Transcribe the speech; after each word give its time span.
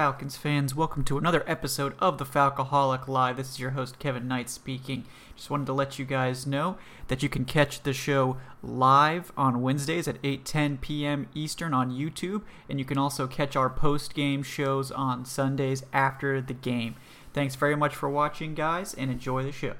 Falcons 0.00 0.34
fans, 0.34 0.74
welcome 0.74 1.04
to 1.04 1.18
another 1.18 1.44
episode 1.46 1.92
of 1.98 2.16
the 2.16 2.24
Falcoholic 2.24 3.06
Live. 3.06 3.36
This 3.36 3.50
is 3.50 3.60
your 3.60 3.72
host 3.72 3.98
Kevin 3.98 4.26
Knight 4.26 4.48
speaking. 4.48 5.04
Just 5.36 5.50
wanted 5.50 5.66
to 5.66 5.74
let 5.74 5.98
you 5.98 6.06
guys 6.06 6.46
know 6.46 6.78
that 7.08 7.22
you 7.22 7.28
can 7.28 7.44
catch 7.44 7.82
the 7.82 7.92
show 7.92 8.38
live 8.62 9.30
on 9.36 9.60
Wednesdays 9.60 10.08
at 10.08 10.22
8:10 10.22 10.80
p.m. 10.80 11.28
Eastern 11.34 11.74
on 11.74 11.90
YouTube, 11.90 12.44
and 12.66 12.78
you 12.78 12.86
can 12.86 12.96
also 12.96 13.26
catch 13.26 13.56
our 13.56 13.68
post-game 13.68 14.42
shows 14.42 14.90
on 14.90 15.26
Sundays 15.26 15.84
after 15.92 16.40
the 16.40 16.54
game. 16.54 16.94
Thanks 17.34 17.54
very 17.54 17.76
much 17.76 17.94
for 17.94 18.08
watching, 18.08 18.54
guys, 18.54 18.94
and 18.94 19.10
enjoy 19.10 19.42
the 19.42 19.52
show. 19.52 19.74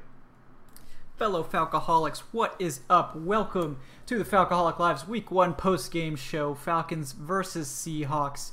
Fellow 1.16 1.42
Falcoholics, 1.42 2.24
what 2.30 2.56
is 2.58 2.80
up? 2.90 3.16
Welcome 3.16 3.78
to 4.04 4.18
the 4.18 4.24
Falcoholic 4.24 4.78
Live's 4.78 5.08
Week 5.08 5.30
1 5.30 5.54
post-game 5.54 6.16
show, 6.16 6.54
Falcons 6.54 7.12
versus 7.12 7.68
Seahawks. 7.68 8.52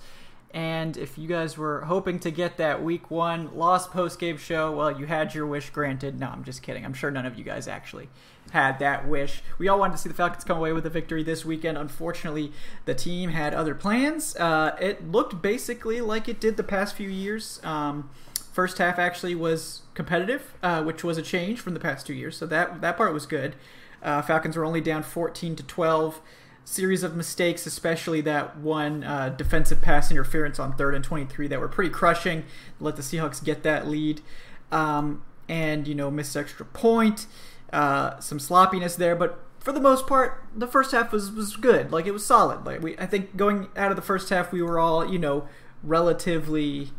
And 0.58 0.98
if 0.98 1.20
you 1.20 1.28
guys 1.28 1.56
were 1.56 1.82
hoping 1.82 2.18
to 2.18 2.32
get 2.32 2.58
that 2.58 2.82
week 2.84 3.12
one 3.12 3.56
lost 3.56 3.92
post 3.92 4.18
game 4.18 4.38
show, 4.38 4.72
well, 4.72 5.00
you 5.00 5.06
had 5.06 5.36
your 5.36 5.46
wish 5.46 5.70
granted. 5.70 6.20
No, 6.20 6.30
I'm 6.30 6.44
just 6.44 6.64
kidding. 6.64 6.84
I'm 6.84 6.96
sure 6.96 7.12
none 7.12 7.28
of 7.28 7.38
you 7.38 7.44
guys 7.44 7.68
actually 7.68 8.10
had 8.50 8.80
that 8.80 9.08
wish. 9.08 9.44
We 9.60 9.68
all 9.68 9.78
wanted 9.78 9.92
to 9.92 9.98
see 10.00 10.10
the 10.10 10.16
Falcons 10.16 10.44
come 10.44 10.58
away 10.58 10.74
with 10.74 10.84
a 10.88 10.90
victory 10.90 11.22
this 11.22 11.46
weekend. 11.46 11.78
Unfortunately, 11.78 12.52
the 12.86 12.96
team 12.96 13.30
had 13.30 13.54
other 13.54 13.76
plans. 13.76 14.36
Uh, 14.36 14.76
it 14.82 15.08
looked 15.12 15.44
basically 15.44 16.02
like 16.02 16.28
it 16.28 16.40
did 16.40 16.58
the 16.58 16.64
past 16.64 16.96
few 16.96 17.08
years. 17.08 17.62
Um, 17.64 18.10
first 18.52 18.80
half 18.80 18.98
actually 18.98 19.36
was 19.36 19.84
competitive, 19.94 20.56
uh, 20.64 20.82
which 20.82 21.04
was 21.04 21.20
a 21.20 21.22
change 21.22 21.60
from 21.60 21.76
the 21.76 21.80
past 21.80 22.08
two 22.08 22.16
years. 22.16 22.36
So 22.36 22.48
that 22.48 22.82
that 22.82 22.98
part 22.98 23.14
was 23.14 23.28
good. 23.28 23.56
Uh, 24.02 24.24
Falcons 24.24 24.58
were 24.58 24.66
only 24.66 24.82
down 24.82 25.04
14 25.04 25.56
to 25.56 25.62
12 25.62 26.20
series 26.68 27.02
of 27.02 27.16
mistakes, 27.16 27.66
especially 27.66 28.20
that 28.20 28.58
one 28.58 29.02
uh, 29.02 29.30
defensive 29.30 29.82
pass 29.82 30.12
interference 30.12 30.60
on 30.60 30.76
third 30.76 30.94
and 30.94 31.04
23 31.04 31.48
that 31.48 31.62
were 31.62 31.70
pretty 31.70 31.90
crushing. 31.90 32.44
Let 32.82 32.98
the 32.98 33.02
Seahawks 33.02 33.42
get 33.42 33.64
that 33.64 33.88
lead. 33.88 34.22
Um, 34.70 35.24
and, 35.48 35.88
you 35.88 35.96
know, 35.96 36.12
missed 36.12 36.36
extra 36.36 36.66
point, 36.66 37.26
uh, 37.72 38.20
some 38.20 38.38
sloppiness 38.38 38.98
there. 38.98 39.16
But 39.16 39.40
for 39.60 39.72
the 39.72 39.80
most 39.80 40.08
part, 40.08 40.44
the 40.54 40.68
first 40.68 40.92
half 40.92 41.14
was, 41.14 41.32
was 41.32 41.56
good. 41.56 41.94
Like, 41.94 42.06
it 42.06 42.12
was 42.12 42.26
solid. 42.26 42.66
Like, 42.66 42.82
we, 42.82 42.98
I 42.98 43.06
think 43.06 43.38
going 43.38 43.70
out 43.78 43.92
of 43.92 43.96
the 43.96 44.02
first 44.02 44.30
half, 44.30 44.52
we 44.52 44.62
were 44.62 44.78
all, 44.78 45.10
you 45.10 45.18
know, 45.18 45.48
relatively 45.82 46.90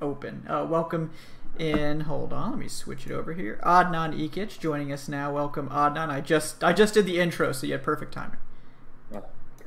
open. 0.00 0.46
Uh, 0.48 0.64
welcome 0.64 1.10
in 1.58 2.02
hold 2.02 2.32
on 2.32 2.50
let 2.50 2.58
me 2.60 2.68
switch 2.68 3.04
it 3.04 3.10
over 3.10 3.32
here 3.32 3.58
adnan 3.64 4.16
ikic 4.16 4.60
joining 4.60 4.92
us 4.92 5.08
now 5.08 5.32
welcome 5.34 5.68
adnan 5.70 6.08
i 6.08 6.20
just 6.20 6.62
i 6.62 6.72
just 6.72 6.94
did 6.94 7.04
the 7.04 7.18
intro 7.18 7.50
so 7.50 7.66
you 7.66 7.72
had 7.72 7.82
perfect 7.82 8.14
timing 8.14 8.36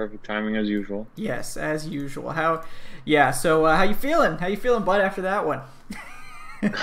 perfect 0.02 0.26
timing 0.26 0.58
as 0.58 0.68
usual. 0.68 1.08
Yes, 1.16 1.56
as 1.56 1.88
usual. 1.88 2.32
How? 2.32 2.64
Yeah. 3.06 3.30
So, 3.30 3.66
uh, 3.66 3.78
how 3.78 3.84
you 3.84 3.94
feeling? 3.94 4.40
How 4.40 4.48
you 4.48 4.58
feeling, 4.58 4.84
bud? 4.84 5.00
After 5.00 5.22
that 5.22 5.46
one. 5.46 5.62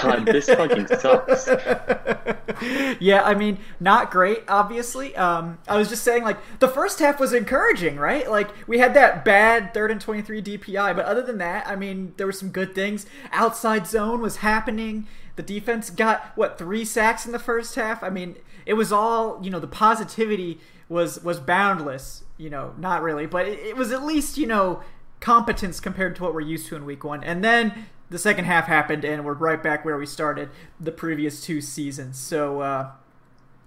God, 0.03 0.27
this 0.27 0.47
fucking 0.47 0.87
sucks. 0.87 1.49
yeah, 3.01 3.23
I 3.25 3.35
mean, 3.35 3.59
not 3.81 4.13
great, 4.13 4.43
obviously. 4.47 5.17
Um, 5.17 5.59
I 5.67 5.77
was 5.77 5.89
just 5.89 6.05
saying, 6.05 6.23
like, 6.23 6.39
the 6.61 6.69
first 6.69 7.01
half 7.01 7.19
was 7.19 7.33
encouraging, 7.33 7.97
right? 7.97 8.29
Like, 8.31 8.51
we 8.69 8.79
had 8.79 8.95
that 8.95 9.25
bad 9.25 9.75
third 9.75 9.91
and 9.91 10.01
23 10.01 10.41
DPI, 10.41 10.95
but 10.97 11.05
other 11.05 11.23
than 11.23 11.39
that, 11.39 11.67
I 11.67 11.75
mean, 11.75 12.15
there 12.19 12.27
were 12.27 12.33
some 12.33 12.51
good 12.51 12.75
things. 12.75 13.07
Outside 13.33 13.87
zone 13.87 14.21
was 14.21 14.37
happening. 14.37 15.07
The 15.35 15.43
defense 15.43 15.91
got, 15.91 16.33
what, 16.37 16.59
three 16.59 16.85
sacks 16.85 17.27
in 17.27 17.33
the 17.33 17.39
first 17.39 17.75
half? 17.77 18.03
I 18.03 18.11
mean, 18.11 18.37
it 18.67 18.75
was 18.75 18.93
all, 18.93 19.41
you 19.43 19.51
know, 19.51 19.61
the 19.61 19.69
positivity 19.69 20.61
was 20.89 21.23
was 21.23 21.39
boundless 21.41 22.25
you 22.39 22.49
know, 22.49 22.73
not 22.79 23.03
really, 23.03 23.27
but 23.27 23.47
it, 23.47 23.59
it, 23.59 23.77
was 23.77 23.93
at 23.93 24.05
least, 24.05 24.39
you 24.39 24.47
know, 24.47 24.81
competence 25.21 25.81
compared 25.81 26.17
to 26.17 26.23
what 26.23 26.33
we're 26.33 26.41
used 26.41 26.69
to 26.69 26.77
in 26.77 26.87
week 26.87 27.05
one. 27.05 27.23
And 27.25 27.45
then 27.45 27.87
the 28.09 28.19
second 28.19 28.47
half 28.47 28.67
happened, 28.67 29.05
and 29.05 29.25
we're 29.25 29.35
right 29.35 29.63
back 29.63 29.85
where 29.85 29.99
we 29.99 30.07
started 30.07 30.49
the 30.81 30.93
previous 30.93 31.43
two 31.43 31.61
seasons. 31.61 32.17
So, 32.17 32.61
uh, 32.61 32.93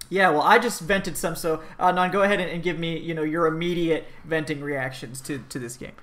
yeah, 0.10 0.30
well, 0.30 0.42
I 0.42 0.58
just 0.58 0.82
vented 0.82 1.18
some. 1.18 1.36
So, 1.36 1.62
uh, 1.78 2.08
go 2.08 2.24
ahead 2.24 2.40
and, 2.40 2.50
and, 2.50 2.64
give 2.64 2.80
me, 2.80 2.98
you 2.98 3.14
know, 3.14 3.24
your 3.24 3.46
immediate 3.46 4.06
venting 4.24 4.62
reactions 4.62 5.22
to, 5.22 5.44
to 5.50 5.60
this 5.60 5.76
game. 5.76 5.96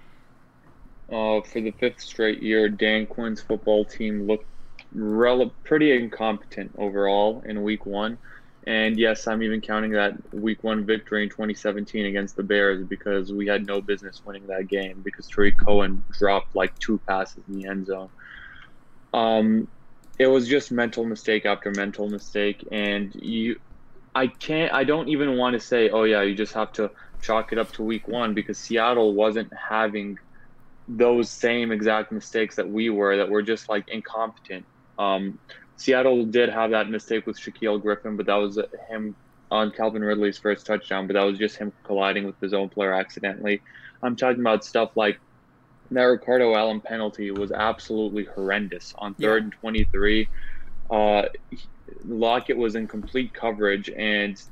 Uh, 1.11 1.41
for 1.41 1.61
the 1.63 1.71
fifth 1.73 2.01
straight 2.01 2.43
year, 2.43 2.69
Dan 2.69 3.07
Quinn's 3.07 3.41
football 3.41 3.85
team 3.87 4.27
looked 4.27 4.47
rel- 4.93 5.53
pretty 5.65 5.97
incompetent 5.97 6.71
overall 6.77 7.43
in 7.47 7.63
week 7.63 7.87
one. 7.87 8.19
And 8.69 8.99
yes, 8.99 9.27
I'm 9.27 9.43
even 9.43 9.63
counting 9.63 9.93
that 9.93 10.13
week 10.31 10.63
one 10.63 10.85
victory 10.85 11.23
in 11.23 11.31
2017 11.31 12.05
against 12.05 12.37
the 12.37 12.43
Bears 12.43 12.85
because 12.87 13.33
we 13.33 13.47
had 13.47 13.67
no 13.67 13.81
business 13.81 14.21
winning 14.27 14.47
that 14.49 14.69
game 14.69 15.01
because 15.03 15.27
Tarik 15.27 15.55
Cohen 15.59 16.05
dropped 16.13 16.55
like 16.55 16.79
two 16.79 17.01
passes 17.09 17.43
in 17.49 17.55
the 17.55 17.67
end 17.67 17.87
zone. 17.87 18.11
Um, 19.15 19.69
it 20.19 20.27
was 20.27 20.47
just 20.47 20.71
mental 20.71 21.07
mistake 21.07 21.47
after 21.47 21.71
mental 21.71 22.11
mistake, 22.11 22.63
and 22.71 23.11
you, 23.15 23.57
I 24.15 24.27
can't, 24.27 24.71
I 24.75 24.85
don't 24.85 25.09
even 25.09 25.39
want 25.39 25.55
to 25.55 25.61
say, 25.61 25.89
oh 25.89 26.05
yeah, 26.05 26.21
you 26.21 26.35
just 26.35 26.53
have 26.53 26.71
to 26.73 26.91
chalk 27.23 27.53
it 27.53 27.59
up 27.59 27.73
to 27.73 27.83
week 27.83 28.07
one 28.07 28.35
because 28.35 28.59
Seattle 28.59 29.15
wasn't 29.15 29.51
having 29.71 30.17
those 30.87 31.31
same 31.31 31.73
exact 31.73 32.13
mistakes 32.13 32.57
that 32.57 32.69
we 32.69 32.91
were, 32.91 33.17
that 33.17 33.31
were 33.31 33.43
just 33.43 33.67
like 33.71 33.87
incompetent. 33.89 34.67
Um, 34.99 35.39
Seattle 35.79 36.25
did 36.25 36.49
have 36.49 36.73
that 36.73 36.91
mistake 36.91 37.25
with 37.27 37.39
Shaquill 37.39 37.81
Griffin, 37.81 38.17
but 38.17 38.27
that 38.27 38.35
was 38.35 38.59
him 38.89 39.15
on 39.51 39.71
Calvin 39.71 40.03
Ridley's 40.03 40.37
first 40.37 40.67
touchdown, 40.67 41.07
but 41.07 41.15
that 41.15 41.23
was 41.23 41.39
just 41.39 41.57
him 41.57 41.73
colliding 41.85 42.27
with 42.27 42.39
his 42.41 42.53
own 42.53 42.69
player 42.69 42.93
accidentally. 42.93 43.63
I'm 44.03 44.17
talking 44.17 44.41
about 44.41 44.65
stuff 44.65 44.97
like 44.97 45.19
that 45.93 46.03
Ricardo 46.03 46.55
Allen 46.55 46.81
penalty 46.81 47.31
was 47.31 47.53
absolutely 47.53 48.25
horrendous 48.25 48.93
on 48.99 49.15
third 49.15 49.43
yeah. 49.43 49.45
and 49.45 49.53
23. 49.53 50.29
Uh, 50.91 51.23
Lockett 52.05 52.57
was 52.57 52.75
in 52.75 52.89
complete 52.89 53.33
coverage, 53.33 53.89
and 53.89 54.43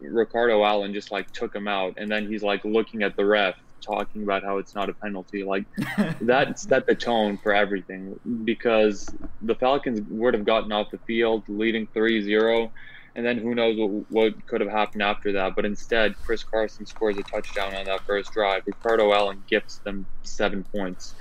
Ricardo 0.00 0.64
Allen 0.64 0.94
just 0.94 1.10
like 1.10 1.30
took 1.32 1.54
him 1.54 1.66
out, 1.66 1.94
and 1.96 2.08
then 2.08 2.28
he's 2.28 2.44
like 2.44 2.64
looking 2.64 3.02
at 3.02 3.16
the 3.16 3.24
ref, 3.24 3.56
talking 3.84 4.22
about 4.22 4.42
how 4.44 4.58
it's 4.58 4.74
not 4.74 4.90
a 4.90 4.94
penalty. 4.94 5.44
Like 5.44 5.66
that 6.22 6.58
set 6.58 6.86
the 6.86 6.94
tone 6.94 7.38
for 7.42 7.54
everything 7.54 8.18
because 8.44 9.06
the 9.40 9.54
Falcons 9.54 10.00
would 10.08 10.34
have 10.34 10.44
gotten 10.44 10.72
off 10.72 10.88
the 10.92 10.98
field 11.06 11.44
leading 11.48 11.88
3-0 11.96 12.70
and 13.16 13.24
then 13.24 13.38
who 13.38 13.54
knows 13.54 13.76
what, 13.78 14.04
what 14.08 14.46
could 14.46 14.60
have 14.60 14.70
happened 14.70 15.02
after 15.02 15.32
that. 15.32 15.54
But 15.56 15.64
instead, 15.64 16.14
Chris 16.24 16.44
Carson 16.44 16.84
scores 16.86 17.16
a 17.18 17.22
touchdown 17.24 17.74
on 17.74 17.86
that 17.86 18.02
first 18.06 18.32
drive. 18.32 18.62
Ricardo 18.66 19.12
Allen 19.12 19.42
gifts 19.48 19.80
them 19.84 20.06
seven 20.22 20.64
points. 20.64 21.14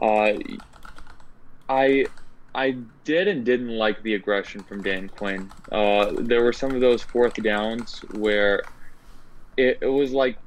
Uh, 0.00 0.34
I 1.68 2.08
I 2.54 2.76
did 3.04 3.26
and 3.26 3.44
didn't 3.44 3.76
like 3.76 4.02
the 4.02 4.14
aggression 4.14 4.64
from 4.64 4.82
Dan 4.82 5.08
Quinn. 5.08 5.52
Uh, 5.72 6.12
there 6.20 6.44
were 6.44 6.52
some 6.52 6.74
of 6.74 6.80
those 6.80 7.02
fourth 7.02 7.34
downs 7.42 8.04
where 8.08 8.62
it, 9.56 9.78
it 9.82 9.88
was 9.88 10.12
like 10.12 10.38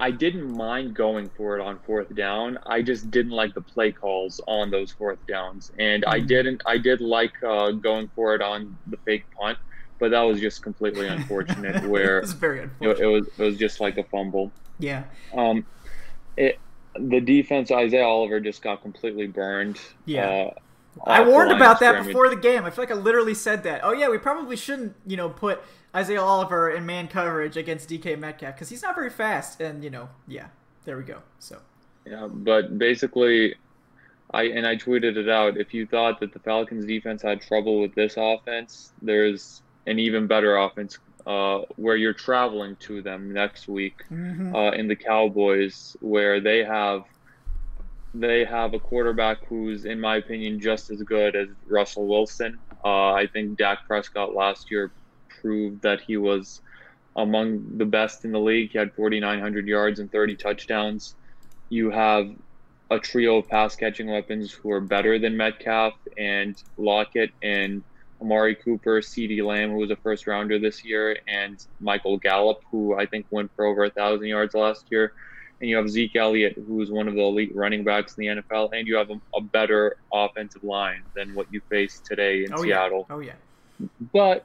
I 0.00 0.10
didn't 0.10 0.50
mind 0.56 0.94
going 0.94 1.28
for 1.36 1.56
it 1.58 1.60
on 1.62 1.78
fourth 1.86 2.14
down. 2.14 2.58
I 2.66 2.80
just 2.82 3.10
didn't 3.10 3.32
like 3.32 3.54
the 3.54 3.60
play 3.60 3.92
calls 3.92 4.40
on 4.48 4.70
those 4.70 4.90
fourth 4.92 5.18
downs, 5.28 5.70
and 5.78 6.04
I 6.06 6.20
didn't. 6.20 6.62
I 6.66 6.78
did 6.78 7.00
like 7.00 7.32
uh, 7.46 7.72
going 7.72 8.08
for 8.14 8.34
it 8.34 8.40
on 8.42 8.76
the 8.86 8.96
fake 9.04 9.24
punt, 9.38 9.58
but 9.98 10.10
that 10.12 10.22
was 10.22 10.40
just 10.40 10.62
completely 10.62 11.06
unfortunate. 11.16 11.84
where 11.88 12.18
It 12.18 12.22
was 12.22 12.32
very 12.32 12.60
it, 12.60 12.62
unfortunate. 12.64 13.00
it 13.04 13.06
was 13.06 13.26
it 13.38 13.42
was 13.42 13.56
just 13.58 13.80
like 13.80 13.98
a 13.98 14.04
fumble. 14.04 14.50
yeah. 14.78 15.04
Um, 15.34 15.66
it 16.36 16.58
the 16.98 17.20
defense 17.20 17.70
Isaiah 17.70 18.04
Oliver 18.04 18.40
just 18.40 18.62
got 18.62 18.82
completely 18.82 19.26
burned. 19.28 19.78
Yeah. 20.06 20.28
Uh, 20.28 20.54
I 21.06 21.22
warned 21.22 21.52
about 21.52 21.80
that 21.80 21.90
scrimmage. 21.92 22.06
before 22.08 22.28
the 22.28 22.36
game. 22.36 22.64
I 22.64 22.70
feel 22.70 22.82
like 22.84 22.90
I 22.90 22.94
literally 22.94 23.34
said 23.34 23.62
that. 23.64 23.80
Oh 23.84 23.92
yeah, 23.92 24.08
we 24.08 24.18
probably 24.18 24.56
shouldn't, 24.56 24.94
you 25.06 25.16
know, 25.16 25.28
put 25.28 25.62
Isaiah 25.94 26.20
Oliver 26.22 26.70
in 26.70 26.84
man 26.86 27.08
coverage 27.08 27.56
against 27.56 27.88
DK 27.88 28.18
Metcalf 28.18 28.54
because 28.54 28.68
he's 28.68 28.82
not 28.82 28.94
very 28.94 29.10
fast. 29.10 29.60
And 29.60 29.82
you 29.82 29.90
know, 29.90 30.08
yeah, 30.28 30.48
there 30.84 30.96
we 30.96 31.04
go. 31.04 31.18
So 31.38 31.58
Yeah, 32.06 32.28
but 32.30 32.78
basically, 32.78 33.54
I 34.32 34.44
and 34.44 34.66
I 34.66 34.76
tweeted 34.76 35.16
it 35.16 35.28
out. 35.28 35.56
If 35.56 35.72
you 35.74 35.86
thought 35.86 36.20
that 36.20 36.32
the 36.32 36.38
Falcons 36.40 36.84
defense 36.86 37.22
had 37.22 37.40
trouble 37.40 37.80
with 37.80 37.94
this 37.94 38.14
offense, 38.16 38.92
there's 39.02 39.62
an 39.86 39.98
even 39.98 40.26
better 40.26 40.56
offense 40.58 40.98
uh, 41.26 41.60
where 41.76 41.96
you're 41.96 42.12
traveling 42.14 42.76
to 42.76 43.02
them 43.02 43.32
next 43.32 43.68
week 43.68 44.04
Mm-hmm. 44.12 44.54
uh, 44.54 44.70
in 44.72 44.86
the 44.88 44.96
Cowboys, 44.96 45.96
where 46.00 46.40
they 46.40 46.62
have 46.64 47.04
they 48.14 48.44
have 48.44 48.74
a 48.74 48.80
quarterback 48.80 49.38
who's, 49.48 49.84
in 49.84 50.00
my 50.00 50.16
opinion, 50.16 50.60
just 50.60 50.90
as 50.90 51.02
good 51.02 51.36
as 51.36 51.48
Russell 51.68 52.08
Wilson. 52.08 52.58
Uh, 52.84 53.12
I 53.12 53.28
think 53.32 53.56
Dak 53.56 53.78
Prescott 53.86 54.34
last 54.34 54.70
year 54.70 54.92
proved 55.40 55.82
that 55.82 56.00
he 56.06 56.16
was 56.16 56.60
among 57.16 57.78
the 57.78 57.84
best 57.84 58.24
in 58.24 58.32
the 58.32 58.40
league. 58.40 58.70
He 58.72 58.78
had 58.78 58.94
4,900 58.94 59.66
yards 59.66 60.00
and 60.00 60.10
30 60.10 60.36
touchdowns. 60.36 61.14
You 61.68 61.90
have 61.90 62.26
a 62.90 62.98
trio 62.98 63.38
of 63.38 63.48
pass 63.48 63.76
catching 63.76 64.10
weapons 64.10 64.52
who 64.52 64.70
are 64.72 64.80
better 64.80 65.18
than 65.18 65.36
Metcalf 65.36 65.94
and 66.18 66.56
Lockett 66.76 67.30
and 67.42 67.84
Amari 68.20 68.56
Cooper, 68.56 69.00
CeeDee 69.00 69.44
Lamb, 69.44 69.70
who 69.70 69.78
was 69.78 69.90
a 69.90 69.96
first 69.96 70.26
rounder 70.26 70.58
this 70.58 70.84
year, 70.84 71.16
and 71.28 71.58
Michael 71.80 72.18
Gallup, 72.18 72.58
who 72.70 72.98
I 72.98 73.06
think 73.06 73.26
went 73.30 73.50
for 73.54 73.64
over 73.64 73.84
a 73.84 73.90
thousand 73.90 74.26
yards 74.26 74.54
last 74.54 74.86
year. 74.90 75.12
And 75.60 75.68
you 75.68 75.76
have 75.76 75.88
Zeke 75.88 76.16
Elliott, 76.16 76.56
who 76.56 76.80
is 76.80 76.90
one 76.90 77.06
of 77.06 77.14
the 77.14 77.20
elite 77.20 77.52
running 77.54 77.84
backs 77.84 78.14
in 78.16 78.24
the 78.36 78.42
NFL, 78.42 78.70
and 78.72 78.86
you 78.86 78.96
have 78.96 79.10
a, 79.10 79.20
a 79.36 79.42
better 79.42 79.96
offensive 80.12 80.62
line 80.62 81.02
than 81.14 81.34
what 81.34 81.46
you 81.50 81.60
face 81.70 82.00
today 82.08 82.44
in 82.44 82.54
oh 82.54 82.62
Seattle. 82.62 83.06
yeah, 83.08 83.16
oh 83.16 83.20
yeah. 83.20 83.32
But 84.12 84.44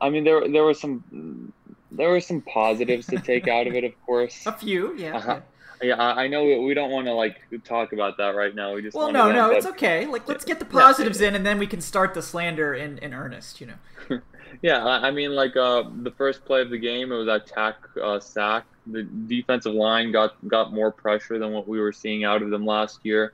I 0.00 0.10
mean, 0.10 0.24
there 0.24 0.48
there 0.48 0.64
were 0.64 0.74
some 0.74 1.52
there 1.90 2.10
were 2.10 2.20
some 2.20 2.42
positives 2.42 3.06
to 3.06 3.18
take 3.18 3.48
out 3.48 3.66
of 3.66 3.74
it, 3.74 3.84
of 3.84 3.92
course. 4.04 4.42
A 4.46 4.52
few, 4.52 4.94
yeah. 4.96 5.16
Uh-huh. 5.16 5.34
yeah. 5.34 5.40
Yeah, 5.82 6.00
I 6.00 6.28
know 6.28 6.44
we 6.60 6.74
don't 6.74 6.90
want 6.90 7.06
to 7.06 7.12
like 7.12 7.36
talk 7.64 7.92
about 7.92 8.16
that 8.18 8.34
right 8.34 8.54
now. 8.54 8.74
We 8.74 8.82
just 8.82 8.96
Well, 8.96 9.12
no, 9.12 9.30
no, 9.32 9.50
it's 9.50 9.66
okay. 9.66 10.06
Like, 10.06 10.28
let's 10.28 10.44
get 10.44 10.58
the 10.58 10.64
Yeah. 10.72 10.82
positives 10.82 11.20
in, 11.20 11.34
and 11.34 11.44
then 11.44 11.58
we 11.58 11.66
can 11.66 11.80
start 11.80 12.14
the 12.14 12.22
slander 12.22 12.74
in, 12.74 12.98
in 12.98 13.12
earnest. 13.12 13.60
You 13.60 13.68
know. 13.68 14.20
Yeah, 14.62 14.84
I 14.86 15.10
mean, 15.10 15.34
like 15.34 15.56
uh, 15.56 15.82
the 16.02 16.12
first 16.12 16.44
play 16.44 16.62
of 16.62 16.70
the 16.70 16.78
game, 16.78 17.10
it 17.10 17.16
was 17.16 17.26
that 17.26 17.46
tack 17.46 17.76
uh, 18.00 18.20
sack. 18.20 18.64
The 18.86 19.02
defensive 19.02 19.74
line 19.74 20.12
got 20.12 20.36
got 20.46 20.72
more 20.72 20.92
pressure 20.92 21.38
than 21.38 21.52
what 21.52 21.66
we 21.66 21.80
were 21.80 21.92
seeing 21.92 22.24
out 22.24 22.40
of 22.40 22.50
them 22.50 22.64
last 22.64 23.00
year. 23.02 23.32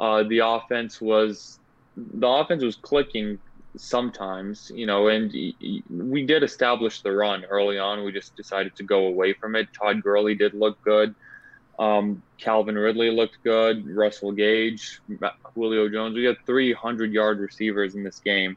Uh, 0.00 0.22
the 0.22 0.38
offense 0.38 1.00
was 1.00 1.58
the 1.96 2.26
offense 2.26 2.62
was 2.62 2.76
clicking 2.76 3.38
sometimes, 3.76 4.70
you 4.74 4.86
know, 4.86 5.08
and 5.08 5.32
we 5.90 6.24
did 6.24 6.42
establish 6.42 7.02
the 7.02 7.12
run 7.12 7.44
early 7.44 7.78
on. 7.78 8.04
We 8.04 8.12
just 8.12 8.36
decided 8.36 8.74
to 8.76 8.82
go 8.84 9.06
away 9.06 9.32
from 9.32 9.56
it. 9.56 9.68
Todd 9.72 10.02
Gurley 10.02 10.34
did 10.34 10.54
look 10.54 10.80
good. 10.82 11.14
Um, 11.78 12.22
Calvin 12.38 12.76
Ridley 12.76 13.10
looked 13.10 13.38
good. 13.42 13.88
Russell 13.88 14.32
Gage, 14.32 15.00
Julio 15.54 15.88
Jones. 15.88 16.14
We 16.14 16.24
had 16.24 16.36
300 16.46 17.12
yard 17.12 17.38
receivers 17.40 17.94
in 17.94 18.04
this 18.04 18.20
game. 18.20 18.56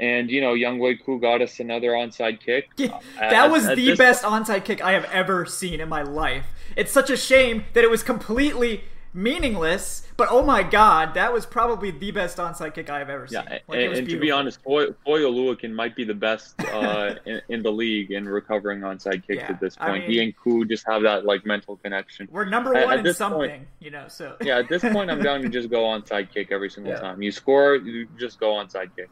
And, 0.00 0.28
you 0.28 0.40
know, 0.40 0.54
Younghoe 0.54 1.04
Koo 1.04 1.20
got 1.20 1.40
us 1.40 1.60
another 1.60 1.90
onside 1.92 2.40
kick. 2.40 2.68
Yeah, 2.76 2.98
At- 3.20 3.30
that 3.30 3.50
was 3.50 3.66
at 3.66 3.76
the 3.76 3.94
best 3.94 4.24
onside 4.24 4.64
kick 4.64 4.82
I 4.82 4.92
have 4.92 5.04
ever 5.04 5.46
seen 5.46 5.80
in 5.80 5.88
my 5.88 6.02
life. 6.02 6.46
It's 6.76 6.90
such 6.92 7.10
a 7.10 7.16
shame 7.16 7.64
that 7.74 7.84
it 7.84 7.90
was 7.90 8.02
completely 8.02 8.84
meaningless, 9.14 10.02
but 10.16 10.28
oh 10.30 10.44
my 10.44 10.62
god, 10.62 11.14
that 11.14 11.32
was 11.32 11.46
probably 11.46 11.90
the 11.92 12.10
best 12.10 12.36
onside 12.38 12.74
kick 12.74 12.90
I 12.90 12.98
have 12.98 13.08
ever 13.08 13.26
seen. 13.28 13.42
Yeah, 13.46 13.58
Like, 13.68 13.78
and, 13.78 13.94
and 13.94 14.08
to 14.08 14.18
be 14.18 14.30
honest, 14.30 14.60
Foye 14.62 14.88
Oluokun 15.06 15.72
might 15.72 15.94
be 15.96 16.04
the 16.04 16.14
best 16.14 16.60
uh, 16.72 17.14
in, 17.24 17.40
in 17.48 17.62
the 17.62 17.70
league 17.70 18.10
in 18.10 18.28
recovering 18.28 18.80
onside 18.80 19.26
kicks 19.26 19.42
Yeah, 19.42 19.52
at 19.52 19.60
this 19.60 19.76
I 19.80 19.88
point. 19.90 20.02
mean- 20.02 20.10
he 20.10 20.22
and 20.24 20.36
Koo 20.36 20.64
just 20.64 20.84
have 20.88 21.02
that 21.02 21.24
like 21.24 21.46
mental 21.46 21.76
connection. 21.76 22.28
we're 22.30 22.44
number 22.44 22.74
at- 22.74 22.84
one 22.84 22.92
at 22.94 22.98
in 22.98 23.04
this 23.04 23.16
something, 23.16 23.38
point- 23.50 23.68
you 23.78 23.90
know. 23.90 24.04
So 24.08 24.36
Yeah, 24.42 24.58
at 24.58 24.68
this 24.68 24.82
point, 24.82 25.10
I'm 25.10 25.22
down 25.22 25.42
to 25.42 25.48
just 25.48 25.70
go 25.70 25.84
onside 25.84 26.32
kick 26.34 26.48
every 26.50 26.68
single 26.68 26.92
Yeah. 26.92 27.00
time. 27.00 27.22
You 27.22 27.30
score, 27.32 27.76
you 27.76 28.08
just 28.18 28.40
go 28.40 28.52
onside 28.54 28.90
kick. 28.96 29.08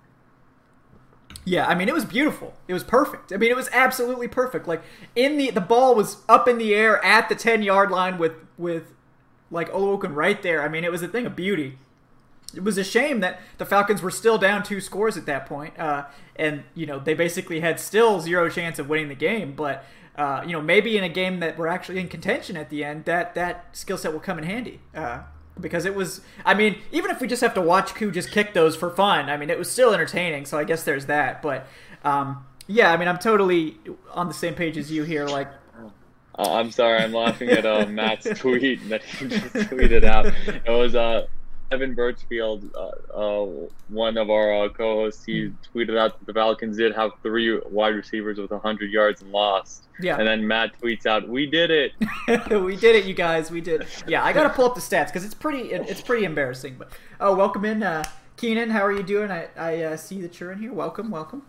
Yeah, 1.45 1.67
I 1.67 1.75
mean 1.75 1.89
it 1.89 1.95
was 1.95 2.05
beautiful. 2.05 2.55
It 2.69 2.75
was 2.75 2.85
perfect. 2.85 3.33
I 3.33 3.37
mean 3.37 3.51
it 3.51 3.57
was 3.57 3.69
absolutely 3.73 4.29
perfect. 4.29 4.69
Like 4.69 4.83
in 5.17 5.39
the 5.39 5.51
the 5.51 5.61
ball 5.61 5.95
was 5.95 6.19
up 6.29 6.47
in 6.47 6.59
the 6.59 6.75
air 6.75 7.05
at 7.05 7.29
the 7.29 7.35
10-yard 7.35 7.91
line 7.91 8.19
with 8.19 8.33
with 8.59 8.93
like 9.53 9.71
Oluokun 9.71 10.17
right 10.17 10.43
there. 10.43 10.63
I 10.63 10.69
mean 10.69 10.83
it 10.83 10.91
was 10.91 11.03
a 11.03 11.09
thing 11.09 11.27
of 11.27 11.37
beauty. 11.37 11.79
It 12.55 12.65
was 12.65 12.77
a 12.77 12.85
shame 12.85 13.21
that 13.21 13.41
the 13.59 13.65
Falcons 13.65 14.03
were 14.03 14.11
still 14.11 14.37
down 14.37 14.63
two 14.63 14.81
scores 14.81 15.17
at 15.17 15.27
that 15.27 15.47
point. 15.47 15.79
Uh, 15.79 16.05
and 16.37 16.65
you 16.75 16.87
know, 16.87 16.99
they 16.99 17.15
basically 17.15 17.61
had 17.61 17.79
still 17.81 18.21
zero 18.21 18.51
chance 18.51 18.79
of 18.79 18.89
winning 18.89 19.09
the 19.09 19.15
game, 19.15 19.55
but 19.55 19.85
uh, 20.17 20.43
you 20.47 20.53
know, 20.53 20.61
maybe 20.61 20.99
in 20.99 21.05
a 21.05 21.09
game 21.09 21.41
that 21.41 21.57
we're 21.57 21.69
actually 21.69 21.99
in 21.99 22.09
contention 22.09 22.57
at 22.57 22.69
the 22.69 22.85
end, 22.85 23.07
that 23.07 23.35
that 23.35 23.69
skill 23.73 23.97
set 23.97 24.13
will 24.13 24.21
come 24.21 24.39
in 24.39 24.45
handy. 24.45 24.81
Uh, 24.95 25.21
because 25.61 25.85
it 25.85 25.95
was 25.95 26.23
I 26.45 26.55
mean, 26.55 26.79
even 26.91 27.11
if 27.11 27.21
we 27.21 27.29
just 27.29 27.43
have 27.43 27.55
to 27.55 27.63
watch 27.63 27.95
Koo 27.95 28.11
just 28.11 28.31
kick 28.31 28.55
those 28.55 28.77
for 28.77 28.91
fun, 28.91 29.31
I 29.31 29.37
mean 29.37 29.51
it 29.51 29.59
was 29.59 29.71
still 29.71 29.93
entertaining, 29.95 30.45
so 30.47 30.59
I 30.59 30.65
guess 30.65 30.83
there's 30.83 31.07
that. 31.07 31.43
But 31.43 31.67
um, 32.05 32.45
yeah, 32.67 32.93
I 32.93 32.97
mean 32.97 33.09
I'm 33.09 33.19
totally 33.19 33.79
on 34.13 34.29
the 34.29 34.35
same 34.35 34.55
page 34.55 34.77
as 34.77 34.91
you 34.91 35.05
here, 35.05 35.27
like 35.27 35.49
Uh, 36.39 36.55
I'm 36.55 36.71
sorry, 36.71 37.03
I'm 37.03 37.13
laughing 37.13 37.51
at 37.51 37.67
uh, 37.67 37.87
Matt's 37.87 38.27
tweet 38.39 38.89
that 38.89 39.03
he 39.05 39.29
just 39.29 39.47
tweeted 39.53 40.05
out. 40.05 40.27
It 40.47 40.71
was 40.71 40.95
uh, 40.95 41.27
Evan 41.73 41.95
Birchfield, 41.95 42.71
uh, 42.75 42.91
uh, 43.15 43.69
one 43.89 44.19
of 44.19 44.31
our 44.31 44.65
uh, 44.65 44.69
co-hosts. 44.69 45.25
He 45.25 45.53
tweeted 45.75 45.99
out 45.99 46.19
that 46.19 46.27
the 46.27 46.33
Falcons 46.35 46.77
did 46.77 46.95
have 46.95 47.13
three 47.23 47.59
wide 47.71 47.95
receivers 47.95 48.39
with 48.39 48.51
100 48.51 48.91
yards 48.91 49.23
and 49.23 49.33
lost. 49.33 49.85
Yeah. 50.01 50.19
And 50.19 50.27
then 50.27 50.47
Matt 50.47 50.79
tweets 50.81 51.07
out, 51.07 51.29
"We 51.29 51.47
did 51.47 51.71
it." 51.71 51.93
we 52.51 52.77
did 52.77 52.97
it, 52.97 53.07
you 53.07 53.15
guys. 53.15 53.51
We 53.51 53.61
did. 53.61 53.87
Yeah, 54.07 54.23
I 54.23 54.33
gotta 54.33 54.51
pull 54.51 54.67
up 54.67 54.75
the 54.75 54.81
stats 54.81 55.07
because 55.07 55.25
it's 55.25 55.35
pretty. 55.35 55.71
It's 55.73 56.01
pretty 56.01 56.25
embarrassing. 56.25 56.77
But 56.79 56.93
oh, 57.21 57.35
welcome 57.35 57.65
in, 57.65 57.83
uh, 57.83 58.05
Keenan. 58.37 58.71
How 58.71 58.85
are 58.85 58.93
you 58.93 59.03
doing? 59.03 59.31
I 59.31 59.49
I 59.57 59.83
uh, 59.83 59.97
see 59.97 60.21
that 60.23 60.41
you're 60.41 60.53
in 60.53 60.59
here. 60.59 60.73
Welcome, 60.73 61.11
welcome. 61.11 61.43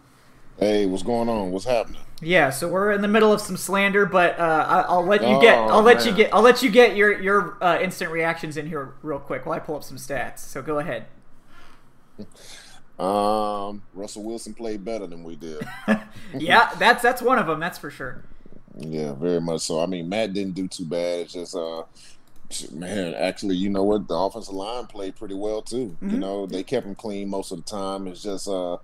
Hey, 0.60 0.86
what's 0.86 1.04
going 1.04 1.30
on? 1.30 1.52
What's 1.52 1.66
happening? 1.66 2.02
Yeah, 2.22 2.50
so 2.52 2.70
we're 2.70 2.92
in 2.92 3.02
the 3.02 3.08
middle 3.08 3.34
of 3.34 3.42
some 3.42 3.58
slander, 3.58 4.06
but 4.06 4.40
uh, 4.40 4.66
I, 4.68 4.82
I'll 4.82 5.06
let 5.06 5.22
you 5.22 5.42
get. 5.42 5.58
Oh, 5.58 5.68
I'll 5.68 5.82
let 5.82 6.06
you 6.06 6.14
get. 6.14 6.34
I'll 6.34 6.42
let 6.42 6.62
you 6.64 6.70
get 6.70 6.96
your 6.96 7.20
your 7.20 7.58
uh, 7.62 7.80
instant 7.82 8.12
reactions 8.12 8.56
in 8.56 8.68
here 8.68 8.94
real 9.02 9.20
quick 9.20 9.46
while 9.46 9.56
I 9.56 9.60
pull 9.60 9.76
up 9.76 9.84
some 9.84 9.98
stats. 9.98 10.40
So 10.40 10.62
go 10.62 10.80
ahead. 10.80 11.06
Um, 13.00 13.82
Russell 13.94 14.24
Wilson 14.24 14.54
played 14.54 14.86
better 14.86 15.08
than 15.08 15.24
we 15.24 15.36
did. 15.36 15.68
Yeah, 16.36 16.72
that's 16.80 17.04
that's 17.04 17.22
one 17.22 17.38
of 17.38 17.46
them. 17.46 17.60
That's 17.60 17.78
for 17.78 17.92
sure. 17.92 18.24
yeah, 18.76 19.14
very 19.14 19.40
much 19.42 19.62
so. 19.62 19.80
I 19.82 19.86
mean, 19.86 20.10
Matt 20.10 20.34
didn't 20.34 20.56
do 20.56 20.68
too 20.68 20.86
bad. 20.86 21.22
It's 21.22 21.34
just, 21.34 21.56
uh, 21.56 21.84
man, 22.72 23.14
actually, 23.14 23.56
you 23.56 23.70
know 23.70 23.84
what? 23.84 24.08
The 24.08 24.16
offensive 24.16 24.56
line 24.56 24.88
played 24.88 25.16
pretty 25.16 25.36
well 25.36 25.62
too. 25.62 25.96
You 26.02 26.18
know, 26.18 26.48
they 26.48 26.64
kept 26.64 26.88
him 26.88 26.96
clean 26.96 27.30
most 27.30 27.52
of 27.52 27.58
the 27.64 27.70
time. 27.70 28.08
It's 28.08 28.24
just, 28.24 28.48
uh, 28.48 28.78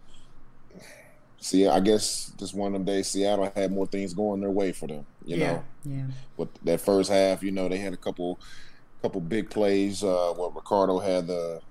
see, 1.40 1.68
I 1.68 1.80
guess 1.80 2.32
just 2.38 2.54
one 2.54 2.68
of 2.68 2.74
them 2.74 2.86
days, 2.86 3.08
Seattle 3.08 3.52
had 3.56 3.72
more 3.72 3.88
things 3.88 4.14
going 4.14 4.42
their 4.42 4.52
way 4.52 4.72
for 4.72 4.88
them. 4.88 5.06
You 5.26 5.38
yeah, 5.38 5.52
know, 5.52 5.64
yeah. 5.86 6.06
with 6.38 6.50
that 6.64 6.82
first 6.82 7.10
half, 7.10 7.44
you 7.44 7.52
know, 7.52 7.70
they 7.70 7.78
had 7.78 7.94
a 7.94 7.98
couple, 7.98 8.40
couple 9.02 9.22
big 9.22 9.50
plays. 9.50 10.04
Uh, 10.04 10.34
where 10.36 10.50
Ricardo 10.50 11.00
had 11.00 11.28
the 11.28 11.62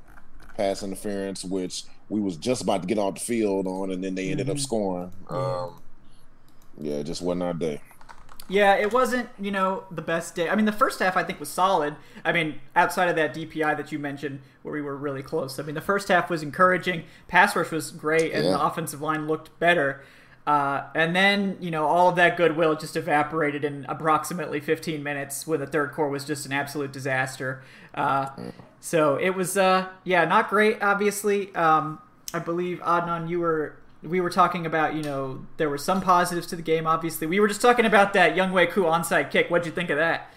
pass 0.56 0.82
interference, 0.82 1.44
which 1.44 1.84
we 2.08 2.20
was 2.20 2.37
just 2.37 2.62
about 2.62 2.82
to 2.82 2.88
get 2.88 2.98
off 2.98 3.14
the 3.14 3.20
field 3.20 3.66
on, 3.66 3.90
and 3.90 4.02
then 4.02 4.14
they 4.14 4.30
ended 4.30 4.50
up 4.50 4.58
scoring. 4.58 5.12
Um, 5.28 5.80
yeah, 6.80 6.94
it 6.94 7.04
just 7.04 7.22
wasn't 7.22 7.42
our 7.42 7.54
day. 7.54 7.80
Yeah, 8.49 8.75
it 8.76 8.93
wasn't, 8.93 9.28
you 9.38 9.50
know, 9.50 9.85
the 9.90 10.00
best 10.02 10.35
day. 10.35 10.49
I 10.49 10.55
mean, 10.55 10.64
the 10.64 10.73
first 10.73 10.99
half 11.00 11.17
I 11.17 11.23
think 11.23 11.38
was 11.38 11.50
solid. 11.50 11.97
I 12.25 12.33
mean, 12.33 12.61
outside 12.75 13.09
of 13.09 13.17
that 13.17 13.35
DPI 13.35 13.76
that 13.76 13.93
you 13.93 13.99
mentioned 13.99 14.40
where 14.62 14.73
we 14.73 14.81
were 14.81 14.97
really 14.97 15.23
close. 15.23 15.59
I 15.59 15.62
mean, 15.62 15.75
the 15.75 15.81
first 15.83 16.09
half 16.09 16.31
was 16.31 16.43
encouraging. 16.43 17.05
Pass 17.28 17.55
rush 17.55 17.71
was 17.71 17.90
great, 17.90 18.33
and 18.33 18.45
Yeah. 18.47 18.52
the 18.52 18.64
offensive 18.64 19.02
line 19.02 19.26
looked 19.26 19.57
better. 19.59 20.02
Uh, 20.47 20.85
and 20.95 21.14
then, 21.14 21.59
you 21.61 21.71
know, 21.71 21.87
all 21.87 22.09
of 22.09 22.17
that 22.17 22.38
goodwill 22.38 22.75
just 22.75 22.97
evaporated 22.97 23.64
in 23.67 23.85
approximately 23.87 24.61
15 24.61 25.02
minutes 25.02 25.47
when 25.47 25.61
the 25.61 25.67
third 25.67 25.93
quarter 25.93 26.11
was 26.11 26.25
just 26.25 26.47
an 26.47 26.52
absolute 26.52 26.90
disaster. 26.90 27.62
Uh, 27.95 28.28
so 28.81 29.17
it 29.17 29.31
was, 29.31 29.59
uh, 29.59 29.88
yeah, 30.05 30.25
not 30.25 30.49
great, 30.49 30.83
obviously. 30.83 31.55
Um, 31.55 31.99
I 32.33 32.38
believe, 32.38 32.78
Adnan, 32.81 33.28
you 33.28 33.40
were 33.40 33.75
we 34.02 34.21
were 34.21 34.31
talking 34.31 34.64
about, 34.67 34.95
you 34.95 35.02
know, 35.02 35.47
there 35.57 35.69
were 35.69 35.78
some 35.78 36.00
positives 36.00 36.47
to 36.49 36.57
the 36.57 36.62
game. 36.62 36.87
Obviously, 36.87 37.26
we 37.26 37.40
were 37.40 37.49
just 37.49 37.61
talking 37.61 37.85
about 37.85 38.12
that 38.12 38.37
Younghoe 38.37 38.71
Koo 38.71 38.85
onside 38.85 39.31
kick. 39.31 39.50
What'd 39.50 39.67
you 39.67 39.73
think 39.73 39.90
of 39.90 39.97
that? 39.97 40.33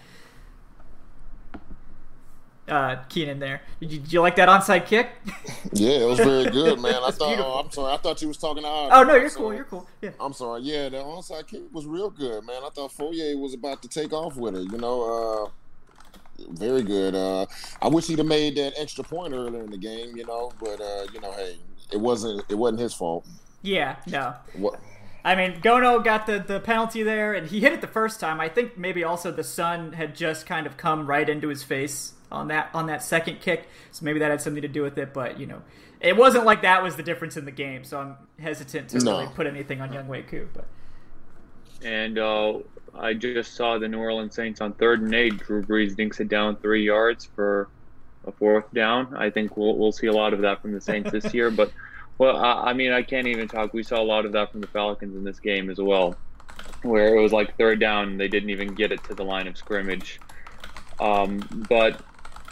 uh, 2.68 2.96
Keenan 3.08 3.38
there. 3.38 3.62
Did 3.80 3.92
you, 3.92 3.98
did 3.98 4.12
you, 4.12 4.20
like 4.20 4.36
that 4.36 4.48
onside 4.48 4.86
kick? 4.86 5.10
Yeah, 5.74 6.00
it 6.00 6.04
was 6.04 6.18
very 6.18 6.50
good, 6.50 6.80
man. 6.80 6.96
I 7.02 7.10
thought. 7.12 7.38
Oh, 7.38 7.60
I'm 7.64 7.70
sorry. 7.70 7.94
I 7.94 7.96
thought 7.96 8.20
you 8.20 8.28
was 8.28 8.36
talking 8.36 8.62
to. 8.62 8.68
Oh 8.68 9.02
no, 9.04 9.14
you're 9.14 9.30
cool. 9.30 9.54
You're 9.54 9.64
cool. 9.64 9.88
Yeah. 10.02 10.10
I'm 10.20 10.34
sorry. 10.34 10.60
Yeah, 10.62 10.90
the 10.90 10.98
onside 10.98 11.46
kick 11.46 11.62
was 11.72 11.86
real 11.86 12.10
good, 12.10 12.44
man. 12.44 12.60
I 12.62 12.68
thought 12.68 12.92
Foye 12.92 13.34
was 13.36 13.54
about 13.54 13.80
to 13.82 13.88
take 13.88 14.12
off 14.12 14.36
with 14.36 14.54
it. 14.54 14.70
You 14.70 14.76
know, 14.76 15.48
uh, 16.38 16.44
very 16.50 16.82
good. 16.82 17.14
Uh, 17.14 17.46
I 17.80 17.88
wish 17.88 18.06
he'd 18.06 18.18
have 18.18 18.26
made 18.26 18.56
that 18.56 18.74
extra 18.78 19.02
point 19.02 19.32
earlier 19.32 19.62
in 19.62 19.70
the 19.70 19.78
game. 19.78 20.14
You 20.14 20.26
know, 20.26 20.52
but 20.60 20.78
uh, 20.78 21.06
you 21.14 21.20
know, 21.20 21.32
hey, 21.32 21.56
it 21.90 21.98
wasn't. 21.98 22.44
It 22.50 22.56
wasn't 22.56 22.80
his 22.80 22.92
fault. 22.92 23.26
Yeah. 23.62 23.96
No. 24.06 24.34
What? 24.54 24.80
I 25.24 25.36
mean, 25.36 25.60
Gono 25.60 26.02
got 26.02 26.26
the, 26.26 26.40
the 26.40 26.58
penalty 26.58 27.04
there, 27.04 27.32
and 27.32 27.46
he 27.46 27.60
hit 27.60 27.72
it 27.72 27.80
the 27.80 27.86
first 27.86 28.18
time. 28.18 28.40
I 28.40 28.48
think 28.48 28.76
maybe 28.76 29.04
also 29.04 29.30
the 29.30 29.44
sun 29.44 29.92
had 29.92 30.16
just 30.16 30.46
kind 30.46 30.66
of 30.66 30.76
come 30.76 31.06
right 31.06 31.28
into 31.28 31.46
his 31.48 31.62
face 31.62 32.14
on 32.32 32.48
that 32.48 32.70
on 32.74 32.86
that 32.86 33.02
second 33.04 33.40
kick, 33.40 33.68
so 33.92 34.04
maybe 34.04 34.18
that 34.18 34.30
had 34.32 34.40
something 34.40 34.62
to 34.62 34.68
do 34.68 34.82
with 34.82 34.98
it. 34.98 35.14
But 35.14 35.38
you 35.38 35.46
know, 35.46 35.62
it 36.00 36.16
wasn't 36.16 36.44
like 36.44 36.62
that 36.62 36.82
was 36.82 36.96
the 36.96 37.04
difference 37.04 37.36
in 37.36 37.44
the 37.44 37.52
game. 37.52 37.84
So 37.84 38.00
I'm 38.00 38.16
hesitant 38.42 38.88
to 38.90 38.98
No. 38.98 39.12
really 39.20 39.32
put 39.32 39.46
anything 39.46 39.80
on 39.80 39.90
Younghoe 39.90 40.26
Koo. 40.26 40.48
But 40.52 40.66
And 41.84 42.18
uh, 42.18 42.58
I 42.98 43.14
just 43.14 43.54
saw 43.54 43.78
the 43.78 43.86
New 43.86 43.98
Orleans 44.00 44.34
Saints 44.34 44.60
on 44.60 44.72
third 44.72 45.02
and 45.02 45.14
eight. 45.14 45.38
Drew 45.38 45.62
Brees 45.62 45.94
dinks 45.94 46.18
it 46.18 46.28
down 46.28 46.56
three 46.56 46.84
yards 46.84 47.26
for 47.36 47.68
a 48.26 48.32
fourth 48.32 48.72
down. 48.74 49.14
I 49.16 49.30
think 49.30 49.56
we'll 49.56 49.76
we'll 49.78 49.92
see 49.92 50.08
a 50.08 50.12
lot 50.12 50.32
of 50.32 50.40
that 50.40 50.62
from 50.62 50.72
the 50.72 50.80
Saints 50.80 51.12
this 51.12 51.32
year. 51.32 51.50
But 51.50 51.70
well, 52.22 52.36
I, 52.36 52.70
I 52.70 52.72
mean, 52.72 52.92
I 52.92 53.02
can't 53.02 53.26
even 53.26 53.48
talk. 53.48 53.74
We 53.74 53.82
saw 53.82 54.00
a 54.00 54.04
lot 54.04 54.24
of 54.24 54.30
that 54.32 54.52
from 54.52 54.60
the 54.60 54.68
Falcons 54.68 55.16
in 55.16 55.24
this 55.24 55.40
game 55.40 55.70
as 55.70 55.78
well, 55.78 56.14
where 56.82 57.16
it 57.16 57.20
was 57.20 57.32
like 57.32 57.56
third 57.58 57.80
down 57.80 58.10
and 58.10 58.20
they 58.20 58.28
didn't 58.28 58.50
even 58.50 58.74
get 58.74 58.92
it 58.92 59.02
to 59.04 59.14
the 59.14 59.24
line 59.24 59.48
of 59.48 59.56
scrimmage. 59.56 60.20
Um, 61.00 61.40
but 61.68 62.00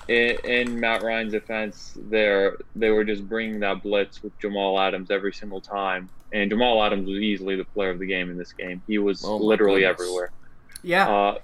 in, 0.09 0.37
in 0.43 0.81
Matt 0.81 1.03
Ryan's 1.05 1.33
defense, 1.33 1.97
there 1.97 2.57
they 2.75 2.91
were 2.91 3.05
just 3.05 3.29
bringing 3.29 3.61
that 3.61 3.83
blitz 3.85 4.23
with 4.25 4.37
Jamal 4.41 4.81
Adams 4.81 5.09
every 5.13 5.33
single 5.33 5.61
time, 5.61 6.09
and 6.33 6.51
Jamal 6.51 6.83
Adams 6.83 7.07
was 7.07 7.19
easily 7.19 7.55
the 7.55 7.65
player 7.65 7.91
of 7.91 8.01
the 8.01 8.07
game 8.07 8.29
in 8.29 8.37
this 8.37 8.53
game. 8.53 8.83
He 8.89 8.99
was 8.99 9.25
Oh 9.25 9.37
literally 9.37 9.83
goodness. 9.83 10.01
everywhere. 10.01 10.31
yeah, 10.83 11.09
Uh, 11.09 11.39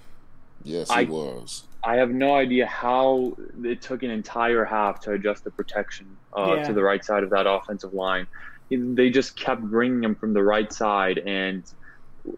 Yes, 0.64 0.88
he 0.90 0.96
I- 0.96 1.04
was. 1.04 1.62
I 1.86 1.94
have 1.96 2.10
no 2.10 2.34
idea 2.34 2.66
how 2.66 3.32
it 3.62 3.80
took 3.80 4.02
an 4.02 4.10
entire 4.10 4.64
half 4.64 5.00
to 5.02 5.12
adjust 5.12 5.44
the 5.44 5.52
protection 5.52 6.18
uh, 6.36 6.56
Yeah. 6.56 6.64
to 6.64 6.72
the 6.72 6.82
right 6.82 7.04
side 7.04 7.22
of 7.22 7.30
that 7.30 7.46
offensive 7.46 7.92
line. 7.92 8.26
They 8.70 9.10
just 9.10 9.36
kept 9.38 9.62
bringing 9.62 10.02
him 10.02 10.16
from 10.16 10.32
the 10.34 10.42
right 10.42 10.72
side, 10.72 11.18
and 11.18 11.64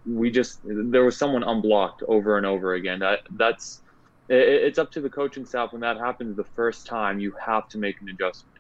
we 0.05 0.31
just 0.31 0.61
there 0.65 1.05
was 1.05 1.17
someone 1.17 1.43
unblocked 1.43 2.03
over 2.07 2.37
and 2.37 2.45
over 2.45 2.75
again. 2.75 2.99
That 2.99 3.21
that's 3.37 3.81
it, 4.29 4.37
it's 4.37 4.79
up 4.79 4.91
to 4.93 5.01
the 5.01 5.09
coaching 5.09 5.47
staff 5.47 5.73
when 5.73 5.81
that 5.81 5.97
happens 5.97 6.37
the 6.37 6.45
first 6.55 6.87
time. 6.87 7.19
You 7.19 7.33
have 7.45 7.67
to 7.71 7.79
make 7.79 7.97
an 8.03 8.09
adjustment. 8.11 8.59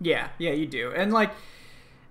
yeah, 0.00 0.28
yeah, 0.38 0.52
you 0.52 0.66
do. 0.66 0.92
And 0.94 1.10
like 1.14 1.30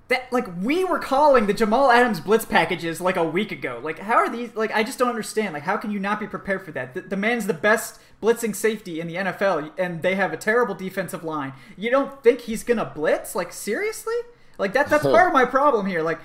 that, 0.07 0.31
like 0.31 0.45
we 0.61 0.83
were 0.83 0.99
calling 0.99 1.47
the 1.47 1.53
Jamal 1.53 1.91
Adams 1.91 2.19
blitz 2.19 2.45
packages 2.45 3.01
like 3.01 3.15
a 3.15 3.23
week 3.23 3.51
ago. 3.51 3.79
Like, 3.83 3.99
how 3.99 4.15
are 4.15 4.29
these? 4.29 4.55
Like, 4.55 4.71
I 4.71 4.83
just 4.83 4.99
don't 4.99 5.09
understand. 5.09 5.53
Like, 5.53 5.63
how 5.63 5.77
can 5.77 5.91
you 5.91 5.99
not 5.99 6.19
be 6.19 6.27
prepared 6.27 6.63
for 6.63 6.71
that? 6.73 6.93
The, 6.93 7.01
the 7.01 7.17
man's 7.17 7.47
the 7.47 7.53
best 7.53 7.99
blitzing 8.21 8.55
safety 8.55 8.99
in 8.99 9.07
the 9.07 9.15
NFL, 9.15 9.71
and 9.77 10.01
they 10.01 10.15
have 10.15 10.31
a 10.31 10.37
terrible 10.37 10.75
defensive 10.75 11.23
line. 11.23 11.53
You 11.75 11.89
don't 11.89 12.21
think 12.23 12.41
he's 12.41 12.63
gonna 12.63 12.91
blitz? 12.93 13.33
Like, 13.35 13.51
seriously? 13.51 14.15
Like 14.57 14.73
that? 14.73 14.89
That's 14.89 15.03
part 15.03 15.27
of 15.27 15.33
my 15.33 15.45
problem 15.45 15.85
here. 15.85 16.01
Like. 16.01 16.19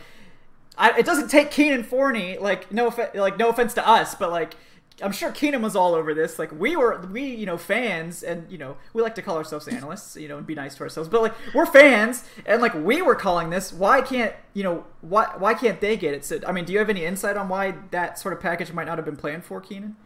I, 0.79 0.99
it 0.99 1.05
doesn't 1.05 1.29
take 1.29 1.51
Keenan 1.51 1.83
Forney, 1.83 2.39
like 2.39 2.73
no, 2.73 2.95
like 3.15 3.37
no 3.37 3.51
offense 3.51 3.75
to 3.75 3.87
us, 3.87 4.15
but 4.15 4.31
like 4.31 4.55
I'm 5.03 5.13
sure 5.13 5.33
Keenan 5.33 5.63
was 5.63 5.77
all 5.77 5.95
over 5.95 6.15
this. 6.15 6.39
Like 6.39 6.53
we 6.53 6.77
were, 6.77 7.01
we 7.13 7.25
you 7.25 7.47
know 7.47 7.57
fans, 7.57 8.23
and 8.23 8.51
you 8.51 8.59
know 8.59 8.77
we 8.93 9.03
like 9.03 9.15
to 9.17 9.23
call 9.23 9.37
ourselves 9.37 9.69
analysts, 9.69 10.17
you 10.17 10.29
know, 10.29 10.39
and 10.39 10.47
be 10.47 10.55
nice 10.55 10.75
to 10.77 10.83
ourselves. 10.83 11.09
But 11.09 11.23
like 11.23 11.35
we're 11.55 11.67
fans, 11.67 12.25
and 12.47 12.61
like 12.61 12.75
we 12.75 13.03
were 13.03 13.15
calling 13.15 13.51
this. 13.51 13.73
Why 13.73 14.01
can't 14.03 14.35
you 14.55 14.63
know 14.63 14.87
why 15.01 15.33
why 15.39 15.55
can't 15.55 15.81
they 15.81 15.97
get 15.97 16.15
it? 16.15 16.25
So 16.25 16.41
I 16.47 16.53
mean, 16.53 16.65
do 16.65 16.73
you 16.73 16.79
have 16.79 16.91
any 16.91 17.05
insight 17.05 17.37
on 17.37 17.49
why 17.49 17.75
that 17.91 18.19
sort 18.19 18.35
of 18.35 18.41
package 18.41 18.73
might 18.73 18.87
not 18.87 18.99
have 18.99 19.05
been 19.05 19.17
planned 19.17 19.45
for 19.45 19.61
Keenan? 19.61 19.97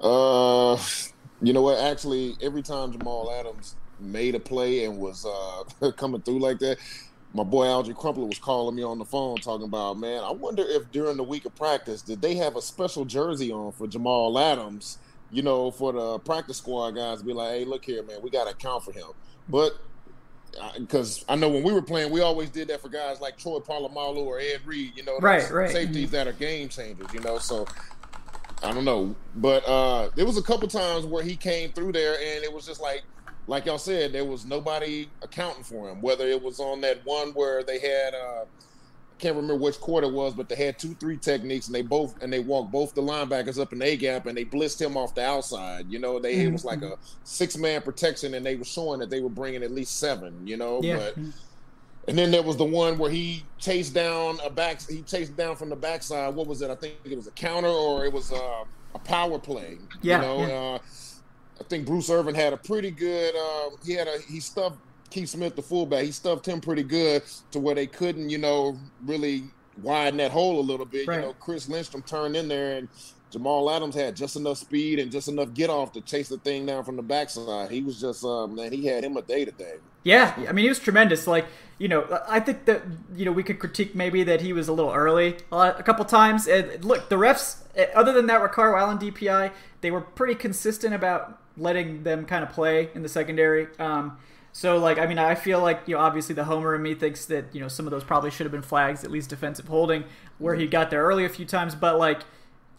Uh, 0.00 0.78
you 1.40 1.52
know 1.52 1.62
what? 1.62 1.78
Actually, 1.78 2.36
every 2.42 2.62
time 2.62 2.92
Jamal 2.92 3.30
Adams 3.32 3.76
made 3.98 4.34
a 4.34 4.40
play 4.40 4.84
and 4.84 4.98
was 4.98 5.26
uh, 5.26 5.90
coming 5.96 6.20
through 6.22 6.38
like 6.38 6.58
that, 6.60 6.78
my 7.34 7.42
boy 7.42 7.66
Alge 7.66 7.94
Crumpler 7.94 8.24
was 8.26 8.38
calling 8.38 8.74
me 8.74 8.82
on 8.82 8.98
the 8.98 9.04
phone 9.04 9.36
talking 9.36 9.66
about, 9.66 9.98
man, 9.98 10.22
I 10.24 10.30
wonder 10.32 10.64
if 10.66 10.90
during 10.90 11.16
the 11.16 11.22
week 11.22 11.44
of 11.44 11.54
practice, 11.54 12.00
did 12.02 12.22
they 12.22 12.34
have 12.36 12.56
a 12.56 12.62
special 12.62 13.04
jersey 13.04 13.52
on 13.52 13.72
for 13.72 13.86
Jamal 13.86 14.38
Adams? 14.38 14.98
You 15.30 15.42
know, 15.42 15.70
for 15.70 15.92
the 15.92 16.18
practice 16.20 16.58
squad 16.58 16.92
guys 16.92 17.18
to 17.18 17.24
be 17.24 17.32
like, 17.32 17.50
hey, 17.50 17.64
look 17.64 17.84
here, 17.84 18.02
man, 18.04 18.18
we 18.22 18.30
got 18.30 18.44
to 18.44 18.50
account 18.50 18.84
for 18.84 18.92
him. 18.92 19.08
But 19.48 19.76
because 20.78 21.24
I 21.28 21.36
know 21.36 21.48
when 21.48 21.62
we 21.62 21.72
were 21.72 21.82
playing, 21.82 22.10
we 22.10 22.20
always 22.20 22.48
did 22.48 22.68
that 22.68 22.80
for 22.80 22.88
guys 22.88 23.20
like 23.20 23.36
Troy 23.36 23.58
Polamalu 23.58 24.24
or 24.24 24.38
Ed 24.38 24.60
Reed, 24.64 24.92
you 24.96 25.04
know, 25.04 25.18
Right, 25.18 25.48
right. 25.50 25.70
safeties 25.70 26.10
that 26.12 26.26
are 26.26 26.32
game 26.32 26.68
changers, 26.68 27.08
you 27.12 27.20
know. 27.20 27.38
So 27.38 27.66
I 28.62 28.72
don't 28.72 28.84
know, 28.84 29.14
but 29.34 29.66
uh, 29.68 30.08
there 30.14 30.24
was 30.24 30.38
a 30.38 30.42
couple 30.42 30.68
times 30.68 31.04
where 31.04 31.22
he 31.22 31.36
came 31.36 31.72
through 31.72 31.92
there, 31.92 32.14
and 32.14 32.42
it 32.42 32.52
was 32.52 32.64
just 32.66 32.80
like, 32.80 33.02
like 33.46 33.66
y'all 33.66 33.78
said, 33.78 34.12
there 34.12 34.24
was 34.24 34.44
nobody 34.44 35.08
accounting 35.22 35.64
for 35.64 35.88
him. 35.88 36.00
Whether 36.00 36.26
it 36.26 36.42
was 36.42 36.58
on 36.60 36.80
that 36.82 37.04
one 37.04 37.28
where 37.28 37.62
they 37.62 37.78
had, 37.78 38.14
uh, 38.14 38.42
I 38.44 39.18
can't 39.18 39.36
remember 39.36 39.56
which 39.56 39.78
quarter 39.80 40.08
it 40.08 40.12
was, 40.12 40.34
but 40.34 40.48
they 40.48 40.56
had 40.56 40.78
two 40.78 40.94
three 40.94 41.16
techniques, 41.16 41.66
and 41.66 41.74
they 41.74 41.82
both 41.82 42.20
and 42.22 42.32
they 42.32 42.40
walked 42.40 42.70
both 42.72 42.94
the 42.94 43.00
linebackers 43.02 43.58
up 43.60 43.72
in 43.72 43.80
A 43.82 43.96
gap, 43.96 44.26
and 44.26 44.36
they 44.36 44.44
blitzed 44.44 44.80
him 44.80 44.96
off 44.96 45.14
the 45.14 45.24
outside. 45.24 45.86
You 45.88 45.98
know, 45.98 46.18
they 46.18 46.34
it 46.40 46.52
was 46.52 46.64
like 46.64 46.82
a 46.82 46.96
six 47.24 47.56
man 47.56 47.82
protection, 47.82 48.34
and 48.34 48.44
they 48.44 48.56
were 48.56 48.64
showing 48.64 49.00
that 49.00 49.10
they 49.10 49.20
were 49.20 49.30
bringing 49.30 49.62
at 49.62 49.70
least 49.70 49.98
seven. 49.98 50.46
You 50.46 50.56
know, 50.56 50.80
Yeah. 50.82 50.96
but. 50.96 51.16
And 52.08 52.16
then 52.16 52.30
there 52.30 52.42
was 52.44 52.56
the 52.56 52.64
one 52.64 52.98
where 52.98 53.10
he 53.10 53.42
chased 53.58 53.92
down 53.92 54.38
a 54.44 54.48
back. 54.48 54.80
He 54.88 55.02
chased 55.02 55.36
down 55.36 55.56
from 55.56 55.70
the 55.70 55.74
backside. 55.74 56.32
What 56.36 56.46
was 56.46 56.62
it? 56.62 56.70
I 56.70 56.76
think 56.76 56.94
it 57.04 57.16
was 57.16 57.26
a 57.26 57.32
counter 57.32 57.66
or 57.66 58.04
it 58.04 58.12
was 58.12 58.30
uh, 58.32 58.62
a 58.94 58.98
power 59.00 59.40
play. 59.40 59.78
Yeah, 60.02 60.16
You 60.16 60.22
know, 60.22 60.46
yeah. 60.46 60.54
Uh, 60.54 60.78
I 61.60 61.64
think 61.64 61.86
Bruce 61.86 62.10
Irvin 62.10 62.34
had 62.34 62.52
a 62.52 62.56
pretty 62.56 62.90
good. 62.90 63.34
Uh, 63.34 63.76
he 63.84 63.92
had 63.92 64.08
a 64.08 64.18
he 64.28 64.40
stuffed 64.40 64.78
Keith 65.10 65.30
Smith, 65.30 65.56
the 65.56 65.62
fullback. 65.62 66.04
He 66.04 66.12
stuffed 66.12 66.46
him 66.46 66.60
pretty 66.60 66.82
good 66.82 67.22
to 67.52 67.60
where 67.60 67.74
they 67.74 67.86
couldn't, 67.86 68.30
you 68.30 68.38
know, 68.38 68.78
really 69.04 69.44
widen 69.82 70.18
that 70.18 70.30
hole 70.30 70.60
a 70.60 70.62
little 70.62 70.86
bit. 70.86 71.06
Right. 71.06 71.16
You 71.16 71.22
know, 71.22 71.32
Chris 71.34 71.68
Lindstrom 71.68 72.02
turned 72.02 72.36
in 72.36 72.48
there 72.48 72.76
and. 72.76 72.88
Jamal 73.28 73.68
Adams 73.68 73.96
had 73.96 74.14
just 74.14 74.36
enough 74.36 74.56
speed 74.56 75.00
and 75.00 75.10
just 75.10 75.26
enough 75.26 75.52
get 75.52 75.68
off 75.68 75.92
to 75.92 76.00
chase 76.00 76.28
the 76.28 76.38
thing 76.38 76.64
down 76.64 76.84
from 76.84 76.94
the 76.94 77.02
backside. 77.02 77.72
He 77.72 77.82
was 77.82 78.00
just, 78.00 78.24
uh, 78.24 78.46
man, 78.46 78.72
he 78.72 78.86
had 78.86 79.02
him 79.02 79.16
a 79.16 79.22
day 79.22 79.44
today. 79.44 79.74
Yeah, 80.06 80.32
I 80.48 80.52
mean 80.52 80.62
he 80.62 80.68
was 80.68 80.78
tremendous. 80.78 81.26
Like 81.26 81.46
you 81.78 81.88
know, 81.88 82.22
I 82.28 82.38
think 82.38 82.64
that 82.66 82.82
you 83.16 83.24
know 83.24 83.32
we 83.32 83.42
could 83.42 83.58
critique 83.58 83.92
maybe 83.92 84.22
that 84.22 84.40
he 84.40 84.52
was 84.52 84.68
a 84.68 84.72
little 84.72 84.92
early 84.92 85.36
a 85.50 85.82
couple 85.82 86.04
times. 86.04 86.46
And 86.46 86.84
look, 86.84 87.08
the 87.08 87.16
refs, 87.16 87.64
eh, 87.74 87.86
other 87.92 88.12
than 88.12 88.26
that 88.28 88.40
Ricardo 88.40 88.78
Allen 88.78 88.98
DPI, 88.98 89.50
they 89.80 89.90
were 89.90 90.00
pretty 90.00 90.36
consistent 90.36 90.94
about 90.94 91.40
letting 91.56 92.02
them 92.02 92.24
kind 92.24 92.44
of 92.44 92.50
play 92.50 92.90
in 92.94 93.02
the 93.02 93.08
secondary. 93.08 93.68
Um, 93.78 94.18
so 94.52 94.78
like 94.78 94.98
I 94.98 95.06
mean 95.06 95.18
I 95.18 95.34
feel 95.34 95.60
like 95.60 95.82
you 95.86 95.94
know 95.94 96.00
obviously 96.00 96.34
the 96.34 96.44
homer 96.44 96.74
in 96.74 96.82
me 96.82 96.94
thinks 96.94 97.26
that 97.26 97.54
you 97.54 97.60
know 97.60 97.68
some 97.68 97.86
of 97.86 97.90
those 97.90 98.04
probably 98.04 98.30
should 98.30 98.46
have 98.46 98.52
been 98.52 98.62
flags 98.62 99.04
at 99.04 99.10
least 99.10 99.28
defensive 99.28 99.68
holding 99.68 100.04
where 100.38 100.54
he 100.54 100.66
got 100.66 100.90
there 100.90 101.04
early 101.04 101.24
a 101.24 101.28
few 101.28 101.44
times, 101.44 101.74
but 101.74 101.98
like 101.98 102.22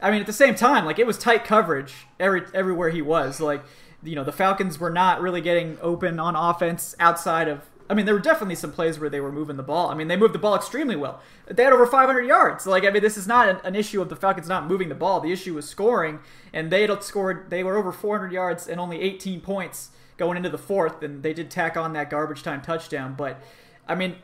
I 0.01 0.11
mean, 0.11 0.21
at 0.21 0.27
the 0.27 0.33
same 0.33 0.55
time, 0.55 0.85
like 0.85 0.99
it 0.99 1.07
was 1.07 1.17
tight 1.17 1.43
coverage 1.43 2.07
every 2.19 2.43
everywhere 2.53 2.89
he 2.89 3.01
was. 3.01 3.39
Like, 3.39 3.63
you 4.03 4.15
know, 4.15 4.23
the 4.23 4.31
Falcons 4.31 4.79
were 4.79 4.89
not 4.89 5.21
really 5.21 5.41
getting 5.41 5.77
open 5.81 6.19
on 6.19 6.35
offense 6.35 6.95
outside 6.99 7.47
of. 7.47 7.61
I 7.89 7.93
mean, 7.93 8.05
there 8.05 8.15
were 8.15 8.21
definitely 8.21 8.55
some 8.55 8.71
plays 8.71 8.99
where 8.99 9.09
they 9.09 9.21
were 9.21 9.31
moving 9.31 9.55
the 9.55 9.63
ball. 9.63 9.89
I 9.89 9.95
mean, 9.95 10.07
they 10.07 10.17
moved 10.17 10.33
the 10.33 10.39
ball 10.39 10.55
extremely 10.55 10.95
well. 10.95 11.21
They 11.47 11.63
had 11.63 11.71
over 11.71 11.85
500 11.85 12.21
yards. 12.21 12.67
Like, 12.67 12.83
I 12.83 12.89
mean, 12.89 13.01
this 13.01 13.17
is 13.17 13.27
not 13.27 13.47
an, 13.47 13.59
an 13.63 13.75
issue 13.75 14.01
of 14.01 14.09
the 14.09 14.15
Falcons 14.15 14.49
not 14.49 14.67
moving 14.67 14.89
the 14.89 14.95
ball. 14.95 15.21
The 15.21 15.31
issue 15.31 15.53
was 15.53 15.69
scoring, 15.69 16.19
and 16.51 16.71
they 16.71 16.81
had 16.81 17.03
scored. 17.03 17.49
They 17.49 17.63
were 17.63 17.77
over 17.77 17.91
400 17.91 18.31
yards 18.31 18.67
and 18.67 18.79
only 18.79 19.01
18 19.01 19.39
points 19.41 19.91
going 20.17 20.35
into 20.35 20.49
the 20.49 20.57
fourth, 20.57 21.01
and 21.01 21.23
they 21.23 21.33
did 21.33 21.49
tack 21.49 21.77
on 21.77 21.93
that 21.93 22.09
garbage 22.09 22.43
time 22.43 22.61
touchdown. 22.61 23.15
But, 23.17 23.39
I 23.87 23.95
mean, 23.95 24.17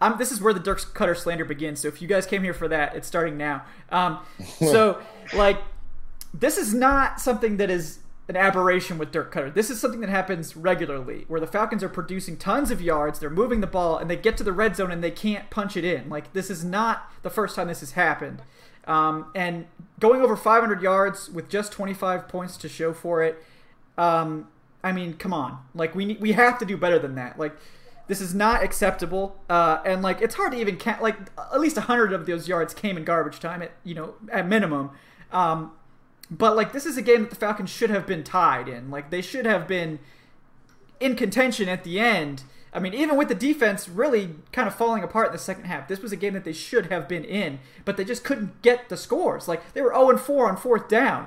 I'm, 0.00 0.16
this 0.16 0.32
is 0.32 0.40
where 0.40 0.54
the 0.54 0.60
Dirk 0.60 0.80
Koetter 0.94 1.16
slander 1.16 1.44
begins. 1.44 1.80
So 1.80 1.88
if 1.88 2.00
you 2.00 2.08
guys 2.08 2.24
came 2.24 2.42
here 2.42 2.54
for 2.54 2.68
that, 2.68 2.96
it's 2.96 3.06
starting 3.06 3.36
now. 3.36 3.64
Um, 3.90 4.20
so 4.58 5.00
like, 5.34 5.58
this 6.32 6.56
is 6.56 6.72
not 6.72 7.20
something 7.20 7.58
that 7.58 7.70
is 7.70 7.98
an 8.30 8.36
aberration 8.36 8.96
with 8.96 9.10
Dirk 9.10 9.34
Koetter. 9.34 9.52
This 9.52 9.70
is 9.70 9.80
something 9.80 10.00
that 10.02 10.08
happens 10.08 10.56
regularly, 10.56 11.24
where 11.26 11.40
the 11.40 11.48
Falcons 11.48 11.82
are 11.82 11.88
producing 11.88 12.36
tons 12.36 12.70
of 12.70 12.80
yards, 12.80 13.18
they're 13.18 13.28
moving 13.28 13.60
the 13.60 13.66
ball, 13.66 13.98
and 13.98 14.08
they 14.08 14.14
get 14.14 14.36
to 14.36 14.44
the 14.44 14.52
red 14.52 14.76
zone 14.76 14.92
and 14.92 15.02
they 15.02 15.10
can't 15.10 15.50
punch 15.50 15.76
it 15.76 15.84
in. 15.84 16.08
Like 16.08 16.32
this 16.32 16.48
is 16.48 16.64
not 16.64 17.10
the 17.22 17.28
first 17.28 17.56
time 17.56 17.66
this 17.66 17.80
has 17.80 17.92
happened. 17.92 18.42
Um, 18.86 19.32
and 19.34 19.66
going 19.98 20.22
over 20.22 20.36
500 20.36 20.80
yards 20.80 21.28
with 21.28 21.48
just 21.48 21.72
25 21.72 22.28
points 22.28 22.56
to 22.58 22.68
show 22.68 22.92
for 22.92 23.20
it. 23.24 23.42
Um, 23.98 24.46
I 24.84 24.92
mean, 24.92 25.14
come 25.14 25.34
on. 25.34 25.58
Like 25.74 25.96
we 25.96 26.04
need, 26.04 26.20
we 26.20 26.30
have 26.30 26.56
to 26.60 26.64
do 26.64 26.76
better 26.76 27.00
than 27.00 27.16
that. 27.16 27.36
Like 27.36 27.56
this 28.06 28.20
is 28.20 28.32
not 28.32 28.62
acceptable. 28.62 29.40
Uh, 29.50 29.82
and 29.84 30.02
like 30.02 30.22
it's 30.22 30.36
hard 30.36 30.52
to 30.52 30.58
even 30.60 30.76
count. 30.76 31.02
Like 31.02 31.16
at 31.52 31.58
least 31.58 31.76
hundred 31.76 32.12
of 32.12 32.26
those 32.26 32.46
yards 32.46 32.74
came 32.74 32.96
in 32.96 33.02
garbage 33.02 33.40
time. 33.40 33.60
At 33.60 33.72
you 33.82 33.96
know 33.96 34.14
at 34.30 34.46
minimum. 34.46 34.92
Um, 35.32 35.72
but 36.30 36.54
like 36.54 36.72
this 36.72 36.86
is 36.86 36.96
a 36.96 37.02
game 37.02 37.22
that 37.22 37.30
the 37.30 37.36
Falcons 37.36 37.70
should 37.70 37.90
have 37.90 38.06
been 38.06 38.22
tied 38.22 38.68
in. 38.68 38.90
Like 38.90 39.10
they 39.10 39.22
should 39.22 39.46
have 39.46 39.66
been 39.66 39.98
in 41.00 41.16
contention 41.16 41.68
at 41.68 41.84
the 41.84 41.98
end. 41.98 42.44
I 42.72 42.78
mean, 42.78 42.94
even 42.94 43.16
with 43.16 43.28
the 43.28 43.34
defense 43.34 43.88
really 43.88 44.36
kind 44.52 44.68
of 44.68 44.74
falling 44.74 45.02
apart 45.02 45.28
in 45.28 45.32
the 45.32 45.38
second 45.38 45.64
half, 45.64 45.88
this 45.88 46.00
was 46.00 46.12
a 46.12 46.16
game 46.16 46.34
that 46.34 46.44
they 46.44 46.52
should 46.52 46.86
have 46.86 47.08
been 47.08 47.24
in, 47.24 47.58
but 47.84 47.96
they 47.96 48.04
just 48.04 48.22
couldn't 48.22 48.62
get 48.62 48.88
the 48.88 48.96
scores. 48.96 49.48
Like 49.48 49.72
they 49.72 49.82
were 49.82 49.92
0 49.92 50.10
and 50.10 50.20
4 50.20 50.48
on 50.48 50.56
fourth 50.56 50.88
down. 50.88 51.26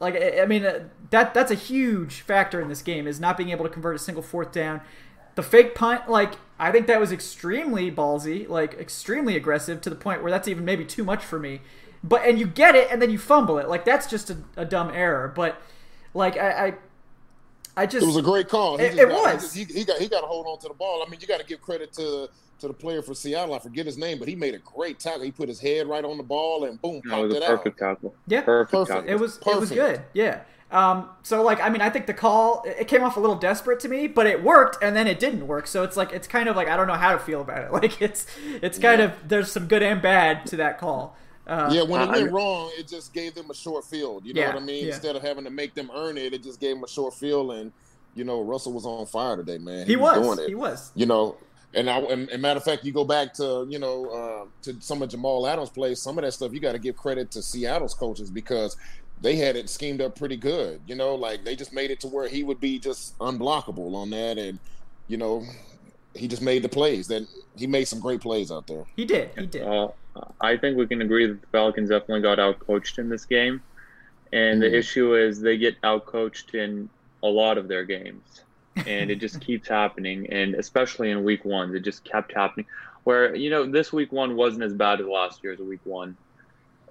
Like 0.00 0.16
I 0.16 0.44
mean, 0.46 0.64
uh, 0.64 0.88
that 1.10 1.32
that's 1.32 1.50
a 1.50 1.54
huge 1.56 2.20
factor 2.20 2.60
in 2.60 2.68
this 2.68 2.82
game 2.82 3.06
is 3.06 3.20
not 3.20 3.36
being 3.36 3.50
able 3.50 3.64
to 3.64 3.70
convert 3.70 3.96
a 3.96 3.98
single 3.98 4.22
fourth 4.22 4.52
down. 4.52 4.80
The 5.34 5.42
fake 5.42 5.74
punt, 5.74 6.10
like 6.10 6.34
I 6.58 6.72
think 6.72 6.86
that 6.88 7.00
was 7.00 7.12
extremely 7.12 7.90
ballsy, 7.90 8.48
like 8.48 8.74
extremely 8.74 9.36
aggressive 9.36 9.80
to 9.82 9.90
the 9.90 9.96
point 9.96 10.22
where 10.22 10.30
that's 10.30 10.48
even 10.48 10.64
maybe 10.64 10.84
too 10.84 11.04
much 11.04 11.24
for 11.24 11.38
me. 11.38 11.60
But 12.02 12.24
and 12.24 12.38
you 12.38 12.46
get 12.46 12.74
it 12.74 12.88
and 12.90 13.00
then 13.00 13.10
you 13.10 13.18
fumble 13.18 13.58
it, 13.58 13.68
like 13.68 13.84
that's 13.84 14.06
just 14.06 14.30
a, 14.30 14.38
a 14.56 14.64
dumb 14.64 14.90
error. 14.94 15.32
But 15.34 15.60
like 16.14 16.36
I, 16.36 16.66
I 16.66 16.74
I 17.76 17.86
just 17.86 18.02
it 18.02 18.06
was 18.06 18.16
a 18.16 18.22
great 18.22 18.48
call. 18.48 18.78
He 18.78 18.84
it, 18.84 18.98
it 18.98 19.08
got, 19.08 19.34
was. 19.34 19.52
He, 19.52 19.64
he, 19.64 19.84
got 19.84 19.98
he 19.98 20.08
got 20.08 20.22
to 20.22 20.26
hold 20.26 20.46
on 20.46 20.58
to 20.60 20.68
the 20.68 20.74
ball. 20.74 21.02
I 21.06 21.10
mean, 21.10 21.20
you 21.20 21.26
got 21.26 21.40
to 21.40 21.46
give 21.46 21.60
credit 21.60 21.92
to 21.94 22.28
to 22.60 22.68
the 22.68 22.74
player 22.74 23.02
for 23.02 23.14
Seattle. 23.14 23.54
I 23.54 23.58
forget 23.58 23.86
his 23.86 23.96
name, 23.96 24.18
but 24.18 24.28
he 24.28 24.34
made 24.34 24.54
a 24.54 24.58
great 24.58 24.98
tackle. 24.98 25.22
He 25.22 25.30
put 25.30 25.48
his 25.48 25.60
head 25.60 25.88
right 25.88 26.04
on 26.04 26.16
the 26.16 26.22
ball 26.22 26.64
and 26.64 26.80
boom, 26.80 27.00
that 27.06 27.18
was 27.18 27.34
a 27.34 27.40
perfect 27.40 27.80
out. 27.82 27.94
tackle. 27.94 28.14
Yeah, 28.26 28.42
perfect. 28.42 28.72
perfect. 28.72 28.96
Tackle. 28.98 29.10
It 29.10 29.20
was 29.20 29.38
perfect. 29.38 29.56
it 29.56 29.60
was 29.60 29.70
good. 29.70 30.02
Yeah. 30.12 30.40
Um, 30.70 31.08
so 31.24 31.42
like 31.42 31.60
I 31.60 31.68
mean 31.68 31.80
I 31.80 31.90
think 31.90 32.06
the 32.06 32.14
call 32.14 32.64
it 32.64 32.86
came 32.86 33.02
off 33.02 33.16
a 33.16 33.20
little 33.20 33.36
desperate 33.36 33.80
to 33.80 33.88
me, 33.88 34.06
but 34.06 34.26
it 34.26 34.42
worked 34.42 34.82
and 34.82 34.94
then 34.94 35.06
it 35.06 35.18
didn't 35.18 35.46
work. 35.48 35.66
So 35.66 35.82
it's 35.82 35.96
like 35.96 36.12
it's 36.12 36.28
kind 36.28 36.48
of 36.48 36.54
like 36.54 36.68
I 36.68 36.76
don't 36.76 36.86
know 36.86 36.94
how 36.94 37.12
to 37.12 37.18
feel 37.18 37.40
about 37.40 37.64
it. 37.64 37.72
Like 37.80 38.02
it's 38.02 38.26
it's 38.62 38.78
kind 38.78 39.00
yeah. 39.00 39.06
of 39.06 39.28
there's 39.28 39.50
some 39.50 39.66
good 39.66 39.82
and 39.82 40.00
bad 40.00 40.46
to 40.46 40.56
that 40.56 40.78
call. 40.78 41.16
Uh, 41.50 41.68
yeah, 41.72 41.82
when 41.82 42.00
it 42.00 42.08
went 42.08 42.30
wrong, 42.30 42.70
it 42.78 42.86
just 42.86 43.12
gave 43.12 43.34
them 43.34 43.50
a 43.50 43.54
short 43.54 43.84
field. 43.84 44.24
You 44.24 44.32
know 44.34 44.40
yeah, 44.40 44.54
what 44.54 44.62
I 44.62 44.64
mean? 44.64 44.86
Yeah. 44.86 44.92
Instead 44.92 45.16
of 45.16 45.22
having 45.22 45.42
to 45.42 45.50
make 45.50 45.74
them 45.74 45.90
earn 45.92 46.16
it, 46.16 46.32
it 46.32 46.44
just 46.44 46.60
gave 46.60 46.76
them 46.76 46.84
a 46.84 46.88
short 46.88 47.12
field. 47.12 47.50
And 47.50 47.72
you 48.14 48.22
know, 48.22 48.40
Russell 48.40 48.72
was 48.72 48.86
on 48.86 49.04
fire 49.06 49.36
today, 49.36 49.58
man. 49.58 49.84
He, 49.84 49.94
he 49.94 49.96
was, 49.96 50.16
was, 50.18 50.36
doing 50.36 50.46
it. 50.46 50.48
He 50.48 50.54
was. 50.54 50.92
You 50.94 51.06
know, 51.06 51.36
and 51.74 51.90
I 51.90 51.98
and, 51.98 52.30
and, 52.30 52.40
matter 52.40 52.58
of 52.58 52.62
fact, 52.62 52.84
you 52.84 52.92
go 52.92 53.04
back 53.04 53.34
to 53.34 53.66
you 53.68 53.80
know 53.80 54.06
uh, 54.06 54.44
to 54.62 54.80
some 54.80 55.02
of 55.02 55.08
Jamal 55.08 55.44
Adams' 55.44 55.70
plays. 55.70 56.00
Some 56.00 56.18
of 56.18 56.24
that 56.24 56.30
stuff 56.32 56.52
you 56.52 56.60
got 56.60 56.72
to 56.72 56.78
give 56.78 56.96
credit 56.96 57.32
to 57.32 57.42
Seattle's 57.42 57.94
coaches 57.94 58.30
because 58.30 58.76
they 59.20 59.34
had 59.34 59.56
it 59.56 59.68
schemed 59.68 60.00
up 60.00 60.16
pretty 60.16 60.36
good. 60.36 60.80
You 60.86 60.94
know, 60.94 61.16
like 61.16 61.44
they 61.44 61.56
just 61.56 61.72
made 61.72 61.90
it 61.90 61.98
to 62.00 62.06
where 62.06 62.28
he 62.28 62.44
would 62.44 62.60
be 62.60 62.78
just 62.78 63.18
unblockable 63.18 63.96
on 63.96 64.10
that, 64.10 64.38
and 64.38 64.60
you 65.08 65.16
know, 65.16 65.44
he 66.14 66.28
just 66.28 66.42
made 66.42 66.62
the 66.62 66.68
plays. 66.68 67.08
That 67.08 67.26
he 67.56 67.66
made 67.66 67.86
some 67.86 67.98
great 67.98 68.20
plays 68.20 68.52
out 68.52 68.68
there. 68.68 68.84
He 68.94 69.04
did. 69.04 69.30
He 69.36 69.46
did. 69.46 69.62
Uh, 69.62 69.88
I 70.40 70.56
think 70.56 70.76
we 70.76 70.86
can 70.86 71.02
agree 71.02 71.26
that 71.26 71.40
the 71.40 71.46
Falcons 71.48 71.90
definitely 71.90 72.22
got 72.22 72.38
outcoached 72.38 72.98
in 72.98 73.08
this 73.08 73.24
game, 73.24 73.62
and 74.32 74.60
mm-hmm. 74.60 74.72
the 74.72 74.78
issue 74.78 75.14
is 75.14 75.40
they 75.40 75.56
get 75.56 75.80
outcoached 75.82 76.54
in 76.54 76.88
a 77.22 77.28
lot 77.28 77.58
of 77.58 77.68
their 77.68 77.84
games, 77.84 78.42
and 78.86 79.10
it 79.10 79.16
just 79.16 79.40
keeps 79.46 79.68
happening. 79.68 80.30
And 80.32 80.54
especially 80.54 81.10
in 81.10 81.24
week 81.24 81.44
one, 81.44 81.74
it 81.74 81.80
just 81.80 82.04
kept 82.04 82.32
happening. 82.34 82.66
Where 83.04 83.34
you 83.34 83.50
know 83.50 83.70
this 83.70 83.92
week 83.92 84.12
one 84.12 84.36
wasn't 84.36 84.64
as 84.64 84.74
bad 84.74 85.00
as 85.00 85.06
last 85.06 85.42
year's 85.42 85.58
week 85.58 85.80
one, 85.84 86.16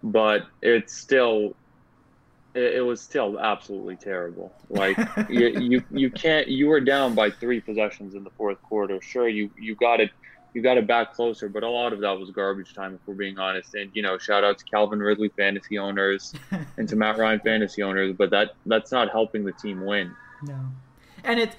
but 0.01 0.45
it's 0.61 0.93
still 0.93 1.55
it, 2.53 2.75
it 2.75 2.81
was 2.81 3.01
still 3.01 3.39
absolutely 3.39 3.95
terrible. 3.95 4.51
Like 4.69 4.97
you, 5.29 5.47
you 5.59 5.83
you 5.91 6.09
can't 6.09 6.47
you 6.47 6.67
were 6.67 6.81
down 6.81 7.15
by 7.15 7.29
three 7.29 7.59
possessions 7.59 8.15
in 8.15 8.23
the 8.23 8.31
fourth 8.31 8.61
quarter. 8.63 9.01
Sure, 9.01 9.27
you 9.27 9.49
you 9.57 9.75
got 9.75 9.99
it 9.99 10.11
you 10.53 10.61
got 10.61 10.77
it 10.77 10.87
back 10.87 11.13
closer, 11.13 11.49
but 11.49 11.63
a 11.63 11.69
lot 11.69 11.93
of 11.93 11.99
that 12.01 12.17
was 12.17 12.31
garbage 12.31 12.73
time 12.73 12.95
if 12.95 13.01
we're 13.05 13.13
being 13.13 13.37
honest. 13.37 13.75
And 13.75 13.91
you 13.93 14.01
know, 14.01 14.17
shout 14.17 14.43
out 14.43 14.57
to 14.57 14.65
Calvin 14.65 14.99
Ridley 14.99 15.29
fantasy 15.29 15.77
owners 15.77 16.33
and 16.77 16.87
to 16.89 16.95
Matt 16.95 17.17
Ryan 17.17 17.39
fantasy 17.39 17.83
owners, 17.83 18.15
but 18.17 18.29
that 18.31 18.51
that's 18.65 18.91
not 18.91 19.11
helping 19.11 19.43
the 19.43 19.51
team 19.53 19.85
win. 19.85 20.15
No, 20.43 20.59
and 21.23 21.39
it 21.39 21.55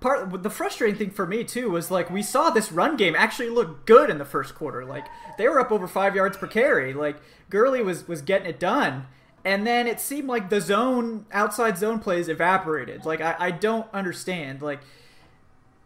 part 0.00 0.42
the 0.42 0.50
frustrating 0.50 0.98
thing 0.98 1.10
for 1.10 1.26
me 1.26 1.44
too 1.44 1.70
was 1.70 1.90
like 1.90 2.10
we 2.10 2.22
saw 2.22 2.50
this 2.50 2.70
run 2.70 2.96
game 2.96 3.14
actually 3.16 3.48
look 3.48 3.86
good 3.86 4.10
in 4.10 4.18
the 4.18 4.24
first 4.24 4.54
quarter. 4.54 4.84
Like 4.84 5.06
they 5.38 5.48
were 5.48 5.60
up 5.60 5.72
over 5.72 5.88
five 5.88 6.14
yards 6.14 6.36
per 6.36 6.46
carry. 6.46 6.92
Like 6.92 7.16
Gurley 7.48 7.82
was 7.82 8.06
was 8.06 8.22
getting 8.22 8.48
it 8.48 8.60
done 8.60 9.06
and 9.44 9.66
then 9.66 9.86
it 9.86 10.00
seemed 10.00 10.26
like 10.26 10.48
the 10.48 10.60
zone 10.60 11.26
outside 11.30 11.76
zone 11.76 11.98
plays 11.98 12.28
evaporated 12.28 13.04
like 13.04 13.20
i, 13.20 13.36
I 13.38 13.50
don't 13.50 13.86
understand 13.92 14.62
like 14.62 14.80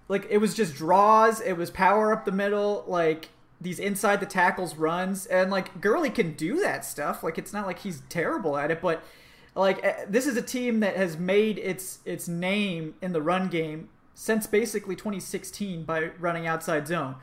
like 0.09 0.27
it 0.31 0.39
was 0.39 0.55
just 0.55 0.75
draws 0.75 1.41
it 1.41 1.55
was 1.55 1.71
power 1.71 2.13
up 2.13 2.25
the 2.25 2.33
middle 2.33 2.85
like 2.87 3.29
these 3.61 3.79
inside 3.79 4.21
the 4.21 4.27
tackles 4.27 4.77
runs 4.77 5.27
and 5.27 5.51
like 5.51 5.81
Gurley 5.81 6.11
can 6.11 6.33
do 6.35 6.61
that 6.61 6.85
stuff 6.85 7.23
like 7.23 7.39
it's 7.39 7.53
not 7.53 7.67
like 7.67 7.81
he's 7.81 8.03
terrible 8.09 8.57
at 8.57 8.71
it 8.71 8.81
but 8.81 9.03
like 9.55 9.85
eh, 9.85 10.05
this 10.09 10.27
is 10.27 10.37
a 10.37 10.43
team 10.43 10.81
that 10.81 10.97
has 10.97 11.17
made 11.17 11.59
its 11.59 11.99
its 12.05 12.29
name 12.29 12.95
in 13.03 13.13
the 13.13 13.23
run 13.23 13.49
game 13.49 13.89
since 14.15 14.47
basically 14.47 14.97
2016 14.97 15.85
by 15.85 16.11
running 16.19 16.47
outside 16.47 16.87
zone 16.87 17.17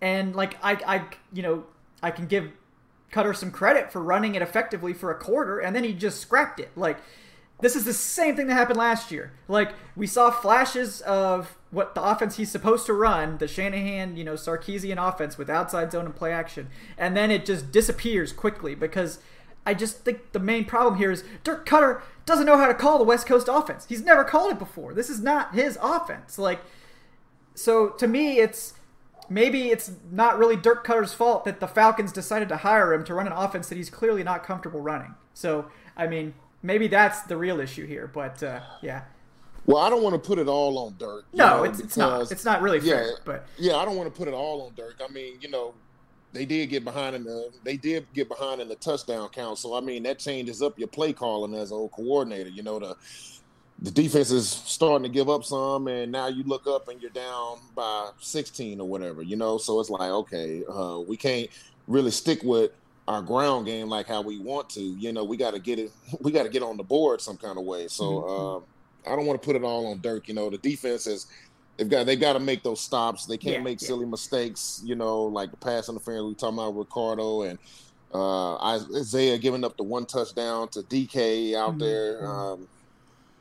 and 0.00 0.34
like 0.34 0.56
i 0.62 0.72
i 0.86 1.04
you 1.32 1.42
know 1.42 1.64
i 2.02 2.10
can 2.10 2.26
give 2.26 2.50
Koetter 3.14 3.36
some 3.36 3.52
credit 3.52 3.92
for 3.92 4.02
running 4.02 4.34
it 4.34 4.42
effectively 4.42 4.92
for 4.92 5.12
a 5.12 5.14
quarter, 5.14 5.60
and 5.60 5.74
then 5.74 5.84
he 5.84 5.92
just 5.92 6.20
scrapped 6.20 6.58
it. 6.58 6.70
Like, 6.74 6.98
this 7.60 7.76
is 7.76 7.84
the 7.84 7.92
same 7.92 8.36
thing 8.36 8.46
that 8.48 8.54
happened 8.54 8.78
last 8.78 9.10
year. 9.10 9.32
Like, 9.48 9.72
we 9.96 10.06
saw 10.06 10.30
flashes 10.30 11.00
of 11.02 11.56
what 11.70 11.94
the 11.94 12.02
offense 12.02 12.36
he's 12.36 12.50
supposed 12.50 12.86
to 12.86 12.92
run, 12.92 13.38
the 13.38 13.48
Shanahan, 13.48 14.16
you 14.16 14.24
know, 14.24 14.34
Sarkisian 14.34 14.96
offense 14.96 15.36
with 15.38 15.50
outside 15.50 15.92
zone 15.92 16.06
and 16.06 16.14
play 16.14 16.32
action, 16.32 16.68
and 16.96 17.16
then 17.16 17.30
it 17.30 17.44
just 17.44 17.72
disappears 17.72 18.32
quickly 18.32 18.74
because 18.74 19.18
I 19.66 19.74
just 19.74 20.04
think 20.04 20.32
the 20.32 20.38
main 20.38 20.64
problem 20.66 20.98
here 20.98 21.10
is 21.10 21.24
Dirk 21.42 21.66
Koetter 21.66 22.02
doesn't 22.26 22.46
know 22.46 22.58
how 22.58 22.66
to 22.66 22.74
call 22.74 22.98
the 22.98 23.04
West 23.04 23.26
Coast 23.26 23.48
offense. 23.50 23.86
He's 23.88 24.02
never 24.02 24.24
called 24.24 24.52
it 24.52 24.58
before. 24.58 24.94
This 24.94 25.10
is 25.10 25.20
not 25.20 25.54
his 25.54 25.78
offense. 25.82 26.38
Like, 26.38 26.60
so 27.54 27.90
to 27.90 28.06
me, 28.06 28.38
it's 28.38 28.74
maybe 29.28 29.70
it's 29.70 29.92
not 30.10 30.38
really 30.38 30.56
Dirk 30.56 30.86
Koetter's 30.86 31.14
fault 31.14 31.44
that 31.44 31.60
the 31.60 31.66
Falcons 31.66 32.12
decided 32.12 32.48
to 32.50 32.58
hire 32.58 32.92
him 32.92 33.04
to 33.04 33.14
run 33.14 33.26
an 33.26 33.32
offense 33.32 33.68
that 33.68 33.76
he's 33.76 33.90
clearly 33.90 34.22
not 34.22 34.44
comfortable 34.44 34.80
running. 34.80 35.14
So, 35.32 35.70
I 35.96 36.06
mean, 36.06 36.34
maybe 36.64 36.88
that's 36.88 37.22
the 37.22 37.36
real 37.36 37.60
issue 37.60 37.86
here. 37.86 38.10
But 38.12 38.42
uh, 38.42 38.60
yeah. 38.82 39.02
Well, 39.66 39.78
I 39.78 39.88
don't 39.88 40.02
want 40.02 40.14
to 40.14 40.18
put 40.18 40.38
it 40.38 40.48
all 40.48 40.76
on 40.78 40.96
Dirk. 40.98 41.24
No, 41.32 41.58
know, 41.58 41.64
it's, 41.64 41.80
it's 41.80 41.96
not. 41.96 42.30
It's 42.32 42.44
not 42.44 42.60
really 42.60 42.80
fair. 42.80 43.06
Yeah, 43.06 43.12
but 43.24 43.46
yeah, 43.56 43.76
I 43.76 43.84
don't 43.84 43.96
want 43.96 44.12
to 44.12 44.18
put 44.18 44.28
it 44.28 44.34
all 44.34 44.62
on 44.62 44.74
Dirk. 44.74 45.00
I 45.06 45.10
mean, 45.12 45.38
you 45.40 45.48
know, 45.48 45.74
they 46.32 46.44
did 46.44 46.68
get 46.68 46.84
behind 46.84 47.14
in 47.16 47.24
the 47.24 47.50
they 47.62 47.76
did 47.76 48.06
get 48.12 48.28
behind 48.28 48.60
in 48.60 48.68
the 48.68 48.74
touchdown 48.74 49.28
count. 49.30 49.58
So 49.58 49.74
I 49.74 49.80
mean, 49.80 50.02
that 50.02 50.18
changes 50.18 50.60
up 50.60 50.78
your 50.78 50.88
play 50.88 51.12
calling 51.12 51.54
as 51.54 51.70
a 51.70 51.88
coordinator. 51.88 52.50
You 52.50 52.62
know, 52.62 52.78
the 52.78 52.96
the 53.80 53.90
defense 53.90 54.30
is 54.30 54.48
starting 54.48 55.04
to 55.04 55.08
give 55.08 55.28
up 55.28 55.44
some, 55.44 55.88
and 55.88 56.12
now 56.12 56.28
you 56.28 56.42
look 56.44 56.66
up 56.66 56.88
and 56.88 57.00
you're 57.00 57.10
down 57.10 57.58
by 57.74 58.10
16 58.20 58.80
or 58.80 58.88
whatever, 58.88 59.22
you 59.22 59.36
know. 59.36 59.58
So 59.58 59.80
it's 59.80 59.90
like, 59.90 60.10
okay, 60.10 60.62
uh, 60.68 61.00
we 61.06 61.16
can't 61.16 61.48
really 61.88 62.10
stick 62.10 62.42
with 62.42 62.70
our 63.06 63.22
ground 63.22 63.66
game 63.66 63.88
like 63.88 64.06
how 64.06 64.22
we 64.22 64.38
want 64.38 64.70
to. 64.70 64.80
You 64.80 65.12
know, 65.12 65.24
we 65.24 65.36
got 65.36 65.54
to 65.54 65.60
get 65.60 65.78
it. 65.78 65.90
We 66.20 66.32
got 66.32 66.44
to 66.44 66.48
get 66.48 66.62
on 66.62 66.76
the 66.76 66.82
board 66.82 67.20
some 67.20 67.36
kind 67.36 67.58
of 67.58 67.64
way. 67.64 67.88
So 67.88 68.04
mm-hmm. 68.04 69.10
uh, 69.10 69.12
I 69.12 69.16
don't 69.16 69.26
want 69.26 69.40
to 69.40 69.44
put 69.44 69.56
it 69.56 69.64
all 69.64 69.86
on 69.88 70.00
Dirk. 70.00 70.28
You 70.28 70.34
know, 70.34 70.50
the 70.50 70.58
defense 70.58 71.06
is. 71.06 71.26
They've 71.76 71.88
got 71.88 72.06
they 72.06 72.14
got 72.14 72.34
to 72.34 72.40
make 72.40 72.62
those 72.62 72.80
stops. 72.80 73.26
They 73.26 73.36
can't 73.36 73.56
yeah, 73.56 73.62
make 73.62 73.82
yeah. 73.82 73.88
silly 73.88 74.06
mistakes. 74.06 74.80
You 74.84 74.94
know, 74.94 75.24
like 75.24 75.50
the 75.50 75.56
pass 75.56 75.88
interference 75.88 76.24
we 76.24 76.34
talking 76.34 76.56
about 76.56 76.76
Ricardo 76.76 77.42
and 77.42 77.58
uh, 78.14 78.54
Isaiah 78.56 79.38
giving 79.38 79.64
up 79.64 79.76
the 79.76 79.82
one 79.82 80.06
touchdown 80.06 80.68
to 80.68 80.82
DK 80.82 81.56
out 81.56 81.70
mm-hmm. 81.70 81.78
there. 81.78 82.26
Um, 82.26 82.68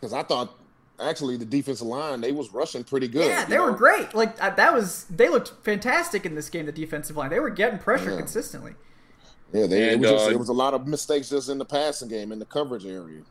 because 0.03 0.13
I 0.13 0.23
thought 0.23 0.57
actually 0.99 1.37
the 1.37 1.45
defensive 1.45 1.87
line 1.87 2.21
they 2.21 2.31
was 2.31 2.51
rushing 2.51 2.83
pretty 2.83 3.07
good. 3.07 3.25
Yeah, 3.27 3.45
they 3.45 3.55
know? 3.55 3.65
were 3.65 3.71
great. 3.71 4.13
Like 4.13 4.37
that 4.37 4.73
was 4.73 5.05
they 5.05 5.29
looked 5.29 5.53
fantastic 5.63 6.25
in 6.25 6.35
this 6.35 6.49
game. 6.49 6.65
The 6.65 6.71
defensive 6.71 7.15
line 7.15 7.29
they 7.29 7.39
were 7.39 7.49
getting 7.49 7.79
pressure 7.79 8.11
Yeah. 8.11 8.17
consistently. 8.17 8.73
Yeah, 9.53 9.67
they, 9.67 9.89
it, 9.91 9.99
was 9.99 10.09
just, 10.09 10.27
uh, 10.27 10.31
it 10.31 10.39
was 10.39 10.49
a 10.49 10.53
lot 10.53 10.73
of 10.73 10.87
mistakes 10.87 11.29
just 11.29 11.47
in 11.47 11.59
the 11.59 11.65
passing 11.65 12.09
game 12.09 12.31
in 12.31 12.39
the 12.39 12.45
coverage 12.45 12.85
area. 12.85 13.21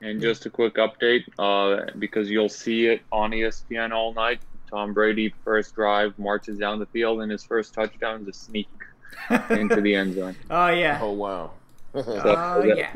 And 0.00 0.20
just 0.20 0.46
a 0.46 0.50
quick 0.50 0.76
update, 0.76 1.24
uh, 1.38 1.90
because 1.98 2.30
you'll 2.30 2.48
see 2.48 2.86
it 2.86 3.02
on 3.12 3.32
ESPN 3.32 3.92
all 3.92 4.14
night. 4.14 4.40
Tom 4.70 4.94
Brady 4.94 5.34
first 5.44 5.74
drive 5.74 6.18
marches 6.18 6.58
down 6.58 6.78
the 6.78 6.86
field, 6.86 7.20
and 7.20 7.30
his 7.30 7.44
first 7.44 7.74
touchdown 7.74 8.22
is 8.22 8.28
a 8.28 8.32
sneak 8.32 8.68
into 9.50 9.80
the 9.82 9.94
end 9.94 10.14
zone. 10.14 10.36
Oh 10.48 10.68
yeah, 10.68 10.98
Oh 11.02 11.12
wow. 11.12 11.50
oh 11.94 12.02
that- 12.02 12.76
yeah. 12.78 12.92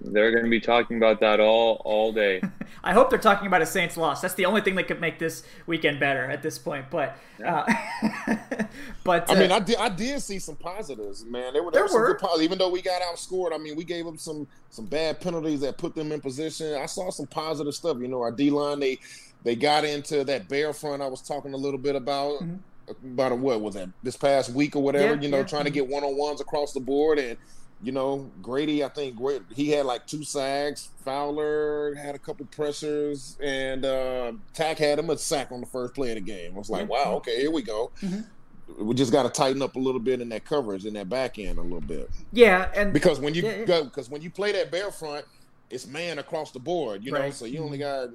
They're 0.00 0.30
going 0.30 0.44
to 0.44 0.50
be 0.50 0.60
talking 0.60 0.96
about 0.96 1.20
that 1.20 1.40
all 1.40 1.82
all 1.84 2.12
day. 2.12 2.40
I 2.84 2.92
hope 2.92 3.10
they're 3.10 3.18
talking 3.18 3.46
about 3.46 3.60
a 3.60 3.66
Saints 3.66 3.96
loss. 3.96 4.20
That's 4.22 4.34
the 4.34 4.46
only 4.46 4.62
thing 4.62 4.74
that 4.76 4.88
could 4.88 5.00
make 5.00 5.18
this 5.18 5.42
weekend 5.66 6.00
better 6.00 6.30
at 6.30 6.42
this 6.42 6.58
point. 6.58 6.86
But, 6.90 7.18
uh, 7.44 7.70
but 9.04 9.28
uh, 9.28 9.34
I 9.34 9.38
mean, 9.38 9.52
I 9.52 9.58
did, 9.58 9.76
I 9.76 9.90
did 9.90 10.22
see 10.22 10.38
some 10.38 10.56
positives, 10.56 11.24
man. 11.24 11.52
There 11.52 11.62
were, 11.62 11.70
There 11.70 11.80
there 11.80 11.82
were 11.84 11.88
some 11.88 12.04
good 12.06 12.18
positives, 12.18 12.44
even 12.44 12.58
though 12.58 12.70
we 12.70 12.80
got 12.80 13.02
outscored. 13.02 13.52
I 13.52 13.58
mean, 13.58 13.76
we 13.76 13.84
gave 13.84 14.06
them 14.06 14.16
some 14.16 14.46
some 14.70 14.86
bad 14.86 15.20
penalties 15.20 15.60
that 15.60 15.76
put 15.76 15.94
them 15.94 16.12
in 16.12 16.20
position. 16.20 16.74
I 16.74 16.86
saw 16.86 17.10
some 17.10 17.26
positive 17.26 17.74
stuff. 17.74 17.98
You 18.00 18.08
know, 18.08 18.20
our 18.20 18.32
D 18.32 18.50
line 18.50 18.80
they 18.80 18.98
they 19.42 19.54
got 19.54 19.84
into 19.84 20.24
that 20.24 20.48
bear 20.48 20.72
front 20.72 21.02
I 21.02 21.08
was 21.08 21.20
talking 21.20 21.52
a 21.52 21.58
little 21.58 21.78
bit 21.78 21.96
about. 21.96 22.42
About 23.04 23.30
a, 23.30 23.36
what 23.36 23.60
was 23.60 23.74
that 23.74 23.88
this 24.02 24.16
past 24.16 24.50
week 24.50 24.74
or 24.74 24.82
whatever? 24.82 25.14
Yeah, 25.14 25.20
you 25.20 25.28
know, 25.28 25.38
yeah. 25.38 25.44
trying 25.44 25.62
to 25.62 25.70
get 25.70 25.86
one 25.86 26.02
on 26.02 26.16
ones 26.16 26.40
across 26.40 26.72
the 26.72 26.80
board, 26.80 27.20
and 27.20 27.38
you 27.82 27.92
know, 27.92 28.30
Grady, 28.42 28.84
I 28.84 28.88
think 28.88 29.18
he 29.54 29.70
had 29.70 29.86
like 29.86 30.06
two 30.06 30.22
sacks. 30.22 30.90
Fowler 31.04 31.94
had 31.94 32.14
a 32.14 32.18
couple 32.18 32.44
pressures, 32.46 33.38
and 33.42 33.84
uh, 33.84 34.32
Takk 34.52 34.78
had 34.78 34.98
him 34.98 35.08
a 35.08 35.16
sack 35.16 35.50
on 35.50 35.60
the 35.60 35.66
first 35.66 35.94
play 35.94 36.10
of 36.10 36.16
the 36.16 36.20
game. 36.20 36.52
I 36.54 36.58
was 36.58 36.68
like, 36.68 36.88
wow, 36.88 37.14
okay, 37.16 37.40
here 37.40 37.50
we 37.50 37.62
go. 37.62 37.90
Mm-hmm. 38.02 38.86
We 38.86 38.94
just 38.94 39.12
got 39.12 39.22
to 39.24 39.30
tighten 39.30 39.62
up 39.62 39.76
a 39.76 39.78
little 39.78 40.00
bit 40.00 40.20
in 40.20 40.28
that 40.28 40.44
coverage 40.44 40.84
in 40.84 40.94
that 40.94 41.08
back 41.08 41.38
end 41.38 41.58
a 41.58 41.62
little 41.62 41.80
bit. 41.80 42.10
Yeah, 42.32 42.70
and 42.74 42.92
because 42.92 43.18
when 43.18 43.34
you 43.34 43.42
yeah, 43.42 43.64
go, 43.64 43.84
because 43.84 44.10
when 44.10 44.22
you 44.22 44.30
play 44.30 44.52
that 44.52 44.70
bear 44.70 44.90
front, 44.90 45.24
it's 45.70 45.86
man 45.86 46.18
across 46.18 46.50
the 46.52 46.60
board, 46.60 47.02
you 47.02 47.12
know. 47.12 47.30
So 47.30 47.46
you 47.46 47.60
only 47.62 47.78
got 47.78 48.10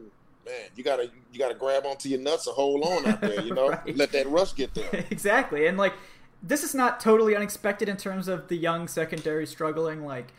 man, 0.46 0.70
you 0.76 0.84
gotta 0.84 1.10
you 1.32 1.40
gotta 1.40 1.56
grab 1.56 1.86
onto 1.86 2.08
your 2.08 2.20
nuts 2.20 2.48
and 2.48 2.56
hold 2.56 2.84
on 2.84 3.06
out 3.06 3.22
there, 3.22 3.42
you 3.42 3.54
know. 3.56 3.70
right. 3.70 3.98
Let 3.98 4.12
that 4.12 4.30
rush 4.30 4.56
get 4.56 4.74
there. 4.74 5.06
exactly, 5.10 5.68
and 5.68 5.78
like 5.78 5.94
this 6.48 6.64
is 6.64 6.76
not 6.76 7.00
totally 7.00 7.36
unexpected 7.36 7.90
in 7.90 7.98
terms 7.98 8.28
of 8.28 8.48
the 8.48 8.56
young 8.56 8.88
secondary 8.88 9.48
struggling. 9.48 10.06
Like, 10.06 10.32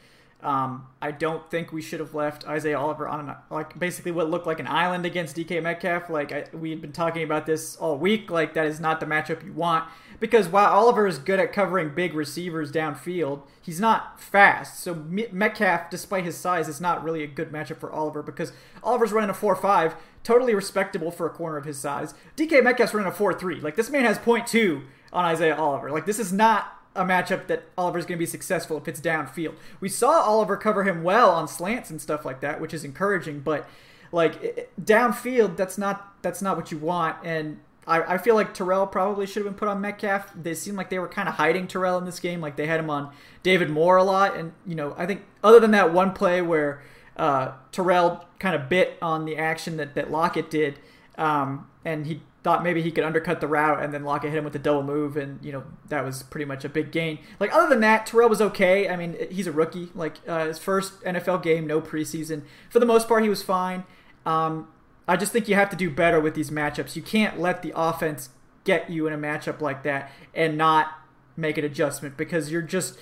um, 0.43 0.87
I 1.03 1.11
don't 1.11 1.51
think 1.51 1.73
we 1.73 1.83
should 1.83 1.99
have 1.99 2.15
left 2.15 2.47
Isaiah 2.47 2.79
Oliver 2.79 3.09
on 3.09 3.29
an, 3.29 3.35
like 3.51 3.77
basically 3.79 4.13
what 4.13 4.31
looked 4.31 4.47
like 4.47 4.61
an 4.61 4.69
island 4.69 5.05
against 5.05 5.37
DK 5.37 5.63
Metcalf. 5.63 6.09
Like 6.09 6.31
I, 6.31 6.45
we 6.53 6.71
had 6.71 6.81
been 6.81 6.93
talking 6.93 7.25
about 7.25 7.47
this 7.47 7.77
all 7.77 7.97
week. 7.99 8.31
Like 8.31 8.55
that 8.55 8.67
is 8.67 8.79
not 8.79 9.01
the 9.01 9.07
matchup 9.07 9.45
you 9.45 9.53
want 9.53 9.89
because 10.21 10.47
while 10.47 10.73
Oliver 10.73 11.07
is 11.07 11.19
good 11.19 11.41
at 11.41 11.53
covering 11.53 11.95
big 11.95 12.15
receivers 12.15 12.71
downfield, 12.71 13.43
he's 13.61 13.81
not 13.81 14.21
fast. 14.21 14.79
So 14.81 14.95
Metcalf, 14.95 15.91
despite 15.91 16.25
his 16.25 16.37
size, 16.37 16.69
is 16.69 16.81
not 16.81 17.03
really 17.03 17.25
a 17.25 17.27
good 17.27 17.51
matchup 17.51 17.79
for 17.79 17.91
Oliver 17.91 18.23
because 18.23 18.53
Oliver's 18.85 19.13
running 19.13 19.31
a 19.31 19.35
four-five, 19.35 19.97
totally 20.23 20.55
respectable 20.55 21.11
for 21.11 21.27
a 21.27 21.31
corner 21.31 21.57
of 21.57 21.65
his 21.65 21.79
size. 21.79 22.15
DK 22.37 22.63
Metcalf's 22.63 22.95
running 22.95 23.11
a 23.11 23.15
four-three. 23.15 23.61
Like 23.61 23.75
this 23.75 23.91
man 23.91 24.05
has 24.05 24.19
point 24.19 24.47
two 24.47 24.83
on 25.13 25.25
Isaiah 25.25 25.57
Oliver. 25.57 25.91
Like 25.91 26.07
this 26.07 26.19
is 26.19 26.33
not 26.33 26.73
a 26.95 27.05
matchup 27.05 27.47
that 27.47 27.65
Oliver's 27.77 28.07
going 28.07 28.17
to 28.17 28.23
be 28.23 28.27
successful 28.27 28.77
if 28.79 28.89
it's 28.89 29.01
downfield. 29.01 29.55
We 29.81 29.89
saw 29.89 30.23
Oliver 30.23 30.57
cover 30.57 30.85
him 30.85 31.03
well 31.03 31.31
on 31.31 31.47
slants 31.47 31.91
and 31.91 32.01
stuff 32.01 32.25
like 32.25 32.41
that, 32.41 32.61
which 32.61 32.73
is 32.73 32.85
encouraging. 32.85 33.41
But 33.41 33.69
like 34.13 34.71
downfield, 34.81 35.57
that's 35.57 35.79
not 35.79 36.23
that's 36.23 36.43
not 36.43 36.57
what 36.57 36.73
you 36.73 36.79
want. 36.79 37.17
And 37.25 37.61
I, 37.87 38.15
I 38.15 38.19
feel 38.19 38.35
like 38.35 38.53
Terrell 38.53 38.87
probably 38.87 39.27
should 39.27 39.45
have 39.45 39.53
been 39.53 39.59
put 39.59 39.69
on 39.69 39.81
Metcalf. 39.81 40.33
They 40.35 40.55
seemed 40.55 40.77
like 40.77 40.91
they 40.91 40.99
were 40.99 41.09
kind 41.09 41.29
of 41.29 41.37
hiding 41.37 41.69
Terrell 41.69 41.99
in 41.99 42.05
this 42.05 42.19
game. 42.19 42.41
Like 42.41 42.57
they 42.57 42.67
had 42.67 42.81
him 42.81 42.91
on 42.91 43.13
David 43.43 43.71
Moore 43.71 43.97
a 43.97 44.05
lot. 44.05 44.37
And 44.37 44.53
you 44.67 44.75
know, 44.75 44.95
I 44.99 45.07
think 45.07 45.23
other 45.45 45.61
than 45.61 45.71
that 45.73 45.93
one 45.93 46.13
play 46.13 46.43
where 46.43 46.83
uh, 47.17 47.53
Terrell 47.73 48.25
kind 48.39 48.55
of 48.55 48.69
bit 48.69 48.99
on 49.01 49.25
the 49.25 49.37
action 49.37 49.77
that 49.77 49.95
that 49.95 50.11
Lockett 50.11 50.51
did, 50.51 50.79
um, 51.17 51.69
and 51.85 52.07
he 52.07 52.23
thought 52.47 52.63
maybe 52.63 52.81
he 52.81 52.93
could 52.93 53.03
undercut 53.03 53.41
the 53.41 53.49
route 53.49 53.83
and 53.83 53.93
then 53.93 54.05
Lockett 54.05 54.31
hit 54.31 54.39
him 54.39 54.45
with 54.45 54.55
a 54.55 54.61
double 54.61 54.85
move, 54.85 55.17
and 55.17 55.45
you 55.45 55.51
know 55.51 55.65
that 55.89 56.05
was 56.05 56.23
pretty 56.23 56.45
much 56.45 56.65
a 56.65 56.69
big 56.69 56.93
gain. 56.93 57.19
Like 57.41 57.53
other 57.53 57.69
than 57.69 57.81
that, 57.81 58.07
Terrell 58.07 58.29
was 58.29 58.41
okay. 58.41 58.89
I 58.89 58.95
mean, 58.95 59.17
he's 59.33 59.49
a 59.49 59.53
rookie. 59.53 59.89
Like 59.97 60.19
uh, 60.29 60.47
his 60.47 60.61
first 60.61 61.03
NFL 61.03 61.43
game, 61.43 61.67
no 61.67 61.81
preseason. 61.81 62.43
For 62.71 62.79
the 62.79 62.87
most 62.87 63.09
part, 63.09 63.25
he 63.25 63.29
was 63.29 63.43
fine. 63.43 63.83
Um, 64.25 64.69
I 65.09 65.17
just 65.17 65.33
think 65.33 65.49
you 65.49 65.57
have 65.57 65.71
to 65.71 65.77
do 65.77 65.91
better 65.91 66.21
with 66.21 66.37
these 66.37 66.51
matchups. 66.53 66.95
You 66.95 67.03
can't 67.03 67.41
let 67.41 67.63
the 67.63 67.73
offense 67.75 68.29
get 68.63 68.91
you 68.91 69.09
in 69.09 69.13
a 69.13 69.19
matchup 69.19 69.61
like 69.61 69.83
that 69.83 70.13
and 70.33 70.57
not 70.57 70.93
make 71.37 71.59
an 71.59 71.65
adjustment 71.65 72.17
because 72.17 72.53
you're 72.53 72.63
just 72.63 72.97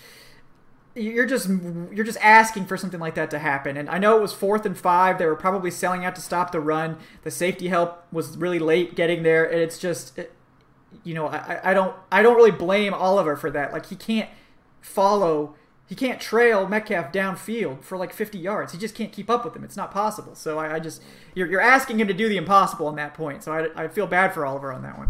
you're 0.94 1.26
just 1.26 1.48
you're 1.48 2.04
just 2.04 2.18
asking 2.20 2.66
for 2.66 2.76
something 2.76 3.00
like 3.00 3.14
that 3.16 3.30
to 3.30 3.38
happen. 3.38 3.76
And 3.76 3.90
I 3.90 3.98
know 3.98 4.16
it 4.16 4.22
was 4.22 4.33
fourth 4.33 4.64
and 4.64 4.78
five. 4.78 5.18
They 5.18 5.26
were 5.26 5.37
probably 5.37 5.70
selling 5.70 6.04
out 6.04 6.14
to 6.14 6.20
stop 6.20 6.52
the 6.52 6.61
run. 6.61 6.98
The 7.22 7.30
safety 7.30 7.68
help 7.68 8.04
was 8.12 8.37
really 8.37 8.59
late 8.59 8.94
getting 8.94 9.22
there, 9.22 9.44
and 9.44 9.61
it's 9.61 9.78
just, 9.78 10.16
it, 10.18 10.33
you 11.02 11.14
know, 11.14 11.26
I, 11.26 11.61
I 11.70 11.74
don't 11.74 11.96
I 12.12 12.22
don't 12.22 12.37
really 12.37 12.52
blame 12.52 12.94
Oliver 12.94 13.37
for 13.37 13.50
that. 13.50 13.72
Like 13.72 13.87
he 13.87 13.96
can't 13.96 14.30
follow, 14.80 15.57
he 15.88 15.96
can't 15.96 16.20
trail 16.20 16.68
Metcalf 16.68 17.12
downfield 17.12 17.83
for 17.83 17.98
like 17.98 18.12
50 18.12 18.38
yards. 18.38 18.72
He 18.72 18.78
just 18.78 18.94
can't 18.94 19.11
keep 19.11 19.28
up 19.28 19.44
with 19.44 19.57
him. 19.57 19.64
It's 19.64 19.76
not 19.76 19.90
possible. 19.90 20.37
So 20.37 20.59
I, 20.59 20.76
I 20.76 20.78
just 20.78 21.02
you're 21.35 21.48
you're 21.48 21.61
asking 21.61 21.98
him 21.98 22.07
to 22.07 22.14
do 22.14 22.28
the 22.28 22.37
impossible 22.37 22.87
on 22.87 22.94
that 22.96 23.14
point. 23.14 23.42
So 23.42 23.52
I, 23.52 23.85
I 23.85 23.88
feel 23.88 24.07
bad 24.07 24.33
for 24.33 24.46
Oliver 24.46 24.72
on 24.72 24.83
that 24.83 24.96
one. 24.96 25.09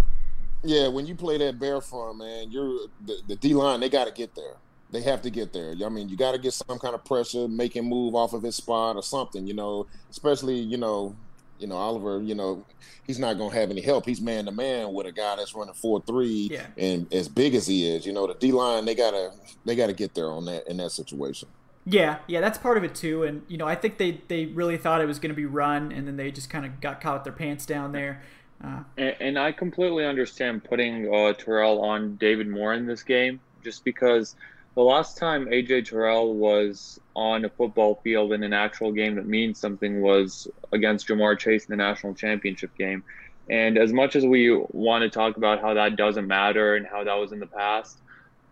Yeah, 0.66 0.88
when 0.88 1.07
you 1.07 1.14
play 1.14 1.37
that 1.37 1.59
bear 1.59 1.83
front, 1.83 2.16
man, 2.16 2.51
you're 2.51 2.87
the, 3.05 3.20
the 3.29 3.37
D 3.37 3.53
line. 3.53 3.81
They 3.81 3.90
got 3.90 4.07
to 4.07 4.12
get 4.12 4.35
there 4.35 4.57
they 4.94 5.02
have 5.02 5.22
to 5.22 5.30
get 5.30 5.52
there. 5.52 5.74
I 5.85 5.88
mean, 5.88 6.09
you 6.09 6.16
got 6.16 6.33
to 6.33 6.38
get 6.38 6.54
some 6.54 6.78
kind 6.78 6.94
of 6.94 7.04
pressure, 7.04 7.48
make 7.48 7.74
him 7.74 7.87
move 7.87 8.14
off 8.14 8.33
of 8.33 8.42
his 8.42 8.57
spot 8.57 8.96
or 8.96 9.02
something. 9.02 9.46
You 9.46 9.54
know, 9.54 9.87
especially 10.11 10.59
you 10.59 10.76
know, 10.76 11.14
you 11.59 11.66
know 11.66 11.76
Oliver. 11.76 12.22
You 12.22 12.35
know, 12.35 12.64
he's 13.07 13.18
not 13.18 13.38
going 13.38 13.50
to 13.50 13.57
have 13.57 13.70
any 13.70 13.80
help. 13.80 14.07
He's 14.07 14.20
man 14.20 14.44
to 14.46 14.52
man 14.52 14.92
with 14.92 15.07
a 15.07 15.12
guy 15.12 15.37
that's 15.37 15.54
running 15.54 15.74
four 15.74 16.00
three 16.02 16.48
yeah. 16.50 16.66
and 16.76 17.12
as 17.12 17.28
big 17.28 17.54
as 17.54 17.66
he 17.66 17.88
is. 17.88 18.07
You 18.07 18.12
know, 18.12 18.26
the 18.26 18.35
D 18.35 18.52
line 18.52 18.85
they 18.85 18.94
gotta 18.94 19.33
they 19.64 19.74
gotta 19.76 19.92
get 19.92 20.14
there 20.14 20.30
on 20.30 20.44
that 20.46 20.68
in 20.68 20.76
that 20.78 20.90
situation. 20.90 21.48
Yeah, 21.87 22.18
yeah, 22.26 22.40
that's 22.40 22.57
part 22.57 22.78
of 22.78 22.85
it 22.85 22.94
too. 22.94 23.24
And 23.24 23.42
you 23.48 23.59
know, 23.59 23.66
I 23.66 23.74
think 23.74 23.98
they 23.98 24.22
they 24.28 24.46
really 24.46 24.76
thought 24.76 25.00
it 25.00 25.07
was 25.07 25.18
going 25.18 25.30
to 25.30 25.37
be 25.37 25.44
run, 25.44 25.92
and 25.92 26.07
then 26.07 26.16
they 26.16 26.30
just 26.30 26.48
kind 26.48 26.64
of 26.64 26.80
got 26.80 27.00
caught 27.00 27.14
with 27.14 27.24
their 27.24 27.33
pants 27.33 27.66
down 27.66 27.92
there. 27.92 28.22
Uh, 28.62 28.83
and, 28.96 29.16
and, 29.20 29.38
I 29.38 29.52
completely 29.52 30.07
understand 30.07 30.64
putting 30.64 31.12
uh, 31.12 31.35
Terrell 31.35 31.83
on 31.83 32.16
David 32.16 32.48
Moore 32.48 32.72
in 32.72 32.87
this 32.87 33.02
game, 33.02 33.40
just 33.62 33.85
because 33.85 34.37
the 34.74 34.82
last 34.82 35.16
time 35.16 35.46
AJ 35.46 35.88
Terrell 35.88 36.34
was 36.34 36.98
on 37.14 37.44
a 37.44 37.50
football 37.50 38.00
field 38.02 38.32
in 38.32 38.42
an 38.42 38.52
actual 38.52 38.92
game 38.92 39.14
that 39.14 39.26
means 39.26 39.60
something 39.60 40.00
was 40.02 40.48
against 40.72 41.06
Ja'Marr 41.06 41.38
Chase 41.38 41.66
in 41.66 41.72
the 41.72 41.82
national 41.82 42.14
championship 42.14 42.74
game. 42.76 43.04
And 43.48 43.78
as 43.78 43.92
much 43.92 44.16
as 44.16 44.26
we 44.26 44.50
want 44.70 45.02
to 45.02 45.10
talk 45.10 45.37
about 45.37 45.60
how 45.60 45.74
that 45.74 45.96
doesn't 45.96 46.26
matter 46.26 46.76
and 46.76 46.87
how 46.87 47.04
that 47.04 47.14
was 47.14 47.32
in 47.32 47.38
the 47.38 47.46
past, 47.46 48.00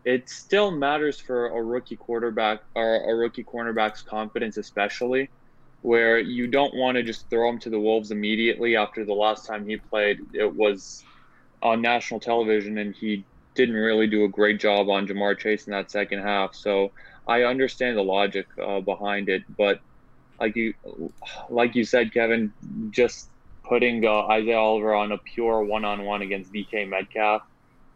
it 0.05 0.29
still 0.29 0.71
matters 0.71 1.19
for 1.19 1.47
a 1.47 1.63
rookie 1.63 1.97
quarterback 1.97 2.61
or 2.75 3.11
a 3.11 3.15
rookie 3.17 3.45
cornerback's 3.45 4.03
confidence, 4.03 4.57
especially 4.59 5.31
where 5.81 6.19
you 6.19 6.47
don't 6.47 6.75
want 6.75 6.97
to 6.97 7.03
just 7.03 7.29
throw 7.31 7.49
him 7.49 7.59
to 7.59 7.71
the 7.71 7.81
wolves 7.81 8.13
immediately 8.13 8.77
after 8.77 9.05
the 9.05 9.13
last 9.13 9.47
time 9.47 9.67
he 9.67 9.77
played. 9.77 10.19
It 10.33 10.55
was 10.55 11.03
on 11.63 11.83
national 11.83 12.21
television 12.21 12.79
and 12.79 12.95
he 12.95 13.25
didn't 13.55 13.75
really 13.75 14.07
do 14.07 14.25
a 14.25 14.29
great 14.29 14.61
job 14.61 14.89
on 14.89 15.07
Ja'Marr 15.07 15.39
Chase 15.39 15.67
in 15.67 15.73
that 15.73 15.91
second 15.91 16.21
half. 16.21 16.55
So 16.55 16.93
I 17.27 17.43
understand 17.43 17.97
the 17.97 18.03
logic 18.03 18.47
uh, 18.63 18.81
behind 18.81 19.29
it, 19.29 19.43
but 19.57 19.81
like 20.41 20.57
you, 20.57 20.75
like 21.49 21.75
you 21.75 21.85
said, 21.85 22.13
Kevin, 22.13 22.53
just 22.91 23.29
putting 23.65 24.05
uh, 24.05 24.27
Isaiah 24.27 24.59
Oliver 24.59 24.95
on 24.95 25.13
a 25.13 25.19
pure 25.19 25.63
one-on-one 25.63 26.23
against 26.23 26.53
DK 26.53 26.89
Metcalf, 26.89 27.43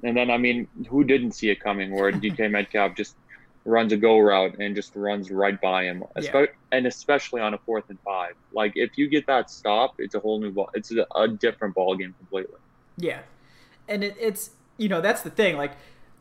and 0.03 0.17
then 0.17 0.31
I 0.31 0.39
mean, 0.39 0.69
who 0.89 1.03
didn't 1.03 1.33
see 1.33 1.51
it 1.51 1.61
coming? 1.61 1.93
Where 1.93 2.13
DK 2.25 2.51
Metcalf 2.51 2.97
just 2.97 3.17
runs 3.65 3.93
a 3.93 3.97
go 3.97 4.19
route 4.19 4.57
and 4.61 4.77
just 4.77 4.95
runs 4.95 5.31
right 5.31 5.61
by 5.61 5.85
him, 5.85 6.05
yeah. 6.21 6.47
and 6.71 6.87
especially 6.87 7.41
on 7.41 7.53
a 7.53 7.59
fourth 7.59 7.85
and 7.89 7.99
five. 8.01 8.35
Like 8.53 8.73
if 8.77 8.97
you 8.97 9.09
get 9.09 9.27
that 9.27 9.51
stop, 9.51 9.97
it's 9.99 10.15
a 10.15 10.21
whole 10.21 10.39
new 10.39 10.53
ball. 10.53 10.71
It's 10.75 10.93
a, 10.93 11.07
a 11.17 11.27
different 11.27 11.75
ball 11.75 11.97
game 11.97 12.15
completely. 12.19 12.61
Yeah, 12.97 13.21
and 13.89 14.05
it, 14.05 14.17
it's 14.21 14.51
you 14.77 14.89
know 14.89 15.01
that's 15.01 15.23
the 15.23 15.31
thing. 15.31 15.57
Like, 15.57 15.73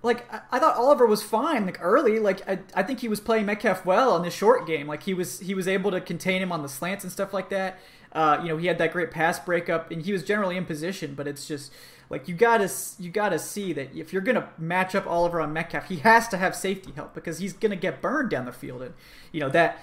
like 0.01 0.31
I, 0.33 0.41
I 0.51 0.59
thought 0.59 0.77
Oliver 0.77 1.05
was 1.05 1.23
fine 1.23 1.65
like 1.65 1.79
early. 1.81 2.19
Like 2.19 2.47
I, 2.49 2.59
I 2.73 2.83
think 2.83 2.99
he 2.99 3.07
was 3.07 3.19
playing 3.19 3.45
Metcalf 3.45 3.85
well 3.85 4.11
on 4.13 4.21
the 4.21 4.31
short 4.31 4.67
game. 4.67 4.87
Like 4.87 5.03
he 5.03 5.13
was 5.13 5.39
he 5.39 5.53
was 5.53 5.67
able 5.67 5.91
to 5.91 6.01
contain 6.01 6.41
him 6.41 6.51
on 6.51 6.61
the 6.61 6.69
slants 6.69 7.03
and 7.03 7.11
stuff 7.11 7.33
like 7.33 7.49
that. 7.49 7.79
Uh, 8.11 8.39
you 8.41 8.49
know 8.49 8.57
he 8.57 8.67
had 8.67 8.77
that 8.77 8.93
great 8.93 9.11
pass 9.11 9.39
breakup 9.39 9.91
and 9.91 10.03
he 10.03 10.13
was 10.13 10.23
generally 10.23 10.57
in 10.57 10.65
position. 10.65 11.15
But 11.15 11.27
it's 11.27 11.47
just 11.47 11.71
like 12.09 12.27
you 12.27 12.35
gotta 12.35 12.71
you 12.99 13.09
gotta 13.09 13.39
see 13.39 13.73
that 13.73 13.95
if 13.95 14.13
you're 14.13 14.21
gonna 14.21 14.49
match 14.57 14.95
up 14.95 15.07
Oliver 15.07 15.41
on 15.41 15.51
Metcalf, 15.53 15.89
he 15.89 15.97
has 15.97 16.27
to 16.29 16.37
have 16.37 16.55
safety 16.55 16.91
help 16.95 17.13
because 17.13 17.39
he's 17.39 17.53
gonna 17.53 17.75
get 17.75 18.01
burned 18.01 18.29
down 18.29 18.45
the 18.45 18.51
field. 18.51 18.81
And 18.81 18.93
you 19.31 19.39
know 19.39 19.49
that 19.49 19.79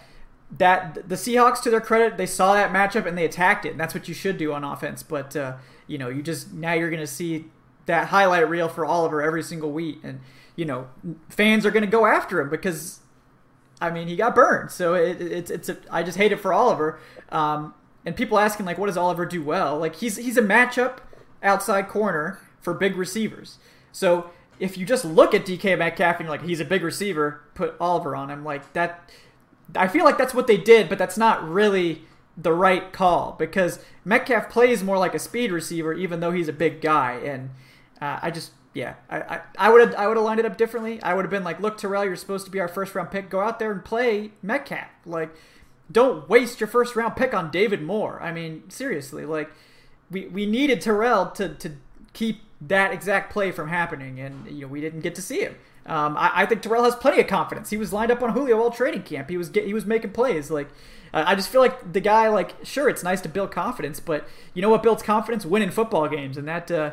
that 0.58 1.08
the 1.08 1.14
Seahawks, 1.14 1.62
to 1.62 1.70
their 1.70 1.80
credit, 1.80 2.18
they 2.18 2.26
saw 2.26 2.54
that 2.54 2.70
matchup 2.70 3.06
and 3.06 3.16
they 3.16 3.24
attacked 3.24 3.64
it, 3.64 3.70
and 3.70 3.80
that's 3.80 3.94
what 3.94 4.06
you 4.06 4.14
should 4.14 4.36
do 4.36 4.52
on 4.52 4.64
offense. 4.64 5.02
But 5.02 5.34
uh, 5.34 5.54
you 5.86 5.98
know, 5.98 6.08
you 6.08 6.22
just 6.22 6.52
now 6.52 6.74
you're 6.74 6.90
going 6.90 7.00
to 7.00 7.06
see 7.06 7.46
that 7.86 8.08
highlight 8.08 8.48
reel 8.48 8.68
for 8.68 8.84
Oliver 8.84 9.22
every 9.22 9.42
single 9.42 9.72
week, 9.72 10.00
and 10.02 10.20
you 10.56 10.64
know 10.64 10.88
fans 11.28 11.66
are 11.66 11.70
going 11.70 11.84
to 11.84 11.90
go 11.90 12.06
after 12.06 12.40
him 12.40 12.50
because 12.50 13.00
I 13.80 13.90
mean 13.90 14.08
he 14.08 14.16
got 14.16 14.34
burned. 14.34 14.70
So 14.70 14.94
it, 14.94 15.20
it's 15.20 15.50
it's 15.50 15.68
a, 15.68 15.76
I 15.90 16.02
just 16.02 16.18
hate 16.18 16.32
it 16.32 16.40
for 16.40 16.52
Oliver. 16.52 17.00
Um, 17.30 17.74
and 18.04 18.16
people 18.16 18.38
asking 18.38 18.66
like, 18.66 18.78
what 18.78 18.86
does 18.86 18.96
Oliver 18.96 19.26
do 19.26 19.42
well? 19.42 19.78
Like 19.78 19.96
he's 19.96 20.16
he's 20.16 20.36
a 20.36 20.42
matchup 20.42 20.98
outside 21.42 21.88
corner 21.88 22.40
for 22.60 22.74
big 22.74 22.96
receivers. 22.96 23.58
So 23.90 24.30
if 24.58 24.78
you 24.78 24.86
just 24.86 25.04
look 25.04 25.34
at 25.34 25.44
DK 25.44 25.76
Metcalf 25.78 26.16
and 26.16 26.26
you're 26.26 26.36
like 26.36 26.46
he's 26.46 26.60
a 26.60 26.64
big 26.64 26.82
receiver, 26.82 27.42
put 27.54 27.74
Oliver 27.80 28.14
on 28.14 28.30
him 28.30 28.44
like 28.44 28.72
that. 28.74 29.10
I 29.74 29.88
feel 29.88 30.04
like 30.04 30.18
that's 30.18 30.34
what 30.34 30.46
they 30.46 30.58
did, 30.58 30.88
but 30.88 30.98
that's 30.98 31.16
not 31.16 31.48
really 31.48 32.02
the 32.36 32.52
right 32.52 32.92
call 32.92 33.34
because 33.38 33.78
Metcalf 34.04 34.50
plays 34.50 34.82
more 34.82 34.98
like 34.98 35.14
a 35.14 35.18
speed 35.18 35.52
receiver, 35.52 35.92
even 35.92 36.20
though 36.20 36.30
he's 36.30 36.48
a 36.48 36.52
big 36.52 36.80
guy. 36.80 37.14
And 37.14 37.50
uh, 38.02 38.18
I 38.20 38.32
just 38.32 38.50
yeah, 38.74 38.94
I 39.08 39.40
I 39.56 39.70
would 39.70 39.80
have 39.80 39.94
I 39.94 40.08
would 40.08 40.16
have 40.16 40.24
lined 40.24 40.40
it 40.40 40.46
up 40.46 40.56
differently. 40.56 41.00
I 41.02 41.14
would 41.14 41.24
have 41.24 41.30
been 41.30 41.44
like, 41.44 41.60
look, 41.60 41.78
Terrell, 41.78 42.04
you're 42.04 42.16
supposed 42.16 42.44
to 42.46 42.50
be 42.50 42.58
our 42.58 42.68
first 42.68 42.94
round 42.94 43.10
pick. 43.10 43.30
Go 43.30 43.40
out 43.40 43.58
there 43.58 43.70
and 43.70 43.84
play 43.84 44.32
Metcalf. 44.42 44.88
Like, 45.06 45.34
don't 45.90 46.28
waste 46.28 46.60
your 46.60 46.66
first 46.66 46.96
round 46.96 47.14
pick 47.14 47.32
on 47.32 47.50
David 47.50 47.82
Moore. 47.82 48.20
I 48.20 48.32
mean, 48.32 48.68
seriously, 48.70 49.24
like 49.24 49.50
we 50.10 50.26
we 50.26 50.46
needed 50.46 50.80
Terrell 50.80 51.30
to 51.32 51.50
to 51.50 51.72
keep 52.12 52.40
that 52.60 52.92
exact 52.92 53.32
play 53.32 53.52
from 53.52 53.68
happening, 53.68 54.18
and 54.18 54.48
you 54.48 54.62
know 54.62 54.68
we 54.68 54.80
didn't 54.80 55.00
get 55.00 55.14
to 55.14 55.22
see 55.22 55.40
him. 55.40 55.54
Um, 55.84 56.16
I, 56.16 56.30
I, 56.42 56.46
think 56.46 56.62
Terrell 56.62 56.84
has 56.84 56.94
plenty 56.94 57.20
of 57.20 57.26
confidence. 57.26 57.70
He 57.70 57.76
was 57.76 57.92
lined 57.92 58.12
up 58.12 58.22
on 58.22 58.30
Julio 58.30 58.60
all 58.60 58.70
training 58.70 59.02
camp. 59.02 59.28
He 59.28 59.36
was 59.36 59.48
get, 59.48 59.66
he 59.66 59.74
was 59.74 59.84
making 59.84 60.12
plays. 60.12 60.48
Like 60.48 60.68
uh, 61.12 61.24
I 61.26 61.34
just 61.34 61.48
feel 61.50 61.60
like 61.60 61.92
the 61.92 62.00
guy. 62.00 62.28
Like 62.28 62.54
sure, 62.64 62.88
it's 62.88 63.02
nice 63.02 63.20
to 63.20 63.28
build 63.28 63.52
confidence, 63.52 64.00
but 64.00 64.26
you 64.54 64.62
know 64.62 64.70
what 64.70 64.82
builds 64.82 65.02
confidence? 65.02 65.44
Winning 65.44 65.70
football 65.70 66.08
games, 66.08 66.36
and 66.36 66.48
that 66.48 66.70
uh, 66.70 66.92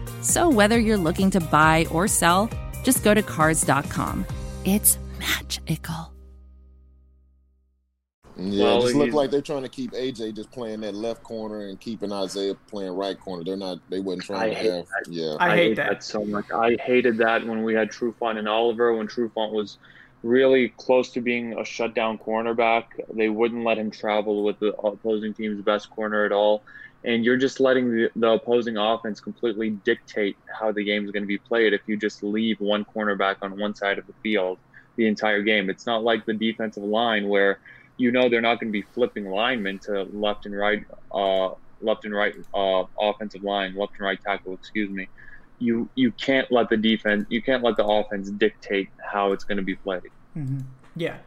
So 0.21 0.49
whether 0.49 0.79
you're 0.79 0.97
looking 0.97 1.31
to 1.31 1.39
buy 1.39 1.87
or 1.91 2.07
sell, 2.07 2.49
just 2.83 3.03
go 3.03 3.13
to 3.13 3.21
Cars.com. 3.21 4.25
It's 4.65 4.97
magical. 5.19 6.11
Yeah, 8.37 8.63
well, 8.63 8.77
it 8.79 8.81
just 8.81 8.95
look 8.95 9.11
like 9.11 9.29
they're 9.29 9.41
trying 9.41 9.63
to 9.63 9.69
keep 9.69 9.91
AJ 9.91 10.35
just 10.35 10.51
playing 10.51 10.81
that 10.81 10.95
left 10.95 11.21
corner 11.21 11.67
and 11.67 11.79
keeping 11.79 12.11
Isaiah 12.11 12.55
playing 12.67 12.93
right 12.93 13.19
corner. 13.19 13.43
They're 13.43 13.57
not. 13.57 13.79
They 13.89 13.99
wasn't 13.99 14.23
trying 14.23 14.41
I 14.41 14.49
to 14.49 14.55
have. 14.55 14.85
That. 14.85 15.05
Yeah, 15.09 15.35
I, 15.39 15.47
I 15.47 15.49
hate, 15.49 15.57
hate 15.57 15.75
that. 15.75 15.89
that. 15.89 16.03
so 16.03 16.25
much. 16.25 16.45
I 16.51 16.75
hated 16.83 17.17
that 17.17 17.45
when 17.45 17.63
we 17.63 17.73
had 17.73 17.91
Trufant 17.91 18.39
and 18.39 18.47
Oliver. 18.47 18.95
When 18.95 19.07
Trufant 19.07 19.51
was 19.51 19.77
really 20.23 20.69
close 20.69 21.11
to 21.11 21.21
being 21.21 21.59
a 21.59 21.65
shutdown 21.65 22.17
cornerback, 22.17 22.85
they 23.13 23.29
wouldn't 23.29 23.63
let 23.63 23.77
him 23.77 23.91
travel 23.91 24.43
with 24.43 24.59
the 24.59 24.73
opposing 24.77 25.33
team's 25.33 25.61
best 25.61 25.89
corner 25.89 26.25
at 26.25 26.31
all. 26.31 26.63
And 27.03 27.25
you're 27.25 27.37
just 27.37 27.59
letting 27.59 27.89
the, 27.89 28.09
the 28.15 28.31
opposing 28.31 28.77
offense 28.77 29.19
completely 29.19 29.71
dictate 29.71 30.37
how 30.59 30.71
the 30.71 30.83
game 30.83 31.03
is 31.05 31.11
going 31.11 31.23
to 31.23 31.27
be 31.27 31.39
played 31.39 31.73
if 31.73 31.81
you 31.87 31.97
just 31.97 32.21
leave 32.23 32.59
one 32.59 32.85
cornerback 32.85 33.37
on 33.41 33.59
one 33.59 33.73
side 33.73 33.97
of 33.97 34.05
the 34.05 34.13
field 34.21 34.59
the 34.97 35.07
entire 35.07 35.41
game. 35.41 35.69
It's 35.69 35.85
not 35.85 36.03
like 36.03 36.25
the 36.25 36.33
defensive 36.33 36.83
line 36.83 37.27
where 37.27 37.59
you 37.97 38.11
know 38.11 38.29
they're 38.29 38.41
not 38.41 38.59
going 38.59 38.71
to 38.71 38.71
be 38.71 38.83
flipping 38.93 39.25
linemen 39.25 39.79
to 39.85 40.03
left 40.11 40.45
and 40.45 40.55
right, 40.55 40.83
uh, 41.13 41.49
left 41.81 42.05
and 42.05 42.13
right 42.13 42.35
uh, 42.53 42.83
offensive 42.99 43.43
line, 43.43 43.75
left 43.75 43.93
and 43.99 44.05
right 44.05 44.19
tackle. 44.25 44.53
Excuse 44.53 44.89
me. 44.89 45.07
You 45.59 45.89
you 45.95 46.11
can't 46.13 46.51
let 46.51 46.69
the 46.69 46.77
defense, 46.77 47.27
you 47.29 47.41
can't 47.41 47.63
let 47.63 47.77
the 47.77 47.85
offense 47.85 48.31
dictate 48.31 48.89
how 49.11 49.31
it's 49.31 49.43
going 49.43 49.57
to 49.57 49.63
be 49.63 49.75
played. 49.75 50.01
Mm-hmm. 50.35 50.59
Yeah, 50.95 51.17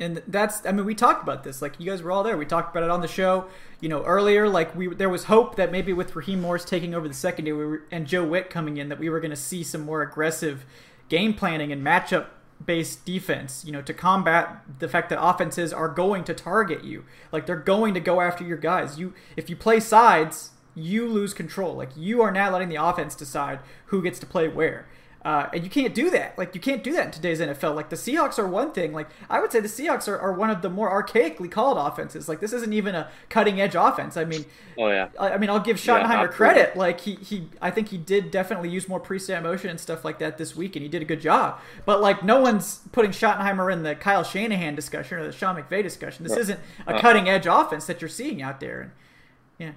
and 0.00 0.22
that's 0.26 0.64
I 0.66 0.72
mean 0.72 0.86
we 0.86 0.94
talked 0.94 1.22
about 1.22 1.44
this 1.44 1.62
like 1.62 1.78
you 1.78 1.90
guys 1.90 2.02
were 2.02 2.10
all 2.10 2.22
there. 2.22 2.36
We 2.36 2.46
talked 2.46 2.74
about 2.74 2.84
it 2.84 2.90
on 2.90 3.00
the 3.00 3.08
show, 3.08 3.46
you 3.80 3.88
know, 3.88 4.02
earlier. 4.04 4.48
Like 4.48 4.74
we 4.74 4.94
there 4.94 5.08
was 5.08 5.24
hope 5.24 5.56
that 5.56 5.70
maybe 5.70 5.92
with 5.92 6.16
Raheem 6.16 6.40
Morris 6.40 6.64
taking 6.64 6.94
over 6.94 7.06
the 7.06 7.14
secondary 7.14 7.80
and 7.90 8.06
Joe 8.06 8.24
Whitt 8.24 8.50
coming 8.50 8.76
in 8.76 8.88
that 8.88 8.98
we 8.98 9.08
were 9.08 9.20
going 9.20 9.30
to 9.30 9.36
see 9.36 9.62
some 9.62 9.82
more 9.82 10.02
aggressive 10.02 10.64
game 11.08 11.34
planning 11.34 11.72
and 11.72 11.84
matchup 11.84 12.26
based 12.64 13.04
defense, 13.04 13.64
you 13.64 13.72
know, 13.72 13.82
to 13.82 13.92
combat 13.92 14.62
the 14.78 14.88
fact 14.88 15.10
that 15.10 15.22
offenses 15.22 15.72
are 15.72 15.88
going 15.88 16.24
to 16.24 16.34
target 16.34 16.84
you. 16.84 17.04
Like 17.30 17.46
they're 17.46 17.56
going 17.56 17.94
to 17.94 18.00
go 18.00 18.20
after 18.20 18.44
your 18.44 18.56
guys. 18.56 18.98
You 18.98 19.14
if 19.36 19.50
you 19.50 19.56
play 19.56 19.80
sides, 19.80 20.50
you 20.74 21.06
lose 21.06 21.34
control. 21.34 21.74
Like 21.74 21.90
you 21.96 22.22
are 22.22 22.32
now 22.32 22.50
letting 22.50 22.68
the 22.68 22.76
offense 22.76 23.14
decide 23.14 23.60
who 23.86 24.02
gets 24.02 24.18
to 24.20 24.26
play 24.26 24.48
where. 24.48 24.86
Uh, 25.24 25.48
and 25.52 25.62
you 25.62 25.70
can't 25.70 25.94
do 25.94 26.10
that. 26.10 26.36
Like 26.36 26.54
you 26.54 26.60
can't 26.60 26.82
do 26.82 26.92
that 26.92 27.06
in 27.06 27.12
today's 27.12 27.38
NFL. 27.38 27.76
Like 27.76 27.90
the 27.90 27.96
Seahawks 27.96 28.40
are 28.40 28.46
one 28.46 28.72
thing. 28.72 28.92
Like 28.92 29.08
I 29.30 29.40
would 29.40 29.52
say 29.52 29.60
the 29.60 29.68
Seahawks 29.68 30.08
are, 30.08 30.18
are 30.18 30.32
one 30.32 30.50
of 30.50 30.62
the 30.62 30.70
more 30.70 30.90
archaically 30.90 31.50
called 31.50 31.78
offenses. 31.78 32.28
Like 32.28 32.40
this 32.40 32.52
isn't 32.52 32.72
even 32.72 32.96
a 32.96 33.08
cutting 33.28 33.60
edge 33.60 33.76
offense. 33.76 34.16
I 34.16 34.24
mean, 34.24 34.44
oh 34.76 34.88
yeah. 34.88 35.08
I, 35.20 35.30
I 35.30 35.38
mean, 35.38 35.48
I'll 35.48 35.60
give 35.60 35.76
Schottenheimer 35.76 36.22
yeah, 36.22 36.26
credit. 36.26 36.76
Like 36.76 37.00
he 37.00 37.14
he, 37.16 37.48
I 37.60 37.70
think 37.70 37.88
he 37.88 37.98
did 37.98 38.32
definitely 38.32 38.70
use 38.70 38.88
more 38.88 38.98
pre-snap 38.98 39.44
motion 39.44 39.70
and 39.70 39.78
stuff 39.78 40.04
like 40.04 40.18
that 40.18 40.38
this 40.38 40.56
week, 40.56 40.74
and 40.74 40.82
he 40.82 40.88
did 40.88 41.02
a 41.02 41.06
good 41.06 41.20
job. 41.20 41.60
But 41.86 42.00
like 42.00 42.24
no 42.24 42.40
one's 42.40 42.80
putting 42.90 43.12
Schottenheimer 43.12 43.72
in 43.72 43.84
the 43.84 43.94
Kyle 43.94 44.24
Shanahan 44.24 44.74
discussion 44.74 45.18
or 45.18 45.24
the 45.24 45.32
Sean 45.32 45.54
McVay 45.54 45.84
discussion. 45.84 46.24
This 46.24 46.36
isn't 46.36 46.58
a 46.86 46.98
cutting 46.98 47.28
edge 47.28 47.46
offense 47.46 47.86
that 47.86 48.00
you're 48.00 48.08
seeing 48.08 48.42
out 48.42 48.58
there. 48.58 48.80
And, 48.80 48.90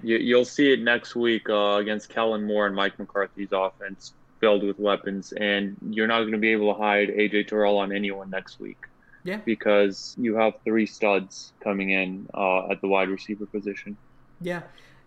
yeah. 0.02 0.18
You, 0.18 0.36
will 0.36 0.44
see 0.44 0.72
it 0.72 0.80
next 0.80 1.14
week 1.14 1.48
uh, 1.48 1.76
against 1.76 2.08
Kellen 2.08 2.44
Moore 2.44 2.66
and 2.66 2.74
Mike 2.74 2.98
McCarthy's 2.98 3.52
offense 3.52 4.14
filled 4.40 4.62
with 4.62 4.78
weapons, 4.78 5.32
and 5.32 5.76
you're 5.90 6.06
not 6.06 6.20
going 6.20 6.32
to 6.32 6.38
be 6.38 6.52
able 6.52 6.72
to 6.72 6.80
hide 6.80 7.08
AJ 7.08 7.48
Terrell 7.48 7.78
on 7.78 7.92
anyone 7.92 8.30
next 8.30 8.60
week. 8.60 8.78
Yeah. 9.24 9.38
Because 9.44 10.14
you 10.18 10.36
have 10.36 10.54
three 10.64 10.86
studs 10.86 11.52
coming 11.60 11.90
in 11.90 12.28
uh, 12.32 12.70
at 12.70 12.80
the 12.80 12.88
wide 12.88 13.08
receiver 13.08 13.46
position. 13.46 13.96
Yeah. 14.40 14.62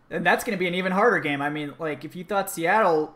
And 0.10 0.26
that's 0.26 0.44
going 0.44 0.58
to 0.58 0.60
be 0.60 0.68
an 0.68 0.76
even 0.76 0.92
harder 0.92 1.20
game. 1.20 1.42
I 1.42 1.50
mean, 1.50 1.74
like, 1.80 2.04
if 2.04 2.16
you 2.16 2.24
thought 2.24 2.50
Seattle 2.50 3.16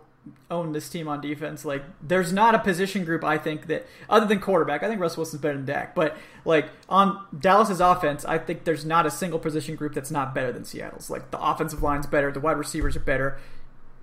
owned 0.50 0.74
this 0.74 0.88
team 0.88 1.10
on 1.10 1.20
defense, 1.20 1.66
like, 1.66 1.84
there's 2.02 2.32
not 2.32 2.56
a 2.56 2.60
position 2.60 3.04
group, 3.04 3.24
I 3.24 3.38
think, 3.38 3.68
that, 3.68 3.86
other 4.10 4.26
than 4.26 4.40
quarterback, 4.40 4.84
I 4.84 4.88
think 4.88 5.02
Russ 5.02 5.18
Wilson's 5.18 5.42
better 5.42 5.56
than 5.56 5.66
Dak. 5.66 5.96
But, 5.96 6.16
like, 6.46 6.70
on 6.88 7.26
Dallas's 7.38 7.82
offense, 7.82 8.24
I 8.24 8.38
think 8.38 8.64
there's 8.64 8.86
not 8.86 9.06
a 9.06 9.12
single 9.12 9.40
position 9.40 9.76
group 9.76 9.94
that's 9.94 10.12
not 10.12 10.34
better 10.34 10.54
than 10.54 10.64
Seattle's. 10.64 11.10
Like, 11.10 11.32
the 11.32 11.42
offensive 11.42 11.84
line's 11.84 12.08
better, 12.08 12.32
the 12.32 12.40
wide 12.40 12.58
receivers 12.58 12.96
are 12.96 13.02
better. 13.02 13.40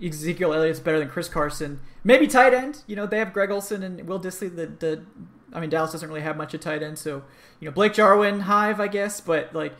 Ezekiel 0.02 0.52
Elliott's 0.52 0.80
better 0.80 0.98
than 0.98 1.08
Chris 1.08 1.28
Carson. 1.28 1.80
Maybe 2.02 2.26
tight 2.26 2.54
end. 2.54 2.82
You 2.86 2.96
know, 2.96 3.06
they 3.06 3.18
have 3.18 3.32
Greg 3.32 3.50
Olsen 3.50 3.82
and 3.82 4.06
Will 4.06 4.20
Dissly. 4.20 4.54
The, 4.54 4.66
the 4.66 5.02
I 5.52 5.60
mean, 5.60 5.70
Dallas 5.70 5.92
doesn't 5.92 6.08
really 6.08 6.22
have 6.22 6.36
much 6.36 6.54
of 6.54 6.60
tight 6.60 6.82
end, 6.82 6.98
so 6.98 7.22
you 7.58 7.66
know 7.66 7.72
Blake 7.72 7.92
Jarwin, 7.92 8.40
Hive, 8.40 8.80
I 8.80 8.88
guess. 8.88 9.20
But 9.20 9.54
like, 9.54 9.74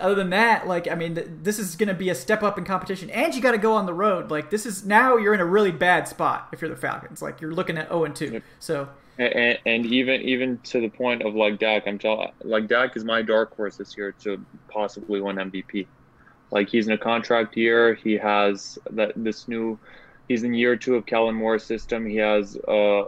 other 0.00 0.14
than 0.14 0.30
that, 0.30 0.66
like, 0.66 0.90
I 0.90 0.94
mean, 0.94 1.14
th- 1.14 1.28
this 1.42 1.58
is 1.58 1.76
going 1.76 1.88
to 1.88 1.94
be 1.94 2.10
a 2.10 2.14
step 2.14 2.42
up 2.42 2.58
in 2.58 2.64
competition, 2.64 3.10
and 3.10 3.34
you 3.34 3.40
got 3.40 3.52
to 3.52 3.58
go 3.58 3.72
on 3.72 3.86
the 3.86 3.94
road. 3.94 4.30
Like, 4.30 4.50
this 4.50 4.66
is 4.66 4.84
now 4.84 5.16
you're 5.16 5.34
in 5.34 5.40
a 5.40 5.46
really 5.46 5.72
bad 5.72 6.06
spot 6.06 6.48
if 6.52 6.60
you're 6.60 6.70
the 6.70 6.76
Falcons. 6.76 7.22
Like, 7.22 7.40
you're 7.40 7.52
looking 7.52 7.78
at 7.78 7.88
zero 7.88 8.04
and 8.04 8.14
two. 8.14 8.42
So. 8.58 8.88
And, 9.18 9.58
and, 9.66 9.84
even 9.84 10.22
even 10.22 10.58
to 10.58 10.80
the 10.80 10.88
point 10.88 11.22
of 11.22 11.34
like 11.34 11.58
Dak, 11.58 11.86
I'm 11.86 11.98
telling 11.98 12.30
like 12.42 12.68
Dak 12.68 12.96
is 12.96 13.04
my 13.04 13.20
dark 13.20 13.54
horse 13.54 13.76
this 13.76 13.94
year 13.94 14.12
to 14.20 14.42
possibly 14.68 15.20
win 15.20 15.36
MVP. 15.36 15.86
Like 16.50 16.68
he's 16.68 16.86
in 16.86 16.92
a 16.92 16.98
contract 16.98 17.56
year. 17.56 17.94
He 17.94 18.14
has 18.14 18.78
that 18.90 19.12
this 19.16 19.48
new. 19.48 19.78
He's 20.28 20.44
in 20.44 20.54
year 20.54 20.76
two 20.76 20.94
of 20.94 21.06
Kellen 21.06 21.34
Moore's 21.34 21.64
system. 21.64 22.06
He 22.06 22.16
has 22.16 22.56
a, 22.68 23.04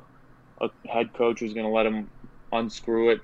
a 0.61 0.71
head 0.89 1.13
coach 1.13 1.41
who's 1.41 1.55
going 1.55 1.67
to 1.67 1.73
let 1.73 1.87
him 1.87 2.11
unscrew 2.51 3.11
it. 3.11 3.21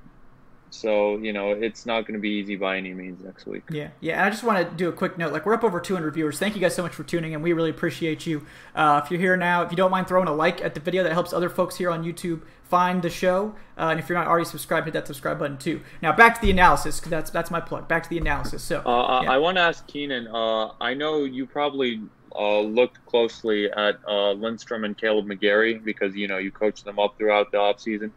So 0.70 1.16
you 1.18 1.32
know 1.32 1.52
it's 1.52 1.86
not 1.86 2.02
going 2.02 2.14
to 2.14 2.20
be 2.20 2.30
easy 2.30 2.56
by 2.56 2.76
any 2.76 2.94
means 2.94 3.22
next 3.22 3.46
week. 3.46 3.62
Yeah, 3.70 3.88
yeah. 4.00 4.14
And 4.14 4.22
I 4.22 4.30
just 4.30 4.42
want 4.42 4.68
to 4.68 4.76
do 4.76 4.88
a 4.88 4.92
quick 4.92 5.18
note. 5.18 5.32
Like 5.32 5.46
we're 5.46 5.54
up 5.54 5.64
over 5.64 5.80
200 5.80 6.12
viewers. 6.12 6.38
Thank 6.38 6.54
you 6.54 6.60
guys 6.60 6.74
so 6.74 6.82
much 6.82 6.94
for 6.94 7.04
tuning 7.04 7.32
in. 7.32 7.42
We 7.42 7.52
really 7.52 7.70
appreciate 7.70 8.26
you. 8.26 8.46
Uh, 8.74 9.00
if 9.02 9.10
you're 9.10 9.20
here 9.20 9.36
now, 9.36 9.62
if 9.62 9.70
you 9.70 9.76
don't 9.76 9.90
mind 9.90 10.08
throwing 10.08 10.28
a 10.28 10.34
like 10.34 10.62
at 10.62 10.74
the 10.74 10.80
video, 10.80 11.02
that 11.02 11.12
helps 11.12 11.32
other 11.32 11.48
folks 11.48 11.76
here 11.76 11.90
on 11.90 12.04
YouTube 12.04 12.42
find 12.68 13.02
the 13.02 13.10
show. 13.10 13.54
Uh, 13.76 13.88
and 13.88 14.00
if 14.00 14.08
you're 14.08 14.18
not 14.18 14.26
already 14.26 14.44
subscribed, 14.44 14.86
hit 14.86 14.92
that 14.92 15.06
subscribe 15.06 15.38
button 15.38 15.56
too. 15.56 15.80
Now 16.02 16.12
back 16.12 16.34
to 16.36 16.40
the 16.40 16.50
analysis. 16.50 17.00
Cause 17.00 17.10
that's 17.10 17.30
that's 17.30 17.50
my 17.50 17.60
plug. 17.60 17.88
Back 17.88 18.02
to 18.04 18.10
the 18.10 18.18
analysis. 18.18 18.62
So 18.62 18.80
uh, 18.80 19.22
yeah. 19.22 19.32
I 19.32 19.38
want 19.38 19.56
to 19.56 19.62
ask 19.62 19.86
Keenan. 19.86 20.28
Uh, 20.28 20.72
I 20.80 20.94
know 20.94 21.24
you 21.24 21.46
probably 21.46 22.02
uh, 22.34 22.60
looked 22.60 23.04
closely 23.06 23.70
at 23.70 23.98
uh, 24.06 24.32
Lindstrom 24.32 24.84
and 24.84 24.96
Kaleb 24.96 25.26
McGary 25.26 25.82
because 25.82 26.14
you 26.14 26.28
know 26.28 26.38
you 26.38 26.50
coached 26.50 26.84
them 26.84 26.98
up 26.98 27.16
throughout 27.16 27.50
the 27.50 27.58
offseason. 27.58 28.10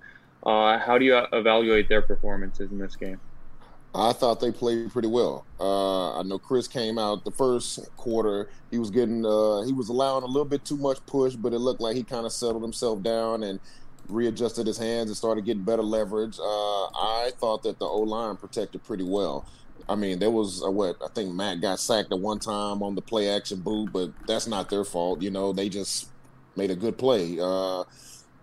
Uh, 0.44 0.78
how 0.80 0.98
do 0.98 1.06
you 1.06 1.16
evaluate 1.34 1.88
their 1.90 2.02
performances 2.02 2.72
in 2.72 2.78
this 2.78 2.96
game? 2.96 3.20
I 3.94 4.14
thought 4.14 4.40
they 4.40 4.52
played 4.52 4.92
pretty 4.92 5.10
well. 5.10 5.46
Uh, 5.60 6.18
I 6.18 6.24
know 6.24 6.40
Chris 6.40 6.68
came 6.68 6.98
out 6.98 7.26
the 7.26 7.32
first 7.32 7.80
quarter. 7.98 8.50
He 8.72 8.80
was 8.80 8.90
getting, 8.90 9.26
uh, 9.26 9.62
he 9.64 9.74
was 9.74 9.90
allowing 9.90 10.24
a 10.24 10.28
little 10.28 10.46
bit 10.46 10.64
too 10.64 10.78
much 10.78 11.06
push, 11.06 11.36
but 11.36 11.54
it 11.54 11.60
looked 11.60 11.82
like 11.82 11.98
he 11.98 12.04
kind 12.04 12.26
of 12.26 12.32
settled 12.32 12.64
himself 12.64 13.04
down 13.04 13.44
and 13.44 13.60
readjusted 14.08 14.66
his 14.66 14.78
hands 14.78 15.10
and 15.10 15.18
started 15.18 15.46
getting 15.46 15.64
better 15.64 15.84
leverage. 15.84 16.40
Uh, 16.40 16.86
I 16.86 17.32
thought 17.38 17.64
that 17.64 17.80
the 17.80 17.86
O 17.86 18.00
line 18.00 18.38
protected 18.38 18.84
pretty 18.84 19.04
well. 19.04 19.46
I 19.90 19.96
mean, 19.96 20.20
there 20.20 20.32
was 20.32 20.64
a, 20.64 20.72
what 20.72 20.96
I 21.04 21.10
think 21.14 21.34
Matt 21.34 21.60
got 21.60 21.80
sacked 21.80 22.14
at 22.14 22.20
one 22.20 22.40
time 22.40 22.82
on 22.82 22.96
the 22.96 23.02
play 23.02 23.30
action 23.30 23.60
boot, 23.60 23.92
but 23.92 24.12
that's 24.26 24.48
not 24.48 24.70
their 24.70 24.86
fault. 24.86 25.22
You 25.22 25.32
know, 25.32 25.52
they 25.52 25.68
just 25.68 26.10
made 26.56 26.72
a 26.72 26.76
good 26.76 26.98
play. 26.98 27.38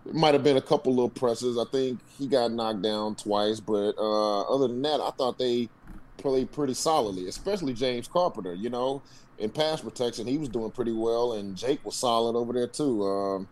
It 0.08 0.14
might 0.14 0.32
have 0.32 0.42
been 0.42 0.56
a 0.56 0.62
couple 0.62 0.92
little 0.94 1.10
presses. 1.10 1.58
I 1.58 1.64
think 1.70 2.00
he 2.18 2.26
got 2.26 2.50
knocked 2.50 2.80
down 2.80 3.14
twice, 3.14 3.60
but 3.60 3.92
uh, 3.98 4.40
other 4.42 4.66
than 4.66 4.80
that, 4.82 5.00
I 5.00 5.10
thought 5.10 5.38
they 5.38 5.68
played 6.16 6.50
pretty 6.50 6.74
solidly, 6.74 7.28
especially 7.28 7.74
James 7.74 8.08
Carpenter. 8.08 8.54
You 8.54 8.70
know, 8.70 9.02
in 9.38 9.50
pass 9.50 9.82
protection, 9.82 10.26
he 10.26 10.38
was 10.38 10.48
doing 10.48 10.70
pretty 10.70 10.92
well, 10.92 11.34
and 11.34 11.54
Jake 11.56 11.84
was 11.84 11.94
solid 11.94 12.36
over 12.36 12.54
there 12.54 12.66
too. 12.66 13.06
Um, 13.06 13.48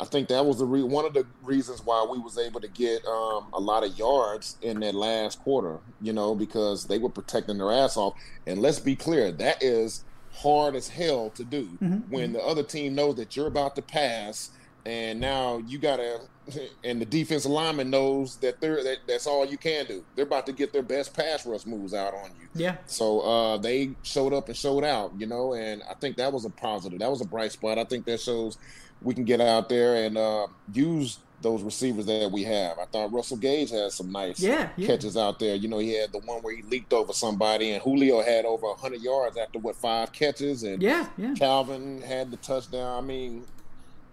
I 0.00 0.04
think 0.04 0.28
that 0.28 0.44
was 0.44 0.58
the 0.58 0.64
re- 0.64 0.82
one 0.82 1.04
of 1.04 1.14
the 1.14 1.26
reasons 1.44 1.84
why 1.84 2.04
we 2.10 2.18
was 2.18 2.38
able 2.38 2.60
to 2.60 2.68
get 2.68 3.04
um, 3.06 3.46
a 3.52 3.60
lot 3.60 3.84
of 3.84 3.96
yards 3.96 4.56
in 4.62 4.80
that 4.80 4.96
last 4.96 5.38
quarter. 5.40 5.78
You 6.00 6.12
know, 6.12 6.34
because 6.34 6.86
they 6.86 6.98
were 6.98 7.08
protecting 7.08 7.58
their 7.58 7.70
ass 7.70 7.96
off. 7.96 8.14
And 8.48 8.60
let's 8.60 8.80
be 8.80 8.96
clear, 8.96 9.30
that 9.30 9.62
is 9.62 10.02
hard 10.32 10.74
as 10.74 10.88
hell 10.88 11.30
to 11.30 11.44
do 11.44 11.66
mm-hmm. 11.80 12.10
when 12.10 12.32
the 12.32 12.40
other 12.40 12.62
team 12.62 12.96
knows 12.96 13.14
that 13.16 13.36
you're 13.36 13.46
about 13.46 13.76
to 13.76 13.82
pass 13.82 14.50
and 14.84 15.20
now 15.20 15.62
you 15.66 15.78
gotta 15.78 16.20
and 16.84 17.00
the 17.00 17.04
defensive 17.04 17.50
lineman 17.50 17.90
knows 17.90 18.36
that 18.36 18.60
they're 18.60 18.82
that, 18.82 18.98
that's 19.06 19.26
all 19.26 19.46
you 19.46 19.56
can 19.56 19.86
do. 19.86 20.04
They're 20.16 20.24
about 20.24 20.46
to 20.46 20.52
get 20.52 20.72
their 20.72 20.82
best 20.82 21.14
pass 21.14 21.46
rush 21.46 21.66
moves 21.66 21.94
out 21.94 22.14
on 22.14 22.30
you. 22.40 22.48
Yeah. 22.54 22.76
So 22.86 23.20
uh, 23.20 23.56
they 23.58 23.90
showed 24.02 24.32
up 24.32 24.48
and 24.48 24.56
showed 24.56 24.84
out, 24.84 25.12
you 25.18 25.26
know, 25.26 25.54
and 25.54 25.82
I 25.88 25.94
think 25.94 26.16
that 26.16 26.32
was 26.32 26.44
a 26.44 26.50
positive. 26.50 26.98
That 26.98 27.10
was 27.10 27.20
a 27.20 27.26
bright 27.26 27.52
spot. 27.52 27.78
I 27.78 27.84
think 27.84 28.04
that 28.06 28.20
shows 28.20 28.58
we 29.00 29.14
can 29.14 29.24
get 29.24 29.40
out 29.40 29.68
there 29.68 30.04
and 30.04 30.16
uh, 30.18 30.46
use 30.72 31.18
those 31.42 31.62
receivers 31.62 32.06
that 32.06 32.30
we 32.30 32.44
have. 32.44 32.78
I 32.78 32.84
thought 32.86 33.12
Russell 33.12 33.36
Gage 33.36 33.70
had 33.70 33.90
some 33.90 34.12
nice 34.12 34.40
yeah, 34.40 34.70
yeah. 34.76 34.86
catches 34.86 35.16
out 35.16 35.38
there. 35.40 35.56
You 35.56 35.68
know, 35.68 35.78
he 35.78 35.94
had 35.94 36.12
the 36.12 36.20
one 36.20 36.40
where 36.42 36.54
he 36.54 36.62
leaped 36.62 36.92
over 36.92 37.12
somebody, 37.12 37.72
and 37.72 37.82
Julio 37.82 38.22
had 38.22 38.44
over 38.44 38.68
100 38.68 39.00
yards 39.00 39.36
after 39.36 39.58
what 39.58 39.74
five 39.74 40.12
catches, 40.12 40.62
and 40.62 40.80
yeah, 40.80 41.08
yeah. 41.18 41.34
Calvin 41.34 42.00
had 42.00 42.30
the 42.30 42.36
touchdown. 42.36 43.02
I 43.02 43.04
mean, 43.04 43.44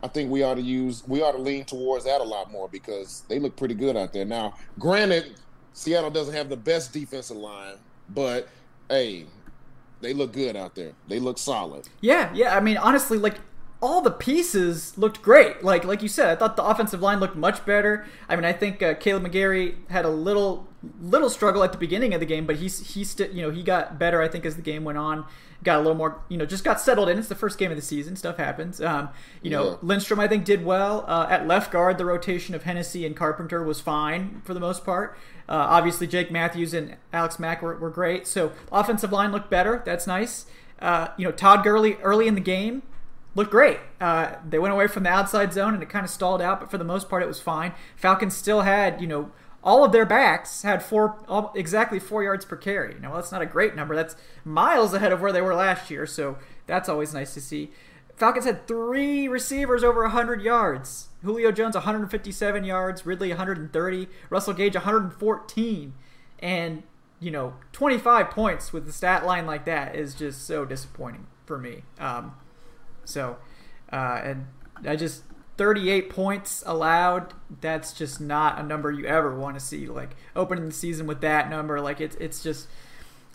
I 0.01 0.07
think 0.07 0.31
we 0.31 0.43
ought 0.43 0.55
to 0.55 0.61
use 0.61 1.03
we 1.07 1.21
ought 1.21 1.33
to 1.33 1.41
lean 1.41 1.65
towards 1.65 2.05
that 2.05 2.21
a 2.21 2.23
lot 2.23 2.51
more 2.51 2.69
because 2.69 3.23
they 3.27 3.39
look 3.39 3.55
pretty 3.55 3.75
good 3.75 3.97
out 3.97 4.13
there. 4.13 4.25
Now, 4.25 4.55
granted, 4.77 5.35
Seattle 5.73 6.09
doesn't 6.09 6.33
have 6.33 6.49
the 6.49 6.57
best 6.57 6.93
defensive 6.93 7.37
line, 7.37 7.75
but 8.09 8.47
hey, 8.89 9.25
they 10.01 10.13
look 10.13 10.31
good 10.31 10.55
out 10.55 10.75
there. 10.75 10.93
They 11.07 11.19
look 11.19 11.37
solid. 11.37 11.89
Yeah, 12.01 12.31
yeah. 12.33 12.55
I 12.55 12.61
mean, 12.61 12.77
honestly, 12.77 13.17
like 13.17 13.39
all 13.81 14.01
the 14.01 14.11
pieces 14.11 14.97
looked 14.97 15.21
great. 15.21 15.63
Like 15.63 15.83
like 15.83 16.01
you 16.01 16.07
said, 16.07 16.29
I 16.29 16.35
thought 16.35 16.55
the 16.55 16.63
offensive 16.63 17.01
line 17.01 17.19
looked 17.19 17.35
much 17.35 17.65
better. 17.65 18.05
I 18.27 18.35
mean, 18.35 18.45
I 18.45 18.53
think 18.53 18.81
uh, 18.81 18.93
Kaleb 18.93 19.27
McGary 19.27 19.75
had 19.89 20.05
a 20.05 20.09
little 20.09 20.67
little 21.01 21.29
struggle 21.29 21.63
at 21.63 21.73
the 21.73 21.77
beginning 21.77 22.13
of 22.13 22.21
the 22.21 22.25
game, 22.25 22.45
but 22.45 22.57
he's 22.57 22.93
he's 22.93 23.09
still 23.09 23.29
you 23.31 23.41
know 23.41 23.51
he 23.51 23.63
got 23.63 23.99
better. 23.99 24.21
I 24.21 24.27
think 24.27 24.45
as 24.45 24.55
the 24.55 24.61
game 24.61 24.83
went 24.83 24.97
on 24.97 25.25
got 25.63 25.77
a 25.77 25.81
little 25.81 25.95
more, 25.95 26.21
you 26.29 26.37
know, 26.37 26.45
just 26.45 26.63
got 26.63 26.79
settled 26.79 27.09
in. 27.09 27.17
It's 27.17 27.27
the 27.27 27.35
first 27.35 27.57
game 27.57 27.71
of 27.71 27.77
the 27.77 27.83
season. 27.83 28.15
Stuff 28.15 28.37
happens. 28.37 28.79
Um, 28.81 29.09
you 29.41 29.49
know, 29.49 29.71
yeah. 29.71 29.77
Lindstrom, 29.81 30.19
I 30.19 30.27
think, 30.27 30.45
did 30.45 30.63
well. 30.63 31.03
Uh, 31.07 31.27
at 31.29 31.47
left 31.47 31.71
guard, 31.71 31.97
the 31.97 32.05
rotation 32.05 32.55
of 32.55 32.63
Hennessy 32.63 33.05
and 33.05 33.15
Carpenter 33.15 33.63
was 33.63 33.81
fine 33.81 34.41
for 34.45 34.53
the 34.53 34.59
most 34.59 34.85
part. 34.85 35.17
Uh, 35.47 35.65
obviously, 35.69 36.07
Jake 36.07 36.31
Matthews 36.31 36.73
and 36.73 36.95
Alex 37.11 37.39
Mack 37.39 37.61
were, 37.61 37.77
were, 37.77 37.89
great. 37.89 38.27
So, 38.27 38.51
offensive 38.71 39.11
line 39.11 39.31
looked 39.31 39.49
better. 39.49 39.81
That's 39.85 40.05
nice. 40.07 40.45
Uh, 40.79 41.09
you 41.17 41.25
know, 41.25 41.31
Todd 41.31 41.63
Gurley 41.63 41.95
early 41.95 42.27
in 42.27 42.35
the 42.35 42.41
game 42.41 42.83
looked 43.35 43.51
great. 43.51 43.79
Uh, 43.99 44.35
they 44.47 44.59
went 44.59 44.73
away 44.73 44.87
from 44.87 45.03
the 45.03 45.09
outside 45.09 45.53
zone 45.53 45.73
and 45.73 45.83
it 45.83 45.89
kind 45.89 46.05
of 46.05 46.09
stalled 46.09 46.41
out, 46.41 46.59
but 46.59 46.71
for 46.71 46.77
the 46.77 46.83
most 46.83 47.09
part, 47.09 47.23
it 47.23 47.27
was 47.27 47.41
fine. 47.41 47.73
Falcons 47.95 48.35
still 48.35 48.61
had, 48.61 49.01
you 49.01 49.07
know, 49.07 49.31
all 49.63 49.83
of 49.83 49.91
their 49.91 50.05
backs 50.05 50.63
had 50.63 50.81
four 50.81 51.51
exactly 51.55 51.99
four 51.99 52.23
yards 52.23 52.45
per 52.45 52.55
carry. 52.55 52.95
Now 52.99 53.15
that's 53.15 53.31
not 53.31 53.41
a 53.41 53.45
great 53.45 53.75
number. 53.75 53.95
That's 53.95 54.15
miles 54.45 54.93
ahead 54.93 55.11
of 55.11 55.21
where 55.21 55.31
they 55.31 55.41
were 55.41 55.55
last 55.55 55.91
year, 55.91 56.05
so 56.05 56.37
that's 56.67 56.89
always 56.89 57.13
nice 57.13 57.33
to 57.33 57.41
see. 57.41 57.71
Falcons 58.15 58.45
had 58.45 58.67
three 58.67 59.27
receivers 59.27 59.83
over 59.83 60.01
100 60.01 60.41
yards. 60.41 61.07
Julio 61.23 61.51
Jones 61.51 61.75
157 61.75 62.63
yards, 62.63 63.05
Ridley 63.05 63.29
130, 63.29 64.07
Russell 64.29 64.53
Gage 64.53 64.75
114, 64.75 65.93
and 66.39 66.83
you 67.19 67.31
know 67.31 67.55
25 67.73 68.29
points 68.29 68.71
with 68.71 68.85
the 68.85 68.93
stat 68.93 69.25
line 69.25 69.45
like 69.45 69.65
that 69.65 69.95
is 69.95 70.15
just 70.15 70.45
so 70.45 70.65
disappointing 70.65 71.27
for 71.45 71.57
me. 71.57 71.83
Um, 71.99 72.35
so, 73.03 73.37
uh, 73.91 74.21
and 74.23 74.47
I 74.85 74.95
just 74.95 75.23
38 75.59 76.09
points 76.09 76.63
allowed 76.65 77.33
that's 77.59 77.91
just 77.91 78.21
not 78.21 78.57
a 78.57 78.63
number 78.63 78.89
you 78.89 79.05
ever 79.05 79.35
want 79.35 79.57
to 79.57 79.59
see 79.59 79.87
like 79.87 80.15
opening 80.33 80.65
the 80.65 80.73
season 80.73 81.05
with 81.05 81.19
that 81.19 81.49
number 81.49 81.81
like 81.81 81.99
it's 81.99 82.15
it's 82.15 82.41
just 82.41 82.69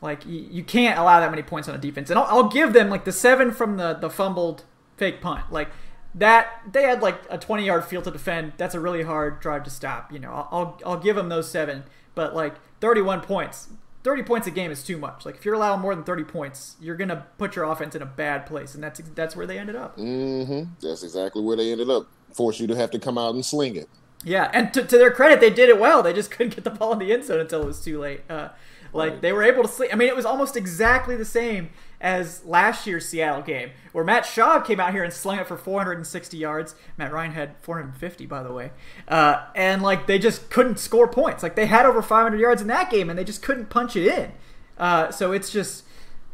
like 0.01 0.25
you, 0.25 0.41
you 0.51 0.65
can't 0.65 0.99
allow 0.99 1.21
that 1.21 1.31
many 1.31 1.43
points 1.43 1.69
on 1.69 1.75
a 1.75 1.79
defense. 1.79 2.09
And 2.09 2.19
I'll, 2.19 2.27
I'll, 2.27 2.49
give 2.49 2.73
them 2.73 2.89
like 2.89 3.05
the 3.05 3.13
seven 3.13 3.53
from 3.53 3.77
the 3.77 3.93
the 3.95 4.09
fumbled 4.09 4.65
fake 4.97 5.21
punt 5.21 5.51
like 5.51 5.69
that 6.15 6.63
they 6.71 6.85
had 6.85 7.03
like 7.03 7.21
a 7.29 7.37
20 7.37 7.67
yard 7.67 7.85
field 7.85 8.05
to 8.05 8.11
defend. 8.11 8.55
That's 8.57 8.75
a 8.75 8.81
really 8.81 9.03
hard 9.03 9.41
drive 9.41 9.65
to 9.65 9.71
stop 9.71 10.11
you 10.11 10.19
know. 10.19 10.31
I'll, 10.31 10.49
I'll, 10.51 10.81
I'll 10.87 11.01
give 11.01 11.17
them 11.17 11.29
those 11.29 11.51
seven 11.51 11.85
but 12.15 12.35
like 12.35 12.55
31 12.81 13.21
points 13.21 13.69
30 14.05 14.23
points 14.23 14.47
a 14.47 14.51
game 14.51 14.71
is 14.71 14.83
too 14.83 14.99
much. 14.99 15.25
Like 15.25 15.35
if 15.37 15.45
you're 15.45 15.55
allowing 15.55 15.81
more 15.81 15.95
than 15.95 16.05
30 16.05 16.25
points, 16.25 16.77
you're 16.81 16.95
going 16.95 17.09
to 17.09 17.25
put 17.39 17.57
your 17.57 17.65
offense 17.65 17.95
in 17.95 18.03
a 18.03 18.07
bad 18.07 18.47
place 18.47 18.75
and 18.75 18.85
that's 18.85 19.01
that's 19.15 19.35
where 19.35 19.47
they 19.47 19.59
ended 19.59 19.77
up. 19.77 19.97
Mhm. 19.97 20.69
That's 20.81 21.03
exactly 21.03 21.43
where 21.43 21.57
they 21.57 21.73
ended 21.73 21.91
up. 21.91 22.07
Force 22.33 22.61
you 22.61 22.67
to 22.67 22.77
have 22.77 22.91
to 22.91 22.99
come 22.99 23.17
out 23.17 23.35
and 23.35 23.45
sling 23.45 23.77
it. 23.77 23.89
Yeah, 24.25 24.51
and 24.55 24.73
to, 24.75 24.85
to 24.85 24.99
their 24.99 25.11
credit, 25.11 25.41
they 25.41 25.51
did 25.51 25.69
it 25.69 25.79
well. 25.79 26.03
They 26.03 26.13
just 26.13 26.31
couldn't 26.33 26.55
get 26.55 26.65
the 26.65 26.71
ball 26.71 26.93
in 26.93 26.99
the 26.99 27.13
end 27.13 27.25
zone 27.25 27.41
until 27.41 27.63
it 27.63 27.67
was 27.67 27.81
too 27.81 27.99
late. 27.99 28.23
Uh, 28.29 28.51
like 28.93 29.13
right. 29.13 29.23
they 29.23 29.33
were 29.33 29.43
able 29.43 29.63
to 29.63 29.69
sleep. 29.69 29.93
I 29.93 29.97
mean, 29.97 30.09
it 30.09 30.17
was 30.17 30.27
almost 30.27 30.57
exactly 30.57 31.17
the 31.17 31.25
same 31.25 31.71
as 32.05 32.45
last 32.45 32.87
year's 32.87 33.09
Seattle 33.09 33.41
game, 33.41 33.71
where 33.93 34.05
Matt 34.05 34.25
Schaub 34.25 34.67
came 34.67 34.79
out 34.79 34.93
here 34.93 35.03
and 35.03 35.13
slung 35.13 35.39
it 35.39 35.49
for 35.49 35.57
460 35.57 36.37
yards. 36.37 36.75
Matt 36.99 37.15
Ryan 37.15 37.33
had 37.33 37.57
450, 37.63 38.27
by 38.27 38.43
the 38.43 38.53
way, 38.53 38.73
uh, 39.09 39.47
and 39.57 39.83
like 39.83 40.07
they 40.07 40.19
just 40.19 40.51
couldn't 40.51 40.79
score 40.79 41.09
points. 41.09 41.43
Like 41.43 41.57
they 41.57 41.65
had 41.65 41.87
over 41.87 42.03
500 42.03 42.39
yards 42.39 42.61
in 42.61 42.69
that 42.69 42.91
game, 42.91 43.09
and 43.09 43.19
they 43.19 43.25
just 43.25 43.41
couldn't 43.43 43.71
punch 43.71 43.97
it 43.97 44.07
in. 44.07 44.33
Uh, 44.77 45.11
so 45.11 45.33
it's 45.33 45.51
just 45.51 45.85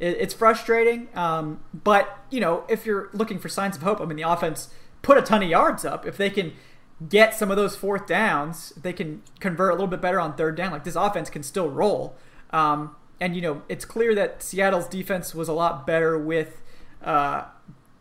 it, 0.00 0.16
it's 0.18 0.34
frustrating. 0.34 1.06
Um, 1.14 1.60
but 1.72 2.18
you 2.30 2.40
know, 2.40 2.64
if 2.68 2.84
you're 2.84 3.08
looking 3.12 3.38
for 3.38 3.48
signs 3.48 3.76
of 3.76 3.82
hope, 3.82 4.00
I 4.00 4.06
mean, 4.06 4.16
the 4.16 4.28
offense 4.28 4.70
put 5.02 5.18
a 5.18 5.22
ton 5.22 5.40
of 5.40 5.48
yards 5.48 5.84
up. 5.84 6.04
If 6.04 6.16
they 6.16 6.30
can 6.30 6.52
get 7.08 7.32
some 7.32 7.48
of 7.48 7.56
those 7.56 7.76
fourth 7.76 8.08
downs, 8.08 8.72
they 8.72 8.92
can 8.92 9.22
convert 9.38 9.70
a 9.70 9.74
little 9.74 9.86
bit 9.86 10.00
better 10.00 10.18
on 10.18 10.34
third 10.34 10.56
down. 10.56 10.72
Like 10.72 10.82
this 10.82 10.96
offense 10.96 11.30
can 11.30 11.44
still 11.44 11.70
roll. 11.70 12.16
Um, 12.50 12.96
and 13.20 13.36
you 13.36 13.42
know, 13.42 13.62
it's 13.68 13.84
clear 13.84 14.14
that 14.14 14.42
Seattle's 14.42 14.86
defense 14.86 15.34
was 15.34 15.48
a 15.48 15.52
lot 15.52 15.86
better 15.86 16.18
with 16.18 16.62
uh, 17.04 17.44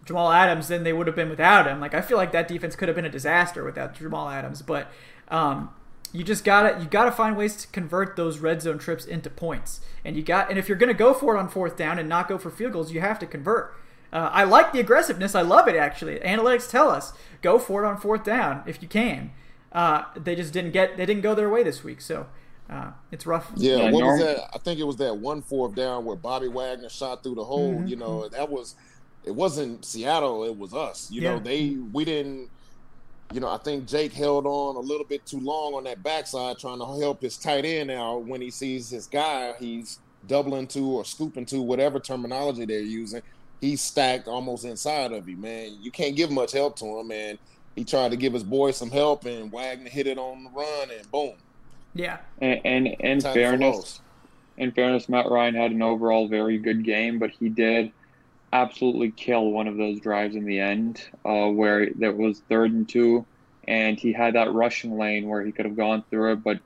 Jamal 0.05 0.31
Adams 0.31 0.69
than 0.69 0.83
they 0.83 0.93
would 0.93 1.07
have 1.07 1.15
been 1.15 1.29
without 1.29 1.67
him. 1.67 1.79
Like 1.79 1.93
I 1.93 2.01
feel 2.01 2.17
like 2.17 2.31
that 2.31 2.47
defense 2.47 2.75
could 2.75 2.87
have 2.87 2.95
been 2.95 3.05
a 3.05 3.09
disaster 3.11 3.63
without 3.63 3.93
Jamal 3.95 4.29
Adams, 4.29 4.61
but 4.61 4.91
um, 5.27 5.69
you 6.11 6.23
just 6.23 6.43
gotta 6.43 6.79
you 6.81 6.87
gotta 6.87 7.11
find 7.11 7.37
ways 7.37 7.55
to 7.57 7.67
convert 7.67 8.15
those 8.15 8.39
red 8.39 8.61
zone 8.61 8.79
trips 8.79 9.05
into 9.05 9.29
points. 9.29 9.81
And 10.03 10.15
you 10.15 10.23
got 10.23 10.49
and 10.49 10.57
if 10.57 10.67
you're 10.67 10.77
gonna 10.77 10.93
go 10.93 11.13
for 11.13 11.35
it 11.35 11.39
on 11.39 11.49
fourth 11.49 11.75
down 11.75 11.99
and 11.99 12.09
not 12.09 12.27
go 12.27 12.37
for 12.37 12.49
field 12.49 12.73
goals, 12.73 12.91
you 12.91 13.01
have 13.01 13.19
to 13.19 13.25
convert. 13.25 13.75
Uh, 14.11 14.29
I 14.31 14.43
like 14.45 14.71
the 14.71 14.79
aggressiveness. 14.79 15.35
I 15.35 15.41
love 15.41 15.67
it 15.67 15.75
actually. 15.75 16.17
Analytics 16.19 16.69
tell 16.69 16.89
us 16.89 17.13
go 17.41 17.59
for 17.59 17.83
it 17.83 17.87
on 17.87 17.97
fourth 17.97 18.23
down 18.23 18.63
if 18.65 18.81
you 18.81 18.87
can. 18.87 19.31
Uh, 19.71 20.05
they 20.15 20.35
just 20.35 20.51
didn't 20.51 20.71
get 20.71 20.97
they 20.97 21.05
didn't 21.05 21.21
go 21.21 21.35
their 21.35 21.49
way 21.49 21.61
this 21.61 21.83
week. 21.83 22.01
So 22.01 22.25
uh, 22.69 22.91
it's 23.11 23.25
rough. 23.25 23.51
Yeah, 23.55 23.77
yeah 23.77 23.91
what 23.91 24.01
norm- 24.01 24.19
was 24.19 24.25
that? 24.25 24.49
I 24.53 24.57
think 24.59 24.79
it 24.79 24.83
was 24.83 24.97
that 24.97 25.17
one 25.17 25.41
fourth 25.41 25.75
down 25.75 26.05
where 26.05 26.15
Bobby 26.15 26.47
Wagner 26.47 26.89
shot 26.89 27.23
through 27.23 27.35
the 27.35 27.43
hole. 27.43 27.73
Mm-hmm. 27.73 27.87
You 27.87 27.95
know, 27.95 28.29
that 28.29 28.49
was 28.49 28.75
it 29.23 29.35
wasn't 29.35 29.83
Seattle, 29.85 30.43
it 30.43 30.57
was 30.57 30.73
us. 30.73 31.09
You 31.11 31.21
yeah. 31.21 31.33
know, 31.33 31.39
they 31.39 31.77
we 31.91 32.05
didn't 32.05 32.49
you 33.33 33.39
know, 33.39 33.49
I 33.49 33.57
think 33.57 33.87
Jake 33.87 34.13
held 34.13 34.45
on 34.45 34.75
a 34.75 34.79
little 34.79 35.05
bit 35.05 35.25
too 35.25 35.39
long 35.39 35.75
on 35.75 35.83
that 35.83 36.01
backside 36.01 36.57
trying 36.57 36.79
to 36.79 36.85
help 36.85 37.21
his 37.21 37.37
tight 37.37 37.63
end 37.63 37.91
out 37.91 38.23
when 38.23 38.41
he 38.41 38.49
sees 38.49 38.89
his 38.89 39.05
guy, 39.05 39.53
he's 39.59 39.99
doubling 40.27 40.67
to 40.67 40.79
or 40.79 41.05
scooping 41.05 41.45
to 41.45 41.61
whatever 41.61 41.99
terminology 41.99 42.65
they're 42.65 42.79
using. 42.79 43.21
He's 43.61 43.81
stacked 43.81 44.27
almost 44.27 44.65
inside 44.65 45.11
of 45.11 45.29
you, 45.29 45.37
man. 45.37 45.77
You 45.81 45.91
can't 45.91 46.15
give 46.15 46.31
much 46.31 46.53
help 46.53 46.75
to 46.77 46.99
him, 46.99 47.11
and 47.11 47.37
he 47.75 47.83
tried 47.83 48.11
to 48.11 48.17
give 48.17 48.33
his 48.33 48.43
boy 48.43 48.71
some 48.71 48.89
help, 48.89 49.25
and 49.25 49.51
Wagner 49.51 49.89
hit 49.89 50.07
it 50.07 50.17
on 50.17 50.45
the 50.45 50.49
run, 50.49 50.89
and 50.97 51.11
boom, 51.11 51.33
yeah. 51.93 52.17
And, 52.39 52.61
and 52.65 52.87
in 52.87 53.21
fairness, 53.21 54.01
in 54.57 54.71
fairness, 54.71 55.09
Matt 55.09 55.29
Ryan 55.29 55.55
had 55.55 55.71
an 55.71 55.81
overall 55.81 56.27
very 56.27 56.57
good 56.57 56.83
game, 56.83 57.19
but 57.19 57.31
he 57.31 57.49
did 57.49 57.91
absolutely 58.51 59.11
kill 59.11 59.51
one 59.51 59.67
of 59.67 59.77
those 59.77 59.99
drives 59.99 60.35
in 60.35 60.45
the 60.45 60.59
end, 60.59 61.01
uh, 61.25 61.47
where 61.47 61.89
there 61.91 62.11
was 62.11 62.41
third 62.49 62.71
and 62.71 62.89
two, 62.89 63.25
and 63.67 63.99
he 63.99 64.11
had 64.11 64.35
that 64.35 64.51
rushing 64.53 64.97
lane 64.97 65.27
where 65.27 65.43
he 65.43 65.51
could 65.51 65.65
have 65.65 65.77
gone 65.77 66.03
through 66.09 66.33
it, 66.33 66.43
but 66.43 66.59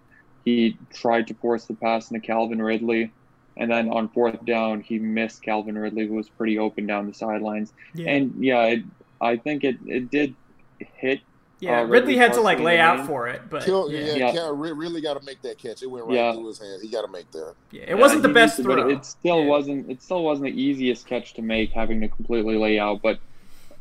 he 0.45 0.77
tried 0.93 1.27
to 1.27 1.33
force 1.33 1.65
the 1.65 1.73
pass 1.73 2.09
into 2.09 2.25
Calvin 2.25 2.61
Ridley. 2.61 3.11
And 3.55 3.69
then 3.69 3.89
on 3.89 4.09
fourth 4.09 4.43
down, 4.45 4.81
he 4.81 4.97
missed 4.97 5.43
Calvin 5.43 5.77
Ridley, 5.77 6.07
who 6.07 6.15
was 6.15 6.27
pretty 6.27 6.57
open 6.57 6.87
down 6.87 7.07
the 7.07 7.13
sidelines. 7.13 7.71
Yeah. 7.93 8.09
And 8.09 8.43
yeah, 8.43 8.63
it, 8.63 8.83
I 9.21 9.37
think 9.37 9.63
it, 9.63 9.77
it 9.85 10.09
did 10.09 10.33
hit 10.79 11.21
yeah, 11.63 11.81
uh, 11.81 11.85
Ridley, 11.85 12.17
had 12.17 12.33
to 12.33 12.41
like 12.41 12.59
lay 12.59 12.79
out 12.79 13.07
for 13.07 13.27
it, 13.27 13.41
but 13.49 13.63
Kill, 13.63 13.91
yeah, 13.91 14.15
yeah, 14.15 14.33
yeah. 14.33 14.51
really 14.53 15.01
got 15.01 15.17
to 15.17 15.25
make 15.25 15.41
that 15.43 15.57
catch. 15.57 15.81
It 15.81 15.87
went 15.87 16.05
right 16.05 16.15
yeah. 16.15 16.33
through 16.33 16.47
his 16.47 16.59
hands. 16.59 16.81
He 16.81 16.89
got 16.89 17.03
to 17.03 17.11
make 17.11 17.31
that. 17.31 17.53
Yeah, 17.71 17.83
it 17.87 17.97
wasn't 17.97 18.23
the 18.23 18.29
best 18.29 18.57
to, 18.57 18.63
throw. 18.63 18.89
it 18.89 19.05
still 19.05 19.41
yeah. 19.41 19.47
wasn't. 19.47 19.89
It 19.89 20.01
still 20.01 20.23
wasn't 20.23 20.53
the 20.53 20.61
easiest 20.61 21.05
catch 21.05 21.33
to 21.35 21.41
make, 21.41 21.71
having 21.71 22.01
to 22.01 22.09
completely 22.09 22.57
lay 22.57 22.79
out. 22.79 23.01
But 23.01 23.19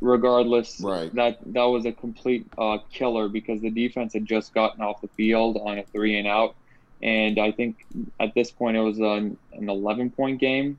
regardless, 0.01 0.81
right. 0.81 1.13
that 1.15 1.39
that 1.47 1.65
was 1.65 1.85
a 1.85 1.93
complete 1.93 2.47
uh, 2.57 2.79
killer 2.93 3.29
because 3.29 3.61
the 3.61 3.71
defense 3.71 4.13
had 4.13 4.27
just 4.27 4.55
gotten 4.55 4.83
off 4.83 5.01
the 5.01 5.09
field 5.09 5.59
on 5.61 5.79
a 5.79 5.83
three 5.83 6.19
and 6.19 6.29
out, 6.29 6.55
and 7.03 7.39
I 7.39 7.51
think 7.53 7.85
at 8.21 8.35
this 8.35 8.51
point 8.51 8.77
it 8.77 8.81
was 8.81 8.99
an, 8.99 9.37
an 9.53 9.69
eleven 9.69 10.11
point 10.11 10.41
game 10.41 10.79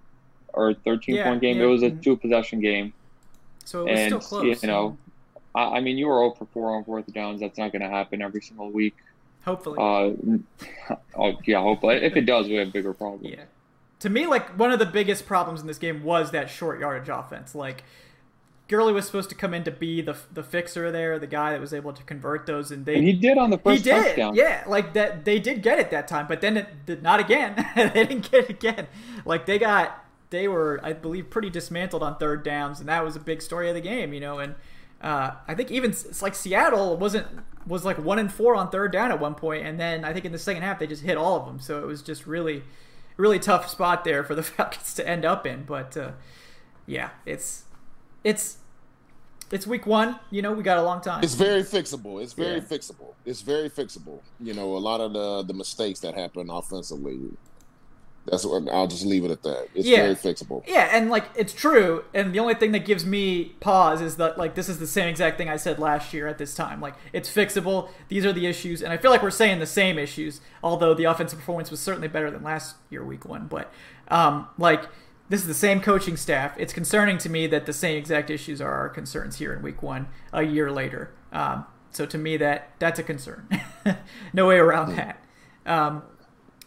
or 0.54 0.74
thirteen 0.74 1.22
point 1.22 1.42
game. 1.42 1.60
It 1.60 1.66
was 1.66 1.84
a 1.84 1.90
mm-hmm. 1.90 2.00
two 2.00 2.18
possession 2.18 2.62
game. 2.62 2.94
So 3.66 3.82
it 3.88 3.92
was 3.92 4.00
and, 4.00 4.08
still 4.08 4.42
close. 4.42 4.64
You 4.64 4.68
know, 4.68 4.98
I, 5.56 5.80
mean, 5.82 5.98
you 5.98 6.08
were 6.08 6.20
0 6.20 6.32
for 6.32 6.46
4 6.46 6.76
on 6.78 6.84
fourth 6.84 7.14
downs. 7.14 7.42
That's 7.42 7.58
not 7.58 7.72
going 7.72 7.82
to 7.82 7.90
happen 7.90 8.22
every 8.22 8.42
single 8.42 8.72
week. 8.72 8.96
Hopefully. 9.46 9.78
Uh, 9.78 10.96
oh, 11.18 11.38
yeah, 11.46 11.62
hopefully. 11.62 11.96
If 11.96 12.16
it 12.16 12.26
does, 12.26 12.48
we 12.48 12.56
have 12.56 12.72
bigger 12.74 12.94
problems. 12.94 13.26
Yeah. 13.30 13.44
To 14.00 14.10
me, 14.10 14.26
like, 14.26 14.58
one 14.58 14.72
of 14.72 14.80
the 14.80 14.86
biggest 14.86 15.26
problems 15.26 15.62
in 15.62 15.68
this 15.68 15.78
game 15.78 16.04
was 16.04 16.32
that 16.32 16.50
short 16.50 16.80
yardage 16.80 17.10
offense. 17.10 17.54
Like, 17.54 17.84
Gurley 18.68 18.94
was 18.94 19.06
supposed 19.06 19.30
to 19.30 19.36
come 19.36 19.54
in 19.54 19.64
to 19.66 19.72
be 19.72 20.02
the 20.02 20.16
the 20.32 20.42
fixer 20.42 20.90
there, 20.92 21.20
the 21.20 21.28
guy 21.28 21.52
that 21.52 21.60
was 21.60 21.74
able 21.74 21.94
to 21.94 22.04
convert 22.04 22.46
those, 22.46 22.72
and 22.72 22.86
they 22.86 22.96
And 22.96 23.04
he 23.04 23.14
did 23.14 23.38
on 23.38 23.50
the 23.50 23.58
he 23.58 23.64
first 23.64 23.84
did, 23.84 24.04
touchdown. 24.04 24.36
yeah, 24.36 24.64
like 24.68 24.94
that. 24.94 25.26
They 25.26 25.40
did 25.40 25.62
get 25.62 25.80
it 25.80 25.92
that 25.92 26.08
time, 26.08 26.28
but 26.28 26.42
then 26.42 26.58
it 26.58 26.86
did 26.86 27.04
not 27.04 27.20
again. 27.20 27.68
they 27.76 27.90
didn't 28.06 28.32
get 28.32 28.46
it 28.46 28.50
again. 28.50 28.88
Like 29.26 29.46
they 29.46 29.60
got, 29.60 30.06
they 30.30 30.48
were, 30.48 30.80
I 30.82 30.94
believe, 30.94 31.30
pretty 31.30 31.50
dismantled 31.50 32.04
on 32.04 32.18
third 32.18 32.44
downs, 32.44 32.80
and 32.80 32.88
that 32.88 33.04
was 33.04 33.16
a 33.16 33.20
big 33.20 33.42
story 33.42 33.68
of 33.68 33.76
the 33.76 33.82
game, 33.82 34.14
you 34.14 34.22
know. 34.22 34.40
And 34.40 34.56
uh, 35.04 35.36
I 35.48 35.54
think 35.54 35.70
even 35.72 35.92
it's 35.92 36.22
like 36.22 36.34
Seattle 36.34 36.98
wasn't 36.98 37.28
was 37.68 37.86
like 37.86 37.98
one 37.98 38.20
and 38.20 38.32
four 38.32 38.56
on 38.56 38.70
third 38.70 38.92
down 38.92 39.12
at 39.12 39.20
one 39.20 39.36
point, 39.36 39.66
and 39.66 39.80
then 39.80 40.04
I 40.06 40.14
think 40.14 40.26
in 40.26 40.32
the 40.32 40.38
second 40.40 40.64
half 40.64 40.80
they 40.80 40.88
just 40.88 41.04
hit 41.04 41.18
all 41.18 41.36
of 41.40 41.46
them. 41.46 41.60
So 41.60 41.80
it 41.80 41.86
was 41.86 42.02
just 42.02 42.26
really, 42.26 42.64
really 43.18 43.40
tough 43.40 43.70
spot 43.70 44.04
there 44.04 44.24
for 44.24 44.36
the 44.36 44.44
Falcons 44.44 44.94
to 44.96 45.08
end 45.08 45.26
up 45.26 45.46
in. 45.46 45.64
But 45.64 45.96
uh, 45.98 46.12
yeah, 46.86 47.10
it's 47.26 47.64
it's 48.24 48.58
it's 49.52 49.68
week 49.68 49.86
one. 49.86 50.20
You 50.32 50.42
know, 50.42 50.52
we 50.54 50.64
got 50.64 50.78
a 50.78 50.84
long 50.84 51.02
time. 51.02 51.24
It's 51.24 51.36
very 51.36 51.64
fixable. 51.64 52.22
It's 52.24 52.34
very 52.34 52.56
Yeah. 52.56 52.62
fixable. 52.62 53.14
It's 53.26 53.42
very 53.42 53.70
fixable. 53.70 54.20
You 54.40 54.54
know, 54.54 54.76
a 54.76 54.80
lot 54.80 55.00
of 55.02 55.14
the 55.14 55.44
the 55.44 55.54
mistakes 55.54 56.00
that 56.02 56.16
happen 56.16 56.50
offensively. 56.50 57.20
That's 58.26 58.46
what 58.46 58.68
I'll 58.72 58.88
just 58.88 59.06
leave 59.06 59.26
it 59.26 59.32
at 59.32 59.44
that. 59.44 59.68
It's 59.76 59.86
Yeah. 59.86 60.04
very 60.04 60.16
fixable. 60.16 60.64
Yeah, 60.66 60.90
and 60.94 61.10
like 61.10 61.26
it's 61.36 61.52
true, 61.54 62.06
and 62.14 62.34
the 62.34 62.40
only 62.40 62.54
thing 62.54 62.72
that 62.72 62.86
gives 62.86 63.06
me 63.06 63.56
pause 63.60 64.00
is 64.02 64.16
that 64.16 64.38
like 64.38 64.56
this 64.56 64.70
is 64.70 64.80
the 64.80 64.88
same 64.88 65.10
exact 65.10 65.38
thing 65.38 65.50
I 65.50 65.58
said 65.58 65.78
last 65.78 66.14
year 66.14 66.28
at 66.28 66.38
this 66.38 66.56
time. 66.56 66.80
Like 66.80 66.96
it's 67.12 67.30
fixable. 67.30 67.90
These 68.08 68.26
are 68.26 68.32
the 68.32 68.46
issues, 68.48 68.82
and 68.82 68.94
I 68.94 68.98
feel 68.98 69.12
like 69.12 69.22
we're 69.22 69.30
saying 69.30 69.60
the 69.60 69.66
same 69.66 70.00
issues. 70.00 70.40
Although 70.64 70.94
the 70.94 71.04
offensive 71.04 71.38
performance 71.40 71.70
was 71.70 71.82
certainly 71.82 72.08
better 72.08 72.32
than 72.32 72.44
last 72.44 72.78
year, 72.90 73.04
week 73.04 73.26
one. 73.26 73.48
But 73.48 73.72
um, 74.08 74.48
like 74.58 74.84
this 75.28 75.42
is 75.42 75.48
the 75.48 75.54
same 75.54 75.82
coaching 75.82 76.16
staff. 76.16 76.54
It's 76.58 76.72
concerning 76.74 77.18
to 77.20 77.30
me 77.30 77.48
that 77.48 77.66
the 77.66 77.74
same 77.74 77.98
exact 77.98 78.30
issues 78.30 78.62
are 78.62 78.72
our 78.72 78.88
concerns 78.90 79.38
here 79.40 79.52
in 79.54 79.62
week 79.62 79.84
one 79.84 80.08
a 80.32 80.44
year 80.44 80.72
later. 80.72 81.12
Um, 81.34 81.66
so 81.92 82.06
to 82.06 82.18
me, 82.18 82.38
that 82.38 82.70
that's 82.80 83.00
a 83.00 83.04
concern. 83.04 83.48
no 84.34 84.48
way 84.48 84.58
around 84.58 84.96
that. 84.96 85.22
Um, 85.66 86.04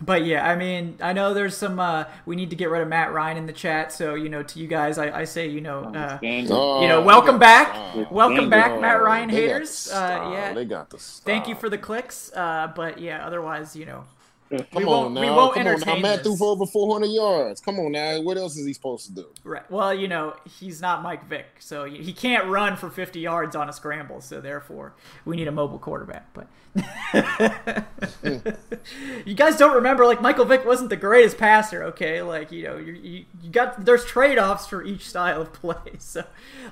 but 0.01 0.25
yeah, 0.25 0.47
I 0.47 0.57
mean, 0.57 0.97
I 1.01 1.13
know 1.13 1.33
there's 1.35 1.57
some. 1.57 1.79
Uh, 1.81 2.05
we 2.27 2.37
need 2.37 2.51
to 2.51 2.57
get 2.57 2.71
rid 2.71 2.83
of 2.83 2.89
Matt 2.89 3.13
Ryan 3.13 3.37
in 3.39 3.47
the 3.47 3.53
chat. 3.53 3.93
So 3.93 4.15
you 4.15 4.29
know, 4.29 4.43
to 4.43 4.59
you 4.59 4.67
guys, 4.67 4.99
I, 4.99 5.21
I 5.21 5.25
say, 5.25 5.49
you 5.49 5.61
know, 5.61 5.85
uh, 5.85 6.19
Oh, 6.23 6.83
you 6.83 6.89
know, 6.89 7.01
welcome 7.03 7.39
back, 7.39 7.95
the 7.95 8.07
welcome 8.11 8.51
back, 8.51 8.73
Oh, 8.73 8.81
Matt 8.81 9.01
Ryan 9.03 9.29
they 9.31 9.35
got 9.35 9.53
haters. 9.53 9.91
Uh, 9.91 10.31
yeah, 10.33 10.53
they 10.53 10.65
got 10.65 10.91
the. 10.91 10.99
Style. 10.99 11.25
thank 11.25 11.49
you 11.49 11.55
for 11.55 11.69
the 11.69 11.79
clicks. 11.79 12.33
Uh, 12.35 12.71
but 12.75 12.99
yeah, 12.99 13.27
otherwise, 13.27 13.75
you 13.75 13.87
know, 13.87 14.05
Come 14.49 14.65
we 14.75 14.85
on 14.85 14.87
won't- 14.87 15.15
now. 15.15 15.21
we 15.23 15.27
won't 15.31 15.55
Come 15.55 15.61
on 15.61 15.65
now. 15.65 15.71
entertain 15.73 16.03
Matt 16.03 16.19
this. 16.19 16.27
threw 16.27 16.37
for 16.37 16.53
over 16.53 16.67
400 16.67 17.07
yards. 17.07 17.61
Come 17.61 17.79
on 17.81 17.93
now. 17.93 18.21
What 18.21 18.37
else 18.37 18.57
is 18.57 18.65
he 18.67 18.73
supposed 18.73 19.07
to 19.07 19.13
do? 19.13 19.27
right? 19.45 19.69
Well, 19.71 19.93
you 19.93 20.07
know, 20.09 20.35
he's 20.61 20.81
not 20.81 21.03
Mike 21.03 21.29
Vick, 21.29 21.47
so 21.59 21.85
he 21.85 22.13
can't 22.13 22.47
run 22.47 22.77
for 22.77 22.89
50 22.91 23.19
yards 23.21 23.57
on 23.57 23.69
a 23.69 23.73
scramble. 23.73 24.21
So 24.21 24.41
therefore, 24.41 24.95
we 25.25 25.37
need 25.37 25.49
a 25.49 25.53
mobile 25.53 25.79
quarterback. 25.81 26.33
But 26.33 26.47
you 29.25 29.35
guys 29.35 29.57
don't 29.57 29.75
remember, 29.75 30.07
like 30.07 30.21
Michael 30.23 30.45
Vick 30.45 30.65
wasn't 30.65 30.91
the 30.91 30.97
greatest 30.97 31.39
passer. 31.39 31.83
Okay, 31.85 32.23
like 32.23 32.53
you 32.53 32.63
know, 32.65 32.77
you 32.77 32.93
you, 32.93 33.25
you 33.43 33.51
got 33.51 33.85
there's 33.85 34.05
trade 34.05 34.39
offs 34.39 34.67
for 34.67 34.85
each 34.85 35.09
style 35.09 35.43
of 35.43 35.53
play. 35.53 35.77
So, 35.99 36.25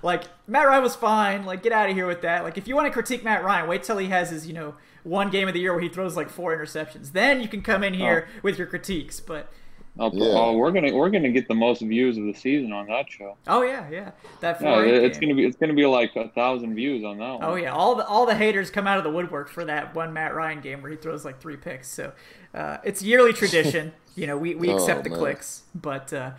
like 0.03 0.25
Matt 0.47 0.67
Ryan 0.67 0.83
was 0.83 0.95
fine. 0.97 1.45
Like 1.45 1.63
get 1.63 1.73
out 1.73 1.89
of 1.91 1.97
here 1.97 2.07
with 2.07 2.23
that. 2.23 2.45
Like 2.45 2.57
if 2.59 2.69
you 2.69 2.75
want 2.77 2.87
to 2.87 2.93
critique 2.93 3.25
Matt 3.25 3.43
Ryan, 3.43 3.69
wait 3.69 3.83
till 3.83 3.99
he 3.99 4.09
has 4.09 4.31
his 4.31 4.47
you 4.47 4.53
know 4.53 4.75
one 5.05 5.31
game 5.31 5.47
of 5.47 5.55
the 5.55 5.61
year 5.61 5.73
where 5.73 5.81
he 5.83 5.89
throws 5.89 6.17
like 6.17 6.29
four 6.29 6.57
interceptions. 6.57 7.13
Then 7.13 7.41
you 7.41 7.47
can 7.49 7.63
come 7.63 7.85
in 7.85 7.95
here 7.95 8.27
with 8.43 8.59
your 8.59 8.67
critiques. 8.67 9.21
But 9.21 9.53
Oh, 9.97 10.11
Yeah. 10.13 10.33
oh, 10.37 10.57
we're 10.57 10.73
gonna 10.73 10.93
we're 10.93 11.09
gonna 11.11 11.31
get 11.31 11.47
the 11.47 11.55
most 11.55 11.81
views 11.81 12.19
of 12.19 12.25
the 12.25 12.35
season 12.35 12.73
on 12.73 12.89
that 12.89 13.09
show. 13.09 13.37
oh 13.47 13.63
yeah, 13.63 13.89
yeah, 13.89 14.11
that 14.41 14.61
No, 14.61 14.81
it's 14.81 15.19
game. 15.19 15.29
gonna 15.29 15.37
be 15.37 15.45
it's 15.47 15.57
gonna 15.57 15.73
be 15.73 15.87
like 15.87 16.17
a 16.17 16.29
thousand 16.31 16.75
views 16.75 17.05
on 17.05 17.19
that 17.19 17.35
one. 17.35 17.45
Oh 17.45 17.55
yeah, 17.55 17.73
all 17.73 17.95
the 17.95 18.05
all 18.05 18.27
the 18.27 18.35
haters 18.35 18.73
come 18.73 18.89
out 18.89 18.99
of 18.99 19.05
the 19.05 19.11
woodwork 19.13 19.49
for 19.49 19.65
that 19.67 19.95
one 19.95 20.13
Matt 20.13 20.35
Ryan 20.35 20.61
game 20.61 20.83
where 20.83 20.91
he 20.91 20.97
throws 20.97 21.25
like 21.25 21.41
three 21.41 21.57
picks. 21.57 21.87
So 21.87 22.13
uh, 22.53 22.79
it's 22.83 23.03
yearly 23.03 23.33
tradition. 23.43 23.93
you 24.17 24.27
know, 24.27 24.37
we, 24.37 24.57
we 24.57 24.69
Oh, 24.71 24.75
accept 24.75 25.05
the 25.05 25.11
man. 25.11 25.19
clicks. 25.21 25.63
But 25.77 26.13
uh, 26.13 26.33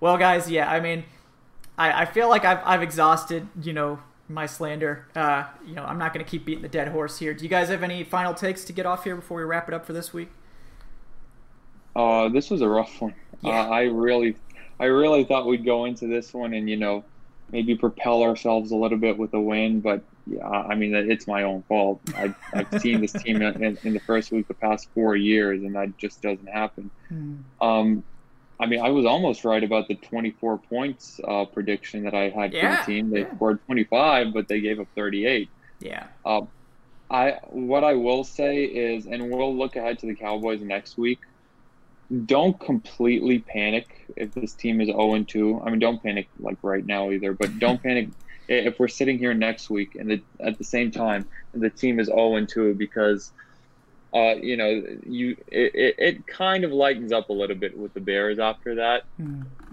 well, 0.00 0.16
guys, 0.16 0.50
yeah, 0.50 0.70
I 0.70 0.80
mean, 0.80 1.04
I, 1.76 2.02
I 2.02 2.04
feel 2.06 2.30
like 2.30 2.46
I've 2.46 2.60
I've 2.64 2.82
exhausted 2.82 3.46
you 3.60 3.74
know 3.74 3.98
my 4.28 4.46
slander. 4.46 5.06
Uh, 5.14 5.44
you 5.66 5.74
know, 5.74 5.84
I'm 5.84 5.98
not 5.98 6.12
going 6.12 6.24
to 6.24 6.30
keep 6.30 6.44
beating 6.44 6.62
the 6.62 6.68
dead 6.68 6.88
horse 6.88 7.18
here. 7.18 7.34
Do 7.34 7.42
you 7.42 7.50
guys 7.50 7.68
have 7.68 7.82
any 7.82 8.04
final 8.04 8.34
takes 8.34 8.64
to 8.64 8.72
get 8.72 8.86
off 8.86 9.04
here 9.04 9.16
before 9.16 9.38
we 9.38 9.44
wrap 9.44 9.68
it 9.68 9.74
up 9.74 9.84
for 9.84 9.92
this 9.92 10.12
week? 10.12 10.30
Uh, 11.94 12.28
this 12.28 12.50
was 12.50 12.62
a 12.62 12.68
rough 12.68 13.00
one. 13.00 13.14
Yeah. 13.42 13.50
Uh, 13.50 13.68
I 13.68 13.82
really, 13.82 14.36
I 14.80 14.86
really 14.86 15.24
thought 15.24 15.46
we'd 15.46 15.64
go 15.64 15.84
into 15.84 16.06
this 16.06 16.32
one 16.32 16.54
and 16.54 16.68
you 16.68 16.76
know, 16.76 17.04
maybe 17.50 17.76
propel 17.76 18.22
ourselves 18.22 18.70
a 18.70 18.76
little 18.76 18.98
bit 18.98 19.18
with 19.18 19.34
a 19.34 19.40
win. 19.40 19.80
But 19.80 20.02
yeah, 20.26 20.48
I 20.48 20.74
mean, 20.74 20.94
it's 20.94 21.26
my 21.26 21.42
own 21.42 21.62
fault. 21.62 22.00
I, 22.16 22.34
I've 22.54 22.80
seen 22.80 23.00
this 23.00 23.12
team 23.12 23.42
in, 23.42 23.78
in 23.82 23.92
the 23.92 24.00
first 24.00 24.32
week 24.32 24.48
the 24.48 24.54
past 24.54 24.88
four 24.94 25.16
years, 25.16 25.62
and 25.62 25.74
that 25.74 25.96
just 25.98 26.22
doesn't 26.22 26.48
happen. 26.48 26.90
Um, 27.60 28.04
I 28.62 28.66
mean, 28.66 28.80
I 28.80 28.90
was 28.90 29.04
almost 29.04 29.44
right 29.44 29.62
about 29.62 29.88
the 29.88 29.96
24 29.96 30.58
points 30.58 31.20
uh, 31.26 31.46
prediction 31.46 32.04
that 32.04 32.14
I 32.14 32.28
had 32.28 32.52
Yeah, 32.52 32.76
for 32.76 32.90
the 32.90 32.94
team. 32.94 33.10
They 33.10 33.20
yeah. 33.22 33.34
scored 33.34 33.58
25, 33.66 34.32
but 34.32 34.46
they 34.46 34.60
gave 34.60 34.78
up 34.78 34.86
38. 34.94 35.50
Yeah. 35.80 36.06
Um, 36.24 36.46
I 37.10 37.38
what 37.50 37.82
I 37.82 37.94
will 37.94 38.22
say 38.22 38.62
is, 38.62 39.06
and 39.06 39.30
we'll 39.30 39.56
look 39.56 39.74
ahead 39.74 39.98
to 39.98 40.06
the 40.06 40.14
Cowboys 40.14 40.62
next 40.62 40.96
week. 40.96 41.18
Don't 42.26 42.58
completely 42.60 43.40
panic 43.40 44.06
if 44.16 44.32
this 44.32 44.54
team 44.54 44.80
is 44.80 44.86
0 44.86 45.24
2. 45.24 45.62
I 45.64 45.70
mean, 45.70 45.80
don't 45.80 46.00
panic 46.00 46.28
like 46.38 46.58
right 46.62 46.86
now 46.86 47.10
either, 47.10 47.32
but 47.32 47.58
don't 47.58 47.82
panic 47.82 48.10
if 48.48 48.78
we're 48.78 48.88
sitting 48.88 49.18
here 49.18 49.34
next 49.34 49.70
week 49.70 49.94
and 49.94 50.10
the, 50.10 50.22
at 50.40 50.58
the 50.58 50.64
same 50.64 50.90
time 50.90 51.26
the 51.54 51.70
team 51.70 51.98
is 51.98 52.06
0 52.06 52.44
2 52.44 52.74
because, 52.74 53.32
uh, 54.14 54.34
you 54.34 54.56
know, 54.56 54.82
you 55.06 55.36
it, 55.48 55.74
it, 55.74 55.94
it 55.98 56.26
kind 56.26 56.64
of 56.64 56.72
lightens 56.72 57.12
up 57.12 57.30
a 57.30 57.32
little 57.32 57.56
bit 57.56 57.76
with 57.76 57.94
the 57.94 58.00
Bears 58.00 58.38
after 58.38 58.74
that 58.76 59.04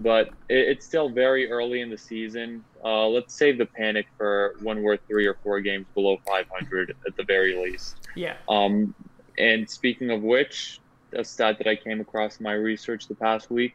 but 0.00 0.28
it, 0.48 0.68
it's 0.68 0.86
still 0.86 1.08
very 1.10 1.50
early 1.50 1.80
in 1.80 1.90
the 1.90 1.98
season. 1.98 2.64
Uh, 2.84 3.06
let's 3.06 3.36
save 3.36 3.58
the 3.58 3.66
panic 3.66 4.06
for 4.16 4.54
when 4.62 4.82
we're 4.82 4.96
three 4.96 5.26
or 5.26 5.36
four 5.42 5.60
games 5.60 5.86
below 5.94 6.16
500 6.26 6.90
at 7.06 7.16
the 7.16 7.24
very 7.24 7.56
least. 7.56 8.08
Yeah. 8.16 8.36
Um, 8.48 8.94
and 9.38 9.68
speaking 9.68 10.10
of 10.10 10.22
which, 10.22 10.80
a 11.14 11.24
stat 11.24 11.58
that 11.58 11.66
I 11.66 11.76
came 11.76 12.00
across 12.00 12.38
in 12.38 12.44
my 12.44 12.52
research 12.52 13.08
the 13.08 13.14
past 13.14 13.50
week, 13.50 13.72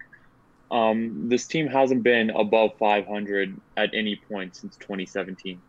um, 0.72 1.30
this 1.30 1.46
team 1.46 1.68
hasn't 1.68 2.04
been 2.04 2.32
above 2.32 2.72
500 2.80 3.62
at 3.78 3.90
any 3.94 4.20
point 4.30 4.56
since 4.56 4.76
2017. 4.78 5.62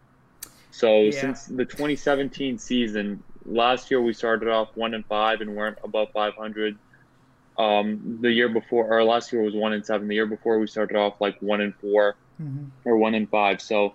So 0.70 1.02
Yeah. 1.02 1.10
since 1.10 1.44
the 1.46 1.64
2017 1.64 2.58
season, 2.58 3.22
last 3.46 3.90
year 3.90 4.00
we 4.00 4.12
started 4.12 4.48
off 4.48 4.68
one 4.74 4.94
and 4.94 5.04
five 5.06 5.40
and 5.40 5.54
weren't 5.54 5.78
above 5.84 6.08
500 6.12 6.78
um, 7.58 8.18
the 8.20 8.30
year 8.30 8.48
before, 8.48 8.86
or 8.86 9.02
last 9.02 9.32
year 9.32 9.42
was 9.42 9.54
one 9.54 9.72
and 9.72 9.84
seven. 9.84 10.08
The 10.08 10.14
year 10.14 10.26
before, 10.26 10.58
we 10.58 10.66
started 10.66 10.96
off 10.96 11.20
like 11.20 11.40
one 11.40 11.60
and 11.60 11.74
4 11.76 12.16
or 12.84 12.96
one 12.98 13.14
and 13.14 13.28
five. 13.30 13.62
So 13.62 13.94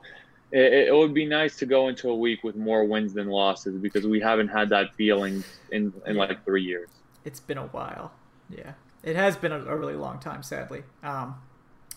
it, 0.51 0.87
it 0.87 0.95
would 0.95 1.13
be 1.13 1.25
nice 1.25 1.57
to 1.57 1.65
go 1.65 1.87
into 1.87 2.09
a 2.09 2.15
week 2.15 2.43
with 2.43 2.55
more 2.55 2.85
wins 2.85 3.13
than 3.13 3.27
losses 3.27 3.77
because 3.77 4.07
we 4.07 4.19
haven't 4.19 4.47
had 4.47 4.69
that 4.69 4.95
feeling 4.95 5.43
in, 5.71 5.93
in 6.07 6.15
like 6.15 6.43
three 6.43 6.63
years. 6.63 6.89
It's 7.23 7.39
been 7.39 7.59
a 7.59 7.67
while. 7.67 8.13
Yeah, 8.49 8.73
it 9.03 9.15
has 9.15 9.37
been 9.37 9.51
a, 9.51 9.63
a 9.63 9.75
really 9.75 9.93
long 9.93 10.19
time, 10.19 10.41
sadly. 10.41 10.83
Um, 11.03 11.35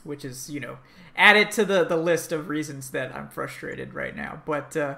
which 0.02 0.22
is 0.22 0.50
you 0.50 0.60
know 0.60 0.76
added 1.16 1.50
to 1.52 1.64
the 1.64 1.84
the 1.84 1.96
list 1.96 2.30
of 2.30 2.50
reasons 2.50 2.90
that 2.90 3.14
I'm 3.14 3.28
frustrated 3.28 3.94
right 3.94 4.14
now. 4.14 4.42
But 4.44 4.76
uh, 4.76 4.96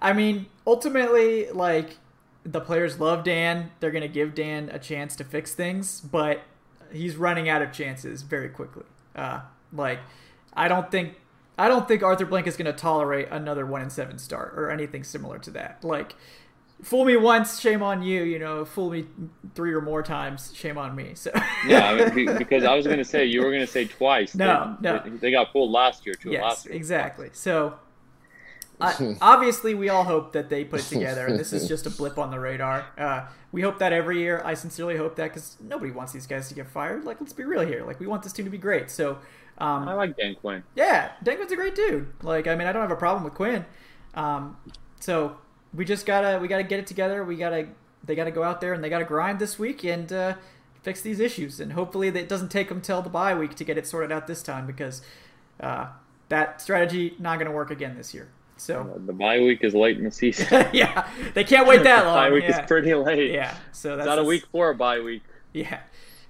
I 0.00 0.12
mean, 0.12 0.46
ultimately, 0.66 1.50
like 1.50 1.98
the 2.44 2.60
players 2.60 2.98
love 2.98 3.24
Dan. 3.24 3.70
They're 3.80 3.90
gonna 3.90 4.08
give 4.08 4.34
Dan 4.34 4.70
a 4.72 4.78
chance 4.78 5.14
to 5.16 5.24
fix 5.24 5.54
things, 5.54 6.00
but 6.00 6.42
he's 6.92 7.16
running 7.16 7.48
out 7.48 7.62
of 7.62 7.72
chances 7.72 8.22
very 8.22 8.48
quickly. 8.48 8.84
Uh, 9.14 9.40
like 9.72 10.00
I 10.52 10.68
don't 10.68 10.90
think. 10.90 11.16
I 11.58 11.68
don't 11.68 11.86
think 11.86 12.02
Arthur 12.02 12.24
Blank 12.24 12.46
is 12.46 12.56
going 12.56 12.72
to 12.72 12.72
tolerate 12.72 13.28
another 13.30 13.66
one 13.66 13.82
in 13.82 13.90
seven 13.90 14.16
start 14.16 14.54
or 14.56 14.70
anything 14.70 15.04
similar 15.04 15.38
to 15.40 15.50
that. 15.50 15.84
Like, 15.84 16.14
fool 16.82 17.04
me 17.04 17.18
once, 17.18 17.60
shame 17.60 17.82
on 17.82 18.02
you. 18.02 18.22
You 18.22 18.38
know, 18.38 18.64
fool 18.64 18.88
me 18.88 19.04
three 19.54 19.74
or 19.74 19.82
more 19.82 20.02
times, 20.02 20.52
shame 20.54 20.78
on 20.78 20.96
me. 20.96 21.10
So 21.14 21.30
Yeah, 21.66 21.90
I 21.90 22.14
mean, 22.14 22.34
because 22.38 22.64
I 22.64 22.74
was 22.74 22.86
going 22.86 22.98
to 22.98 23.04
say, 23.04 23.26
you 23.26 23.42
were 23.42 23.50
going 23.50 23.60
to 23.60 23.66
say 23.66 23.84
twice. 23.84 24.34
No, 24.34 24.76
they, 24.80 24.88
no. 24.88 25.02
They, 25.18 25.30
got 25.30 25.52
fooled 25.52 25.70
last 25.70 26.06
year, 26.06 26.14
too. 26.14 26.30
yes, 26.30 26.42
last 26.42 26.66
year. 26.66 26.74
exactly. 26.74 27.28
So 27.34 27.74
I, 28.80 29.16
obviously, 29.20 29.74
we 29.74 29.88
all 29.88 30.04
hope 30.04 30.32
that 30.32 30.48
they 30.48 30.64
put 30.64 30.80
it 30.80 30.84
together, 30.84 31.26
and 31.26 31.38
this 31.38 31.52
is 31.52 31.68
just 31.74 31.86
a 31.86 31.90
blip 31.90 32.18
on 32.18 32.30
the 32.30 32.38
radar. 32.40 32.86
Uh, 32.96 33.26
we 33.52 33.62
hope 33.62 33.78
that 33.78 33.92
every 33.92 34.18
year. 34.18 34.42
I 34.44 34.54
sincerely 34.54 34.96
hope 34.96 35.16
that 35.16 35.28
because 35.28 35.56
nobody 35.60 35.90
wants 35.90 36.12
these 36.12 36.26
guys 36.26 36.48
to 36.48 36.54
get 36.54 36.68
fired. 36.68 37.04
Like, 37.04 37.20
let's 37.20 37.32
be 37.32 37.44
real 37.44 37.66
here. 37.66 37.84
Like, 37.84 38.00
we 38.00 38.06
want 38.06 38.22
this 38.22 38.32
team 38.32 38.44
to 38.44 38.50
be 38.50 38.58
great. 38.58 38.90
So. 38.90 39.18
Um, 39.58 39.86
I 39.86 39.92
like 39.92 40.16
Dan 40.16 40.36
Quinn. 40.36 40.62
Yeah, 40.74 41.10
Dan 41.22 41.36
Quinn's 41.36 41.52
a 41.52 41.56
great 41.56 41.74
dude. 41.74 42.08
Like, 42.22 42.46
I 42.46 42.54
mean, 42.54 42.66
I 42.66 42.72
don't 42.72 42.80
have 42.80 42.90
a 42.90 42.96
problem 42.96 43.24
with 43.24 43.34
Quinn. 43.34 43.66
Um, 44.14 44.56
so 45.00 45.36
we 45.74 45.84
just 45.84 46.06
gotta 46.06 46.38
we 46.40 46.48
gotta 46.48 46.62
get 46.62 46.78
it 46.78 46.86
together. 46.86 47.22
We 47.24 47.36
gotta 47.36 47.68
they 48.02 48.14
gotta 48.14 48.30
go 48.30 48.42
out 48.42 48.62
there 48.62 48.72
and 48.72 48.82
they 48.82 48.88
gotta 48.88 49.04
grind 49.04 49.38
this 49.38 49.58
week 49.58 49.84
and 49.84 50.10
uh, 50.10 50.34
fix 50.82 51.02
these 51.02 51.20
issues. 51.20 51.60
And 51.60 51.72
hopefully, 51.72 52.08
it 52.08 52.28
doesn't 52.28 52.50
take 52.50 52.68
them 52.68 52.80
till 52.80 53.02
the 53.02 53.10
bye 53.10 53.34
week 53.34 53.54
to 53.56 53.64
get 53.64 53.76
it 53.76 53.86
sorted 53.86 54.10
out 54.10 54.26
this 54.26 54.42
time 54.42 54.66
because 54.66 55.02
uh, 55.60 55.88
that 56.28 56.60
strategy 56.60 57.14
not 57.18 57.38
going 57.38 57.46
to 57.46 57.52
work 57.52 57.70
again 57.70 57.96
this 57.96 58.14
year. 58.14 58.28
So 58.60 59.00
the 59.06 59.14
bye 59.14 59.40
week 59.40 59.64
is 59.64 59.74
late 59.74 59.96
in 59.96 60.04
the 60.04 60.10
season. 60.10 60.66
yeah, 60.72 61.08
they 61.32 61.44
can't 61.44 61.66
wait 61.66 61.82
that 61.84 62.04
long. 62.04 62.14
bye 62.14 62.30
week 62.30 62.44
yeah. 62.44 62.60
is 62.60 62.66
pretty 62.66 62.94
late. 62.94 63.32
Yeah, 63.32 63.56
so 63.72 63.96
that's 63.96 64.00
it's 64.00 64.06
not 64.06 64.18
a 64.18 64.24
week 64.24 64.44
for 64.52 64.68
a 64.70 64.74
bye 64.74 65.00
week. 65.00 65.22
Yeah. 65.54 65.80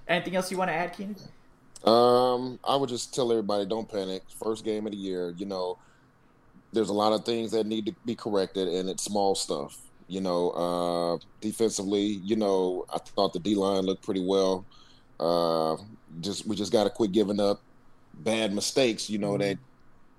Anything 0.07 0.37
else 0.37 0.49
you 0.49 0.57
want 0.57 0.69
to 0.69 0.73
add, 0.73 0.93
Kynan? 0.93 1.87
Um, 1.87 2.57
I 2.63 2.77
would 2.77 2.87
just 2.87 3.13
tell 3.13 3.31
everybody 3.31 3.65
don't 3.65 3.87
panic. 3.87 4.23
First 4.43 4.63
game 4.63 4.85
of 4.85 4.93
the 4.93 4.97
year, 4.97 5.33
you 5.37 5.45
know, 5.45 5.77
there's 6.71 6.89
a 6.89 6.93
lot 6.93 7.11
of 7.11 7.25
things 7.25 7.51
that 7.51 7.65
need 7.65 7.85
to 7.87 7.95
be 8.05 8.15
corrected, 8.15 8.69
and 8.69 8.89
it's 8.89 9.03
small 9.03 9.35
stuff. 9.35 9.77
You 10.07 10.21
know, 10.21 10.49
uh, 10.51 11.25
defensively, 11.41 12.01
you 12.01 12.37
know, 12.37 12.85
I 12.93 12.97
thought 12.99 13.33
the 13.33 13.39
D 13.39 13.55
line 13.55 13.83
looked 13.83 14.03
pretty 14.03 14.25
well. 14.25 14.65
Uh, 15.19 15.75
just 16.21 16.47
we 16.47 16.55
just 16.55 16.71
got 16.71 16.85
to 16.85 16.89
quit 16.89 17.11
giving 17.11 17.41
up 17.41 17.61
bad 18.13 18.53
mistakes. 18.53 19.09
You 19.09 19.17
know 19.17 19.37
that 19.37 19.57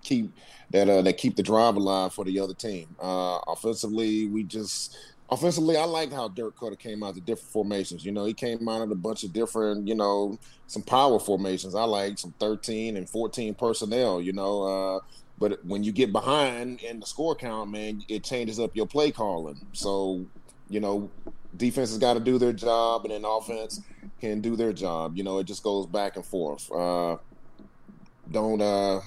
keep 0.03 0.32
that 0.70 0.88
uh, 0.88 1.03
that 1.03 1.18
keep 1.18 1.36
the 1.36 1.42
drive 1.42 1.76
alive 1.76 2.12
for 2.12 2.24
the 2.24 2.38
other 2.40 2.55
team. 2.55 2.88
Uh, 3.00 3.38
offensively, 3.46 4.26
we 4.26 4.42
just 4.42 4.96
offensively, 5.32 5.76
I 5.76 5.84
like 5.84 6.12
how 6.12 6.28
Dirk 6.28 6.57
Koetter 6.57 6.78
came 6.78 7.03
out 7.03 7.14
the 7.14 7.20
different 7.20 7.50
formations. 7.50 8.05
You 8.05 8.12
know, 8.12 8.24
he 8.24 8.34
came 8.34 8.68
out 8.68 8.82
of 8.82 8.90
a 8.90 8.94
bunch 8.94 9.24
of 9.24 9.32
different, 9.32 9.88
you 9.88 9.94
know, 9.94 10.38
some 10.66 10.82
power 10.82 11.18
formations. 11.18 11.74
I 11.74 11.84
like 11.84 12.18
some 12.18 12.34
13 12.38 12.96
and 12.96 13.09
14 13.09 13.55
personnel, 13.55 14.20
you 14.20 14.32
know. 14.32 14.62
Uh, 14.62 15.00
but 15.38 15.64
when 15.64 15.82
you 15.82 15.90
get 15.90 16.12
behind 16.12 16.82
in 16.82 17.00
the 17.00 17.07
score 17.07 17.34
count, 17.34 17.70
man, 17.70 18.03
it 18.09 18.22
changes 18.22 18.61
up 18.61 18.76
your 18.76 18.86
play 18.86 19.11
calling. 19.11 19.66
So, 19.72 20.24
you 20.68 20.80
know, 20.80 21.11
defense 21.57 21.90
has 21.90 21.98
got 21.98 22.14
to 22.14 22.20
do 22.20 22.38
their 22.38 22.53
job, 22.53 23.05
and 23.05 23.12
then 23.12 23.24
offense 23.24 23.80
can 24.20 24.40
do 24.40 24.55
their 24.55 24.72
job. 24.72 25.16
You 25.16 25.24
know, 25.24 25.38
it 25.38 25.44
just 25.44 25.62
goes 25.62 25.86
back 25.86 26.16
and 26.16 26.24
forth. 26.24 26.70
Uh, 26.70 27.16
don't 28.30 28.61
uh, 28.61 29.00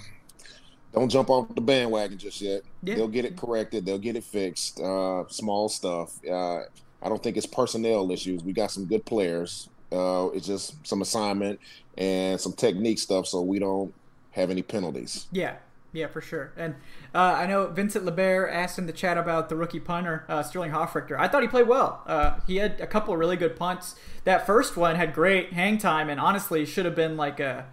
don't 0.95 1.09
jump 1.09 1.29
off 1.29 1.53
the 1.53 1.61
bandwagon 1.61 2.17
just 2.17 2.41
yet. 2.41 2.61
Yeah. 2.81 2.95
They'll 2.95 3.07
get 3.07 3.25
it 3.25 3.37
corrected. 3.37 3.85
They'll 3.85 3.99
get 3.99 4.15
it 4.15 4.23
fixed. 4.23 4.79
Uh, 4.79 5.25
small 5.27 5.69
stuff. 5.69 6.19
Uh, 6.25 6.61
I 7.01 7.09
don't 7.09 7.21
think 7.21 7.37
it's 7.37 7.45
personnel 7.45 8.09
issues. 8.11 8.43
We 8.43 8.53
got 8.53 8.71
some 8.71 8.85
good 8.85 9.05
players. 9.05 9.69
Uh, 9.91 10.29
it's 10.33 10.47
just 10.47 10.85
some 10.85 11.01
assignment 11.01 11.59
and 11.97 12.39
some 12.39 12.53
technique 12.53 12.99
stuff, 12.99 13.27
so 13.27 13.41
we 13.41 13.59
don't 13.59 13.93
have 14.31 14.49
any 14.49 14.61
penalties. 14.61 15.27
Yeah, 15.31 15.55
yeah, 15.93 16.07
for 16.07 16.21
sure. 16.21 16.51
And 16.57 16.75
uh, 17.13 17.35
I 17.37 17.45
know 17.45 17.67
Vincent 17.67 18.05
LeBear 18.05 18.51
asked 18.51 18.79
in 18.79 18.87
the 18.87 18.93
chat 18.93 19.17
about 19.17 19.49
the 19.49 19.55
rookie 19.55 19.79
punter, 19.79 20.25
uh, 20.27 20.43
Sterling 20.43 20.71
Hofrichter. 20.71 21.17
I 21.17 21.27
thought 21.27 21.41
he 21.41 21.47
played 21.47 21.67
well. 21.67 22.01
Uh, 22.07 22.39
he 22.47 22.57
had 22.57 22.81
a 22.81 22.87
couple 22.87 23.13
of 23.13 23.19
really 23.19 23.37
good 23.37 23.55
punts. 23.55 23.95
That 24.23 24.45
first 24.45 24.75
one 24.75 24.95
had 24.95 25.13
great 25.13 25.53
hang 25.53 25.77
time, 25.77 26.09
and 26.09 26.19
honestly, 26.19 26.65
should 26.65 26.85
have 26.85 26.95
been 26.95 27.15
like 27.15 27.39
a 27.39 27.67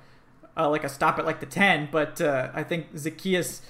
uh, 0.56 0.68
like 0.68 0.84
a 0.84 0.88
stop 0.88 1.18
at 1.18 1.26
like 1.26 1.40
the 1.40 1.46
10. 1.46 1.88
But 1.90 2.20
uh, 2.20 2.50
I 2.54 2.62
think 2.62 2.94
Zaccheaus 2.94 3.60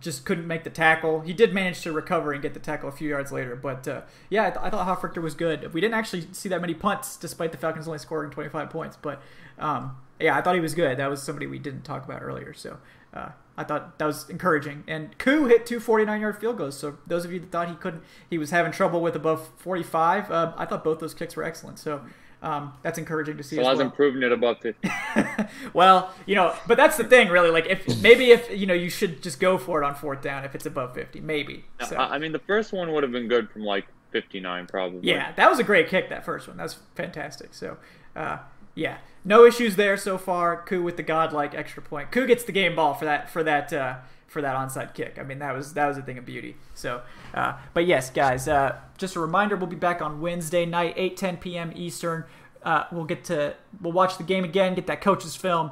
just 0.00 0.24
couldn't 0.24 0.46
make 0.46 0.64
the 0.64 0.70
tackle. 0.70 1.20
He 1.20 1.32
did 1.32 1.52
manage 1.52 1.82
to 1.82 1.92
recover 1.92 2.32
and 2.32 2.40
get 2.40 2.54
the 2.54 2.60
tackle 2.60 2.88
a 2.88 2.92
few 2.92 3.08
yards 3.08 3.30
later. 3.30 3.54
But 3.54 3.86
uh, 3.86 4.02
yeah, 4.30 4.46
I, 4.46 4.50
th- 4.50 4.60
I 4.62 4.70
thought 4.70 4.86
Hofrichter 4.86 5.22
was 5.22 5.34
good. 5.34 5.72
We 5.74 5.80
didn't 5.80 5.94
actually 5.94 6.26
see 6.32 6.48
that 6.48 6.60
many 6.60 6.74
punts, 6.74 7.16
despite 7.16 7.52
the 7.52 7.58
Falcons 7.58 7.86
only 7.86 7.98
scoring 7.98 8.30
25 8.30 8.70
points. 8.70 8.96
But 9.00 9.20
um, 9.58 9.96
yeah, 10.18 10.36
I 10.36 10.42
thought 10.42 10.54
he 10.54 10.60
was 10.60 10.74
good. 10.74 10.98
That 10.98 11.10
was 11.10 11.22
somebody 11.22 11.46
we 11.46 11.58
didn't 11.58 11.82
talk 11.82 12.04
about 12.04 12.22
earlier. 12.22 12.54
So 12.54 12.78
uh, 13.12 13.30
I 13.56 13.64
thought 13.64 13.98
that 13.98 14.06
was 14.06 14.28
encouraging. 14.30 14.84
And 14.88 15.16
Koo 15.18 15.46
hit 15.46 15.66
two 15.66 15.80
49 15.80 16.20
yard 16.20 16.38
field 16.38 16.56
goals. 16.56 16.78
So 16.78 16.98
those 17.06 17.24
of 17.24 17.32
you 17.32 17.40
that 17.40 17.50
thought 17.50 17.68
he 17.68 17.74
couldn't, 17.74 18.02
he 18.30 18.38
was 18.38 18.50
having 18.50 18.72
trouble 18.72 19.00
with 19.00 19.14
above 19.14 19.50
45, 19.58 20.30
uh, 20.30 20.52
I 20.56 20.64
thought 20.64 20.82
both 20.82 20.98
those 20.98 21.14
kicks 21.14 21.36
were 21.36 21.44
excellent. 21.44 21.78
So 21.78 22.02
um, 22.44 22.74
that's 22.82 22.98
encouraging 22.98 23.38
to 23.38 23.42
see. 23.42 23.56
So 23.56 23.62
as 23.62 23.66
I 23.66 23.70
was 23.70 23.78
well. 23.78 23.86
improving 23.86 24.22
it 24.22 24.30
above 24.30 24.58
50. 24.60 24.90
well, 25.72 26.12
you 26.26 26.34
know, 26.34 26.54
but 26.66 26.76
that's 26.76 26.98
the 26.98 27.04
thing, 27.04 27.28
really. 27.30 27.48
Like, 27.48 27.66
if 27.66 28.02
maybe 28.02 28.32
if 28.32 28.50
you 28.50 28.66
know, 28.66 28.74
you 28.74 28.90
should 28.90 29.22
just 29.22 29.40
go 29.40 29.56
for 29.56 29.82
it 29.82 29.86
on 29.86 29.94
fourth 29.94 30.20
down 30.20 30.44
if 30.44 30.54
it's 30.54 30.66
above 30.66 30.92
50, 30.92 31.20
maybe. 31.20 31.64
So, 31.88 31.96
I 31.96 32.18
mean, 32.18 32.32
the 32.32 32.38
first 32.40 32.74
one 32.74 32.92
would 32.92 33.02
have 33.02 33.12
been 33.12 33.28
good 33.28 33.50
from 33.50 33.62
like 33.62 33.86
59, 34.10 34.66
probably. 34.66 35.00
yeah, 35.02 35.32
that 35.32 35.48
was 35.48 35.58
a 35.58 35.64
great 35.64 35.88
kick. 35.88 36.10
That 36.10 36.22
first 36.22 36.46
one, 36.46 36.58
that 36.58 36.64
was 36.64 36.76
fantastic. 36.94 37.54
So, 37.54 37.78
uh, 38.14 38.38
yeah, 38.74 38.98
no 39.24 39.46
issues 39.46 39.76
there 39.76 39.96
so 39.96 40.18
far. 40.18 40.62
Koo 40.66 40.82
with 40.82 40.98
the 40.98 41.02
godlike 41.02 41.54
extra 41.54 41.82
point. 41.82 42.12
Koo 42.12 42.26
gets 42.26 42.44
the 42.44 42.52
game 42.52 42.76
ball 42.76 42.92
for 42.92 43.06
that 43.06 43.30
for 43.30 43.42
that 43.42 43.72
uh, 43.72 43.96
for 44.34 44.42
that 44.42 44.56
onside 44.56 44.92
kick. 44.92 45.16
I 45.18 45.22
mean, 45.22 45.38
that 45.38 45.54
was 45.54 45.72
that 45.72 45.86
was 45.86 45.96
a 45.96 46.02
thing 46.02 46.18
of 46.18 46.26
beauty. 46.26 46.56
So, 46.74 47.00
uh, 47.32 47.54
but 47.72 47.86
yes, 47.86 48.10
guys, 48.10 48.46
uh, 48.46 48.76
just 48.98 49.16
a 49.16 49.20
reminder: 49.20 49.56
we'll 49.56 49.68
be 49.68 49.76
back 49.76 50.02
on 50.02 50.20
Wednesday 50.20 50.66
night, 50.66 50.92
8 50.96 51.16
10 51.16 51.36
p.m. 51.38 51.72
Eastern. 51.74 52.24
Uh, 52.62 52.84
we'll 52.90 53.04
get 53.04 53.24
to 53.24 53.54
we'll 53.80 53.92
watch 53.92 54.18
the 54.18 54.24
game 54.24 54.44
again, 54.44 54.74
get 54.74 54.86
that 54.88 55.00
coach's 55.00 55.36
film, 55.36 55.70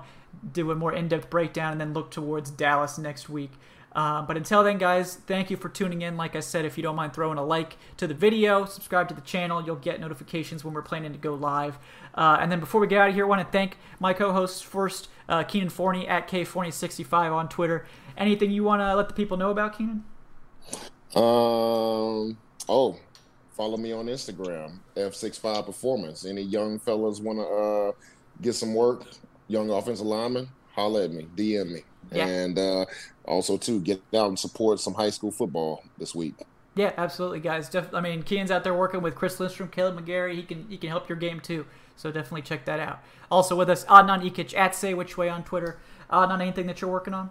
do 0.53 0.71
a 0.71 0.75
more 0.75 0.93
in-depth 0.93 1.29
breakdown, 1.29 1.73
and 1.73 1.81
then 1.81 1.93
look 1.93 2.11
towards 2.11 2.51
Dallas 2.51 2.97
next 2.97 3.29
week. 3.29 3.51
Uh, 3.95 4.23
but 4.23 4.37
until 4.37 4.63
then, 4.65 4.79
guys, 4.79 5.17
thank 5.27 5.51
you 5.51 5.57
for 5.57 5.69
tuning 5.69 6.03
in. 6.03 6.17
Like 6.17 6.35
I 6.35 6.41
said, 6.41 6.65
if 6.65 6.77
you 6.77 6.83
don't 6.83 6.97
mind 6.97 7.13
throwing 7.13 7.39
a 7.39 7.45
like 7.45 7.77
to 7.99 8.07
the 8.07 8.15
video, 8.15 8.65
subscribe 8.65 9.09
to 9.09 9.15
the 9.15 9.21
channel, 9.21 9.63
you'll 9.63 9.77
get 9.77 10.01
notifications 10.01 10.65
when 10.65 10.73
we're 10.73 10.83
planning 10.83 11.13
to 11.13 11.19
go 11.19 11.35
live. 11.35 11.79
Uh, 12.15 12.39
and 12.41 12.51
then 12.51 12.59
before 12.61 12.81
we 12.81 12.87
get 12.87 13.01
out 13.01 13.11
of 13.11 13.15
here, 13.15 13.27
I 13.27 13.29
want 13.29 13.47
to 13.47 13.53
thank 13.53 13.77
my 14.01 14.13
co-hosts 14.13 14.63
first, 14.63 15.09
uh, 15.29 15.45
Kynan 15.45 15.71
Forney 15.71 16.09
at 16.09 16.29
K4065 16.29 17.33
on 17.33 17.49
Twitter. 17.49 17.87
Anything 18.17 18.51
you 18.51 18.65
want 18.65 18.81
to 18.81 18.95
let 18.95 19.09
the 19.09 19.15
people 19.15 19.37
know 19.37 19.51
about, 19.51 19.79
Kynan? 19.79 20.03
Um. 21.15 22.39
Oh, 22.69 22.97
follow 23.57 23.77
me 23.77 23.93
on 23.93 24.07
Instagram, 24.07 24.79
F65 24.97 25.67
Performance. 25.67 26.25
Any 26.25 26.43
young 26.43 26.79
fellas 26.79 27.21
want 27.21 27.39
to 27.39 27.45
uh, 27.45 27.93
get 28.41 28.55
some 28.55 28.75
work, 28.75 29.05
young 29.49 29.69
offensive 29.71 30.07
lineman, 30.07 30.49
holla 30.73 31.05
at 31.05 31.13
me, 31.13 31.27
DM 31.37 31.73
me. 31.73 31.83
Yeah. 32.11 32.27
And 32.27 32.59
uh, 32.59 32.87
also, 33.25 33.57
too, 33.57 33.81
get 33.81 34.03
out 34.15 34.29
and 34.29 34.39
support 34.39 34.81
some 34.81 34.95
high 34.95 35.11
school 35.11 35.31
football 35.31 35.85
this 35.99 36.15
week. 36.15 36.35
Yeah, 36.75 36.93
absolutely, 36.97 37.41
guys. 37.41 37.69
Def- 37.69 37.93
I 37.95 38.01
mean, 38.01 38.23
Kynan's 38.23 38.51
out 38.51 38.65
there 38.65 38.75
working 38.75 39.03
with 39.03 39.15
Chris 39.15 39.39
Lindstrom, 39.39 39.69
Kaleb 39.69 40.03
McGary. 40.03 40.35
He 40.35 40.43
can 40.43 40.67
he 40.69 40.79
can 40.79 40.89
help 40.89 41.09
your 41.09 41.19
game 41.19 41.41
too. 41.41 41.67
So 41.97 42.11
definitely 42.11 42.43
check 42.43 42.65
that 42.65 42.81
out. 42.81 43.01
Also 43.31 43.55
with 43.55 43.69
us, 43.69 43.85
Adnan 43.85 44.29
Ikic 44.29 44.57
at 44.57 44.75
Say 44.75 44.95
Which 44.95 45.19
Way 45.19 45.29
on 45.29 45.45
Twitter. 45.45 45.79
Adnan, 46.11 46.41
anything 46.41 46.67
that 46.67 46.81
you're 46.81 46.91
working 46.91 47.15
on? 47.15 47.31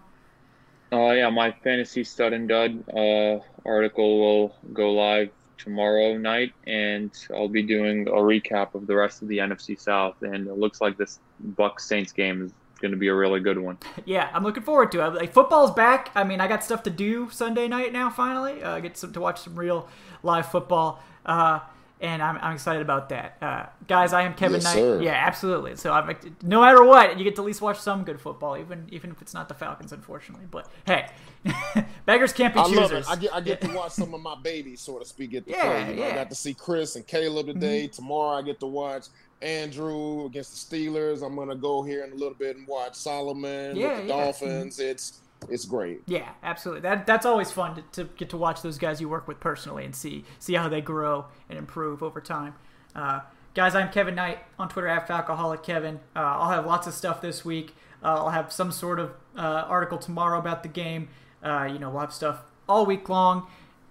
Uh, 0.93 1.11
yeah, 1.11 1.30
my 1.30 1.51
fantasy 1.63 2.03
stud 2.03 2.34
and 2.34 2.49
dud 2.49 2.84
uh, 2.89 3.39
article 3.65 4.19
will 4.19 4.55
go 4.74 4.91
live 4.91 5.30
tomorrow 5.57 6.17
night, 6.17 6.53
and 6.67 7.11
I'll 7.34 7.47
be 7.47 7.63
doing 7.63 8.07
a 8.07 8.11
recap 8.11 8.76
of 8.76 8.88
the 8.88 8.95
rest 8.95 9.22
of 9.22 9.28
the 9.28 9.38
NFC 9.38 9.80
South. 9.80 10.22
And 10.22 10.47
it 10.47 10.57
looks 10.57 10.82
like 10.82 10.97
this 10.97 11.19
Bucks 11.39 11.86
Saints 11.86 12.11
game 12.11 12.43
is 12.45 12.51
going 12.82 12.91
to 12.91 12.97
be 12.97 13.07
a 13.07 13.15
really 13.15 13.39
good 13.39 13.57
one. 13.59 13.77
Yeah, 14.05 14.29
I'm 14.34 14.43
looking 14.43 14.63
forward 14.63 14.91
to 14.93 15.05
it. 15.05 15.13
Like 15.13 15.32
football's 15.34 15.71
back. 15.71 16.11
I 16.15 16.23
mean, 16.23 16.41
I 16.41 16.47
got 16.47 16.63
stuff 16.63 16.84
to 16.84 16.89
do 16.89 17.29
Sunday 17.29 17.67
night 17.67 17.93
now. 17.93 18.09
Finally, 18.09 18.63
uh, 18.63 18.75
I 18.75 18.79
get 18.82 18.97
some, 18.97 19.13
to 19.13 19.21
watch 19.21 19.41
some 19.41 19.57
real 19.57 19.88
live 20.23 20.47
football, 20.51 21.01
uh, 21.25 21.59
and 22.01 22.21
I'm, 22.21 22.38
I'm 22.41 22.53
excited 22.55 22.82
about 22.82 23.09
that. 23.09 23.38
Uh, 23.41 23.65
guys, 23.88 24.11
I 24.11 24.23
am 24.23 24.34
Kevin 24.34 24.55
Yes, 24.55 24.63
Knight. 24.63 24.73
sir. 24.73 25.01
Yeah, 25.03 25.11
absolutely. 25.13 25.75
So 25.75 25.91
I'm, 25.93 26.15
no 26.41 26.61
matter 26.61 26.84
what, 26.84 27.17
you 27.17 27.23
get 27.23 27.36
to 27.36 27.43
at 27.43 27.45
least 27.45 27.61
watch 27.61 27.79
some 27.79 28.03
good 28.03 28.19
football, 28.19 28.57
even 28.57 28.88
even 28.91 29.11
if 29.11 29.21
it's 29.21 29.34
not 29.36 29.47
the 29.47 29.53
Falcons, 29.53 29.91
unfortunately. 29.93 30.47
But 30.49 30.67
hey, 30.86 31.09
beggars 32.05 32.34
can't 32.34 32.53
be 32.53 32.59
I 32.59 32.63
love 32.63 32.89
choosers. 32.89 33.05
it. 33.07 33.11
I 33.11 33.15
get, 33.17 33.34
I 33.36 33.41
get 33.41 33.61
to 33.61 33.67
watch 33.73 33.91
some 33.91 34.13
of 34.13 34.21
my 34.21 34.36
babies, 34.43 34.82
so 34.82 34.97
to 34.99 35.05
speak, 35.05 35.32
get 35.32 35.45
to 35.45 35.51
Yeah, 35.51 35.61
play. 35.84 35.89
You 35.93 35.99
know, 36.01 36.07
yeah. 36.07 36.11
I 36.13 36.15
got 36.15 36.29
to 36.29 36.36
see 36.36 36.53
Chris 36.53 36.95
and 36.95 37.05
Kaleb 37.07 37.45
today. 37.47 37.88
Tomorrow, 37.88 38.39
I 38.39 38.41
get 38.41 38.59
to 38.61 38.67
watch 38.67 39.05
Andrew 39.42 40.26
against 40.26 40.70
the 40.70 40.78
Steelers. 40.78 41.26
I'm 41.26 41.36
gonna 41.36 41.56
go 41.56 41.82
here 41.84 42.04
in 42.04 42.12
a 42.12 42.16
little 42.16 42.34
bit 42.36 42.58
and 42.58 42.68
watch 42.68 42.96
Solomon 42.96 43.76
Yeah, 43.76 43.89
with 43.89 43.98
the 44.02 44.08
yeah. 44.08 44.24
Dolphins. 44.24 44.80
It's 44.80 45.20
it's 45.50 45.66
great. 45.66 46.02
Yeah, 46.06 46.30
absolutely. 46.44 46.82
That 46.82 47.06
that's 47.08 47.26
always 47.26 47.52
fun 47.52 47.76
to, 47.76 47.82
to 48.04 48.10
get 48.16 48.30
to 48.30 48.38
watch 48.38 48.62
those 48.62 48.78
guys 48.78 49.02
you 49.02 49.10
work 49.10 49.28
with 49.28 49.39
personally 49.39 49.86
and 49.86 49.96
see 49.96 50.24
see 50.39 50.54
how 50.54 50.70
they 50.70 50.82
grow 50.82 51.26
and 51.50 51.58
improve 51.58 52.04
over 52.04 52.22
time. 52.22 52.54
Uh, 52.96 53.22
guys, 53.56 53.74
I'm 53.74 53.89
Kevin 53.92 54.16
Knight 54.16 54.39
on 54.60 54.70
Twitter 54.70 54.88
at 54.88 55.08
Falcoholic 55.08 55.64
Kevin. 55.64 56.00
Uh, 56.16 56.20
I'll 56.20 56.52
have 56.52 56.66
lots 56.66 56.86
of 56.88 56.94
stuff 56.94 57.22
this 57.22 57.44
week. 57.44 57.74
Uh, 58.04 58.16
I'll 58.16 58.30
have 58.30 58.52
some 58.52 58.72
sort 58.72 59.00
of 59.00 59.12
uh, 59.36 59.42
article 59.68 59.98
tomorrow 59.98 60.38
about 60.39 60.64
the 60.64 60.70
game. 60.70 61.10
Uh, 61.44 61.68
you 61.72 61.80
know, 61.80 61.89
we'll 61.89 62.02
have 62.02 62.14
stuff 62.14 62.42
all 62.70 62.86
week 62.86 63.10
long 63.10 63.48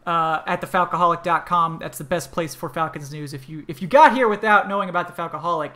uh, 0.07 0.43
at 0.47 0.61
thefalcoholic.com. 0.61 1.79
That's 1.81 1.99
the 1.99 2.05
best 2.05 2.33
place 2.33 2.55
for 2.55 2.69
Falcons 2.69 3.13
news. 3.13 3.35
If 3.35 3.49
you 3.49 3.65
if 3.69 3.83
you 3.83 3.89
got 3.89 4.15
here 4.15 4.29
without 4.29 4.69
knowing 4.69 4.89
about 4.89 5.07
the 5.07 5.21
Falcoholic, 5.21 5.73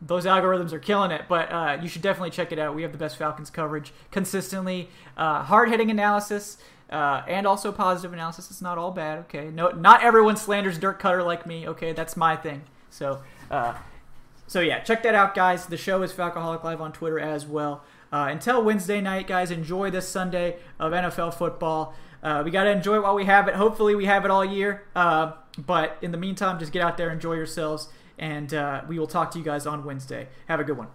those 0.00 0.24
algorithms 0.24 0.72
are 0.72 0.78
killing 0.78 1.10
it. 1.10 1.22
But 1.28 1.52
uh, 1.52 1.78
you 1.80 1.88
should 1.88 2.02
definitely 2.02 2.30
check 2.30 2.52
it 2.52 2.58
out. 2.58 2.74
We 2.74 2.82
have 2.82 2.92
the 2.92 2.98
best 2.98 3.16
Falcons 3.16 3.50
coverage 3.50 3.92
consistently, 4.10 4.90
uh, 5.16 5.42
hard 5.42 5.68
hitting 5.70 5.90
analysis, 5.90 6.58
uh, 6.90 7.22
and 7.26 7.46
also 7.46 7.72
positive 7.72 8.12
analysis. 8.12 8.50
It's 8.50 8.62
not 8.62 8.78
all 8.78 8.90
bad. 8.90 9.20
Okay, 9.20 9.50
no, 9.50 9.70
not 9.70 10.02
everyone 10.02 10.36
slanders 10.36 10.78
Dirk 10.78 11.00
Koetter 11.00 11.24
like 11.24 11.46
me. 11.46 11.66
Okay, 11.68 11.92
that's 11.92 12.16
my 12.16 12.36
thing. 12.36 12.62
So. 12.90 13.22
Uh, 13.50 13.74
so 14.52 14.60
yeah, 14.60 14.80
check 14.80 15.02
that 15.04 15.14
out, 15.14 15.34
guys. 15.34 15.64
The 15.64 15.78
show 15.78 16.02
is 16.02 16.12
Falcoholic 16.12 16.62
Live 16.62 16.82
on 16.82 16.92
Twitter 16.92 17.18
as 17.18 17.46
well. 17.46 17.82
Uh, 18.12 18.28
until 18.30 18.62
Wednesday 18.62 19.00
night, 19.00 19.26
guys, 19.26 19.50
enjoy 19.50 19.90
this 19.90 20.06
Sunday 20.06 20.56
of 20.78 20.92
NFL 20.92 21.32
football. 21.32 21.94
Uh, 22.22 22.42
we 22.44 22.50
got 22.50 22.64
to 22.64 22.70
enjoy 22.70 22.96
it 22.96 23.02
while 23.02 23.14
we 23.14 23.24
have 23.24 23.48
it. 23.48 23.54
Hopefully, 23.54 23.94
we 23.94 24.04
have 24.04 24.24
it 24.24 24.30
all 24.30 24.44
year. 24.44 24.84
Uh, 24.94 25.32
but 25.58 25.98
in 26.02 26.12
the 26.12 26.18
meantime, 26.18 26.58
just 26.58 26.72
get 26.72 26.82
out 26.82 26.96
there, 26.96 27.10
enjoy 27.10 27.34
yourselves, 27.34 27.88
and 28.18 28.54
uh, 28.54 28.82
we 28.88 28.98
will 28.98 29.06
talk 29.06 29.30
to 29.32 29.38
you 29.38 29.44
guys 29.44 29.66
on 29.66 29.84
Wednesday. 29.84 30.28
Have 30.46 30.60
a 30.60 30.64
good 30.64 30.78
one. 30.78 30.88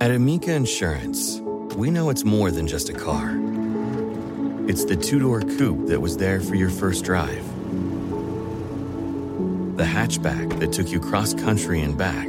At 0.00 0.10
Amica 0.10 0.52
Insurance, 0.54 1.40
we 1.76 1.90
know 1.90 2.08
it's 2.08 2.24
more 2.24 2.50
than 2.50 2.66
just 2.66 2.88
a 2.88 2.94
car. 2.94 3.38
It's 4.66 4.84
the 4.86 4.96
two 4.96 5.18
door 5.18 5.42
coupe 5.42 5.88
that 5.88 6.00
was 6.00 6.16
there 6.16 6.40
for 6.40 6.54
your 6.54 6.70
first 6.70 7.04
drive, 7.04 7.44
the 9.76 9.84
hatchback 9.84 10.58
that 10.58 10.72
took 10.72 10.88
you 10.90 11.00
cross 11.00 11.34
country 11.34 11.82
and 11.82 11.98
back, 11.98 12.28